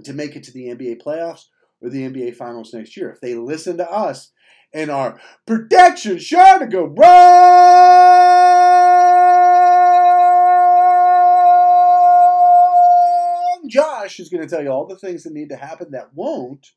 to 0.03 0.13
make 0.13 0.35
it 0.35 0.43
to 0.43 0.51
the 0.51 0.65
NBA 0.65 1.01
playoffs 1.01 1.45
or 1.81 1.91
the 1.91 2.03
NBA 2.03 2.37
finals 2.37 2.73
next 2.73 2.97
year. 2.97 3.11
If 3.11 3.21
they 3.21 3.35
listen 3.35 3.77
to 3.79 3.91
us 3.91 4.33
and 4.73 4.91
our 4.91 5.21
protection 5.47 6.19
sure 6.19 6.59
to 6.59 6.67
go 6.67 6.85
wrong, 6.87 7.65
Josh 13.69 14.21
is 14.21 14.29
going 14.29 14.43
to 14.43 14.49
tell 14.49 14.63
you 14.63 14.71
all 14.71 14.87
the 14.87 14.97
things 14.97 15.25
that 15.25 15.33
need 15.33 15.49
to 15.51 15.57
happen 15.57 15.91
that 15.93 16.15
won't 16.15 16.73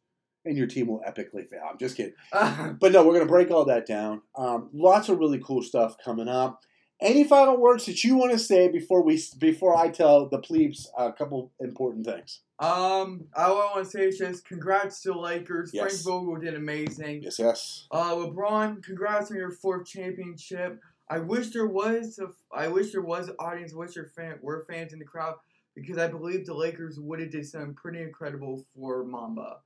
and 0.47 0.57
your 0.57 0.67
team 0.67 0.87
will 0.87 1.01
epically 1.07 1.47
fail. 1.47 1.61
I'm 1.69 1.77
just 1.77 1.97
kidding. 1.97 2.13
but 2.31 2.91
no, 2.91 3.03
we're 3.03 3.13
going 3.13 3.19
to 3.19 3.25
break 3.25 3.51
all 3.51 3.65
that 3.65 3.85
down. 3.85 4.21
Um, 4.35 4.69
lots 4.73 5.09
of 5.09 5.19
really 5.19 5.39
cool 5.43 5.61
stuff 5.61 5.97
coming 6.03 6.27
up. 6.27 6.61
Any 6.99 7.25
final 7.25 7.57
words 7.57 7.85
that 7.85 8.03
you 8.03 8.15
want 8.15 8.31
to 8.31 8.39
say 8.39 8.69
before 8.69 9.03
we 9.03 9.21
before 9.37 9.77
I 9.77 9.89
tell 9.89 10.27
the 10.27 10.39
plebes 10.39 10.89
a 10.97 11.11
couple 11.11 11.51
important 11.59 12.05
things? 12.05 12.41
Um, 12.59 13.25
I 13.35 13.51
want 13.51 13.85
to 13.85 13.89
say 13.89 14.07
is 14.07 14.17
just 14.17 14.45
congrats 14.45 15.01
to 15.03 15.09
the 15.09 15.17
Lakers. 15.19 15.69
Yes. 15.71 16.01
Frank 16.01 16.03
Vogel 16.03 16.37
did 16.37 16.55
amazing. 16.55 17.21
Yes, 17.21 17.37
yes. 17.37 17.87
Uh, 17.91 18.15
LeBron, 18.15 18.81
congrats 18.83 19.29
on 19.29 19.37
your 19.37 19.51
fourth 19.51 19.87
championship. 19.87 20.79
I 21.07 21.19
wish 21.19 21.51
there 21.51 21.67
was 21.67 22.19
a, 22.19 22.29
I 22.55 22.67
wish 22.67 22.91
there 22.91 23.01
was 23.03 23.29
an 23.29 23.35
audience. 23.37 23.73
I 23.73 23.77
wish 23.77 23.93
there 23.93 24.11
fan, 24.15 24.39
were 24.41 24.65
fans 24.67 24.91
in 24.91 24.99
the 24.99 25.05
crowd 25.05 25.35
because 25.75 25.99
I 25.99 26.07
believe 26.07 26.47
the 26.47 26.55
Lakers 26.55 26.99
would 26.99 27.19
have 27.19 27.29
did 27.29 27.45
something 27.45 27.75
pretty 27.75 28.01
incredible 28.01 28.65
for 28.75 29.05
Mamba. 29.05 29.57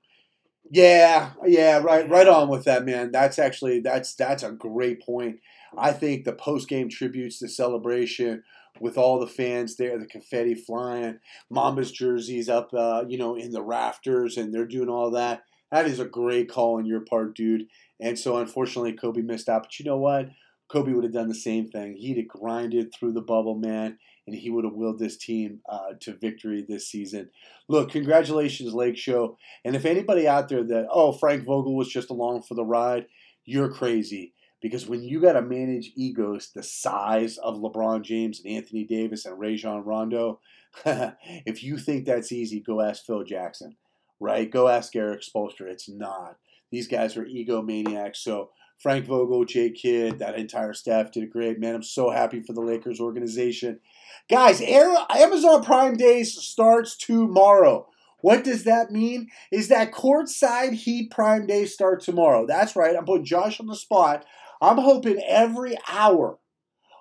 Yeah, 0.70 1.32
yeah, 1.46 1.80
right, 1.80 2.08
right 2.10 2.28
on 2.28 2.48
with 2.50 2.64
that, 2.66 2.86
man. 2.86 3.12
That's 3.12 3.40
actually 3.40 3.80
that's 3.82 4.16
that's 4.16 4.44
a 4.44 4.52
great 4.52 5.02
point. 5.02 5.40
I 5.78 5.92
think 5.92 6.24
the 6.24 6.34
post 6.34 6.70
game 6.70 6.88
tributes, 6.90 7.40
the 7.40 7.50
celebration 7.50 8.44
with 8.80 8.98
all 8.98 9.20
the 9.20 9.28
fans 9.28 9.76
there, 9.76 9.98
the 10.00 10.06
confetti 10.06 10.56
flying, 10.56 11.20
Mambas 11.52 11.92
jerseys 11.94 12.48
up, 12.48 12.70
uh, 12.74 13.04
you 13.08 13.18
know, 13.18 13.36
in 13.36 13.52
the 13.52 13.62
rafters, 13.62 14.38
and 14.38 14.54
they're 14.54 14.66
doing 14.66 14.90
all 14.90 15.12
that. 15.12 15.44
That 15.72 15.88
is 15.88 16.00
a 16.00 16.06
great 16.06 16.50
call 16.50 16.78
on 16.78 16.86
your 16.86 17.02
part, 17.02 17.36
dude. 17.36 17.68
And 18.00 18.18
so, 18.18 18.38
unfortunately, 18.38 18.94
Kobe 18.94 19.22
missed 19.22 19.50
out. 19.50 19.64
But 19.64 19.80
you 19.80 19.86
know 19.86 19.98
what? 19.98 20.30
Kobe 20.72 20.94
would 20.94 21.04
have 21.04 21.14
done 21.14 21.28
the 21.28 21.36
same 21.36 21.68
thing. 21.68 21.96
He'd 21.98 22.18
have 22.18 22.28
grinded 22.28 22.94
through 22.94 23.12
the 23.12 23.22
bubble, 23.22 23.56
man, 23.56 23.98
and 24.26 24.36
he 24.36 24.50
would 24.50 24.64
have 24.64 24.74
willed 24.74 25.00
this 25.00 25.18
team 25.18 25.60
uh, 25.70 25.94
to 26.00 26.16
victory 26.16 26.66
this 26.68 26.88
season. 26.88 27.30
Look, 27.68 27.92
congratulations, 27.92 28.74
Lake 28.74 28.98
Show. 28.98 29.38
And 29.66 29.76
if 29.76 29.86
anybody 29.86 30.28
out 30.28 30.48
there 30.48 30.64
that, 30.64 30.88
oh, 30.90 31.12
Frank 31.12 31.44
Vogel 31.44 31.76
was 31.76 31.90
just 31.90 32.10
along 32.10 32.44
for 32.44 32.56
the 32.56 32.64
ride, 32.64 33.08
you're 33.44 33.72
crazy. 33.72 34.34
Because 34.62 34.88
when 34.88 35.04
you 35.04 35.20
got 35.20 35.34
to 35.34 35.42
manage 35.42 35.92
egos 35.96 36.52
the 36.54 36.64
size 36.64 37.38
of 37.40 37.58
LeBron 37.58 38.04
James 38.04 38.40
and 38.40 38.56
Anthony 38.56 38.86
Davis 38.86 39.26
and 39.26 39.40
Rajon 39.40 39.84
Rondo, 39.84 40.40
if 40.86 41.64
you 41.64 41.78
think 41.78 42.06
that's 42.06 42.32
easy, 42.32 42.62
go 42.62 42.80
ask 42.80 43.04
Phil 43.06 43.24
Jackson, 43.24 43.76
right? 44.20 44.50
Go 44.50 44.68
ask 44.68 44.96
Erik 44.96 45.22
Spoelstra. 45.22 45.68
It's 45.72 45.90
not. 45.90 46.38
These 46.72 46.88
guys 46.88 47.18
are 47.18 47.26
egomaniacs. 47.26 48.18
So 48.18 48.52
Frank 48.82 49.06
Vogel, 49.06 49.46
Jay 49.46 49.70
Kidd, 49.70 50.20
that 50.20 50.40
entire 50.40 50.74
staff 50.74 51.12
did 51.12 51.24
a 51.24 51.28
great. 51.28 51.60
Man, 51.60 51.76
I'm 51.76 51.84
so 51.84 52.10
happy 52.10 52.42
for 52.42 52.54
the 52.54 52.62
Lakers 52.62 53.00
organization. 53.00 53.80
Guys, 54.28 54.60
Amazon 54.60 55.64
Prime 55.64 55.96
Days 55.96 56.34
starts 56.34 56.98
tomorrow. 56.98 57.88
What 58.22 58.44
does 58.44 58.64
that 58.64 58.92
mean? 58.92 59.30
Is 59.52 59.68
that 59.68 59.92
courtside 59.92 60.74
Heat 60.74 61.12
Prime 61.12 61.46
Day 61.46 61.66
start 61.66 62.02
tomorrow? 62.02 62.48
That's 62.48 62.76
right. 62.76 62.96
I'm 62.96 63.06
putting 63.06 63.26
Josh 63.26 63.60
on 63.60 63.68
the 63.68 63.76
spot. 63.76 64.26
I'm 64.62 64.78
hoping 64.78 65.22
every 65.28 65.78
hour 65.88 66.40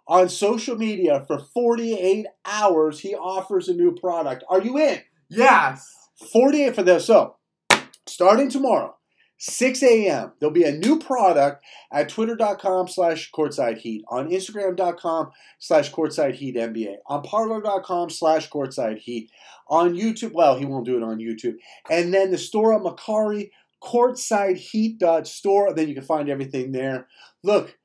on 0.06 0.28
social 0.28 0.76
media 0.76 1.24
for 1.26 1.38
48 1.38 2.26
hours 2.44 3.00
he 3.00 3.14
offers 3.14 3.68
a 3.68 3.74
new 3.74 3.94
product. 3.94 4.44
Are 4.48 4.60
you 4.60 4.76
in? 4.78 5.00
Yes. 5.28 5.90
48 6.32 6.74
for 6.74 6.82
this. 6.82 7.06
So, 7.06 7.36
starting 8.06 8.50
tomorrow, 8.50 8.96
6 9.42 9.82
a.m. 9.82 10.32
There'll 10.38 10.52
be 10.52 10.64
a 10.64 10.72
new 10.72 10.98
product 10.98 11.64
at 11.90 12.10
twitter.com 12.10 12.88
slash 12.88 13.32
courtside 13.32 13.78
heat, 13.78 14.04
on 14.08 14.28
instagram.com 14.28 15.30
slash 15.58 15.90
courtside 15.90 16.34
heat 16.34 16.56
NBA, 16.56 16.96
on 17.06 17.22
parler.com 17.22 18.10
slash 18.10 18.50
courtside 18.50 18.98
heat, 18.98 19.30
on 19.66 19.94
YouTube. 19.94 20.32
Well, 20.32 20.58
he 20.58 20.66
won't 20.66 20.84
do 20.84 20.98
it 20.98 21.02
on 21.02 21.20
YouTube. 21.20 21.54
And 21.90 22.12
then 22.12 22.30
the 22.30 22.36
store 22.36 22.74
on 22.74 22.84
Mercari, 22.84 23.50
courtsideheat.store. 23.82 25.72
Then 25.72 25.88
you 25.88 25.94
can 25.94 26.04
find 26.04 26.28
everything 26.28 26.72
there. 26.72 27.08
Look, 27.42 27.78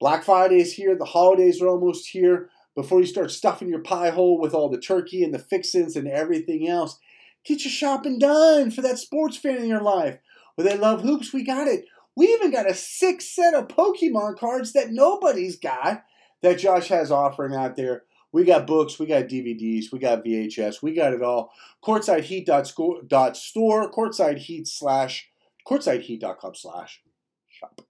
Black 0.00 0.24
Friday 0.24 0.60
is 0.60 0.72
here. 0.72 0.96
The 0.96 1.04
holidays 1.04 1.62
are 1.62 1.68
almost 1.68 2.08
here. 2.08 2.50
Before 2.74 2.98
you 2.98 3.06
start 3.06 3.30
stuffing 3.30 3.68
your 3.68 3.82
pie 3.82 4.10
hole 4.10 4.40
with 4.40 4.54
all 4.54 4.68
the 4.68 4.80
turkey 4.80 5.22
and 5.22 5.32
the 5.32 5.38
fixins 5.38 5.94
and 5.94 6.08
everything 6.08 6.68
else, 6.68 6.98
get 7.44 7.64
your 7.64 7.70
shopping 7.70 8.18
done 8.18 8.72
for 8.72 8.82
that 8.82 8.98
sports 8.98 9.36
fan 9.36 9.58
in 9.58 9.68
your 9.68 9.82
life. 9.82 10.18
They 10.62 10.76
love 10.76 11.02
hoops, 11.02 11.32
we 11.32 11.44
got 11.44 11.66
it. 11.66 11.86
We 12.16 12.26
even 12.26 12.50
got 12.50 12.70
a 12.70 12.74
six 12.74 13.34
set 13.34 13.54
of 13.54 13.68
Pokemon 13.68 14.38
cards 14.38 14.72
that 14.72 14.90
nobody's 14.90 15.56
got 15.56 16.04
that 16.42 16.58
Josh 16.58 16.88
has 16.88 17.10
offering 17.10 17.54
out 17.54 17.76
there. 17.76 18.04
We 18.32 18.44
got 18.44 18.66
books, 18.66 18.98
we 18.98 19.06
got 19.06 19.24
DVDs, 19.24 19.92
we 19.92 19.98
got 19.98 20.24
VHS, 20.24 20.82
we 20.82 20.94
got 20.94 21.12
it 21.12 21.22
all. 21.22 21.52
Courtsideheat.store, 21.84 23.90
courtsideheat 23.90 24.68
slash, 24.68 25.28
courtsideheat.com 25.66 26.54
slash 26.54 27.02
shop 27.48 27.82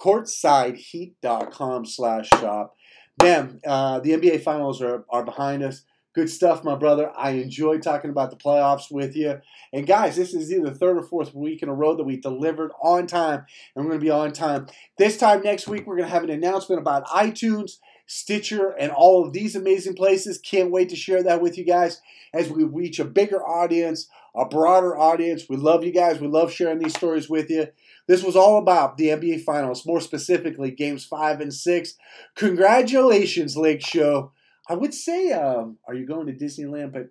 courtsideheat.com 0.00 1.84
slash 1.84 2.28
shop. 2.30 2.74
Man, 3.22 3.60
uh, 3.66 4.00
the 4.00 4.12
NBA 4.12 4.42
Finals 4.42 4.80
are, 4.80 5.04
are 5.10 5.24
behind 5.24 5.62
us. 5.62 5.82
Good 6.12 6.28
stuff, 6.28 6.64
my 6.64 6.74
brother. 6.74 7.12
I 7.16 7.30
enjoy 7.32 7.78
talking 7.78 8.10
about 8.10 8.30
the 8.30 8.36
playoffs 8.36 8.90
with 8.90 9.14
you. 9.14 9.40
And 9.72 9.86
guys, 9.86 10.16
this 10.16 10.34
is 10.34 10.52
either 10.52 10.70
the 10.70 10.74
third 10.74 10.96
or 10.96 11.02
fourth 11.04 11.34
week 11.34 11.62
in 11.62 11.68
a 11.68 11.74
row 11.74 11.94
that 11.94 12.02
we 12.02 12.16
delivered 12.16 12.72
on 12.82 13.06
time, 13.06 13.44
and 13.74 13.84
we're 13.84 13.92
going 13.92 14.00
to 14.00 14.04
be 14.04 14.10
on 14.10 14.32
time. 14.32 14.66
This 14.98 15.16
time 15.16 15.42
next 15.42 15.68
week, 15.68 15.86
we're 15.86 15.96
going 15.96 16.08
to 16.08 16.12
have 16.12 16.24
an 16.24 16.30
announcement 16.30 16.80
about 16.80 17.06
iTunes, 17.06 17.78
Stitcher, 18.06 18.70
and 18.70 18.90
all 18.90 19.24
of 19.24 19.32
these 19.32 19.54
amazing 19.54 19.94
places. 19.94 20.38
Can't 20.38 20.72
wait 20.72 20.88
to 20.88 20.96
share 20.96 21.22
that 21.22 21.40
with 21.40 21.56
you 21.56 21.64
guys 21.64 22.00
as 22.34 22.50
we 22.50 22.64
reach 22.64 22.98
a 22.98 23.04
bigger 23.04 23.40
audience, 23.46 24.08
a 24.34 24.44
broader 24.44 24.98
audience. 24.98 25.44
We 25.48 25.58
love 25.58 25.84
you 25.84 25.92
guys. 25.92 26.20
We 26.20 26.26
love 26.26 26.52
sharing 26.52 26.80
these 26.80 26.96
stories 26.96 27.30
with 27.30 27.50
you. 27.50 27.68
This 28.08 28.24
was 28.24 28.34
all 28.34 28.58
about 28.58 28.96
the 28.96 29.10
NBA 29.10 29.44
Finals, 29.44 29.86
more 29.86 30.00
specifically 30.00 30.72
games 30.72 31.04
five 31.04 31.40
and 31.40 31.54
six. 31.54 31.94
Congratulations, 32.34 33.56
Lake 33.56 33.86
Show. 33.86 34.32
I 34.68 34.74
would 34.74 34.92
say, 34.94 35.32
um, 35.32 35.78
are 35.86 35.94
you 35.94 36.06
going 36.06 36.26
to 36.26 36.32
Disneyland? 36.32 36.92
But 36.92 37.10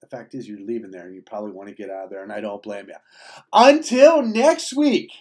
the 0.00 0.06
fact 0.06 0.34
is, 0.34 0.48
you're 0.48 0.60
leaving 0.60 0.90
there 0.90 1.06
and 1.06 1.14
you 1.14 1.20
probably 1.22 1.52
want 1.52 1.68
to 1.68 1.74
get 1.74 1.90
out 1.90 2.04
of 2.04 2.10
there, 2.10 2.22
and 2.22 2.32
I 2.32 2.40
don't 2.40 2.62
blame 2.62 2.86
you. 2.88 2.94
Until 3.52 4.22
next 4.22 4.74
week, 4.74 5.12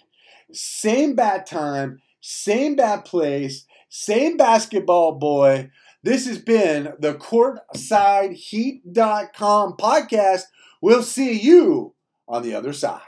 same 0.53 1.16
bat 1.16 1.45
time, 1.45 2.01
same 2.22 2.76
bat 2.76 3.03
place, 3.05 3.66
same 3.89 4.38
basketball 4.38 5.20
boy. 5.20 5.70
This 6.03 6.26
has 6.28 6.38
been 6.38 6.93
the 6.99 7.16
CourtsideHeat.com 7.16 9.78
podcast. 9.78 10.43
We'll 10.82 11.03
see 11.03 11.38
you 11.39 11.95
on 12.28 12.43
the 12.43 12.55
other 12.55 12.72
side. 12.72 13.01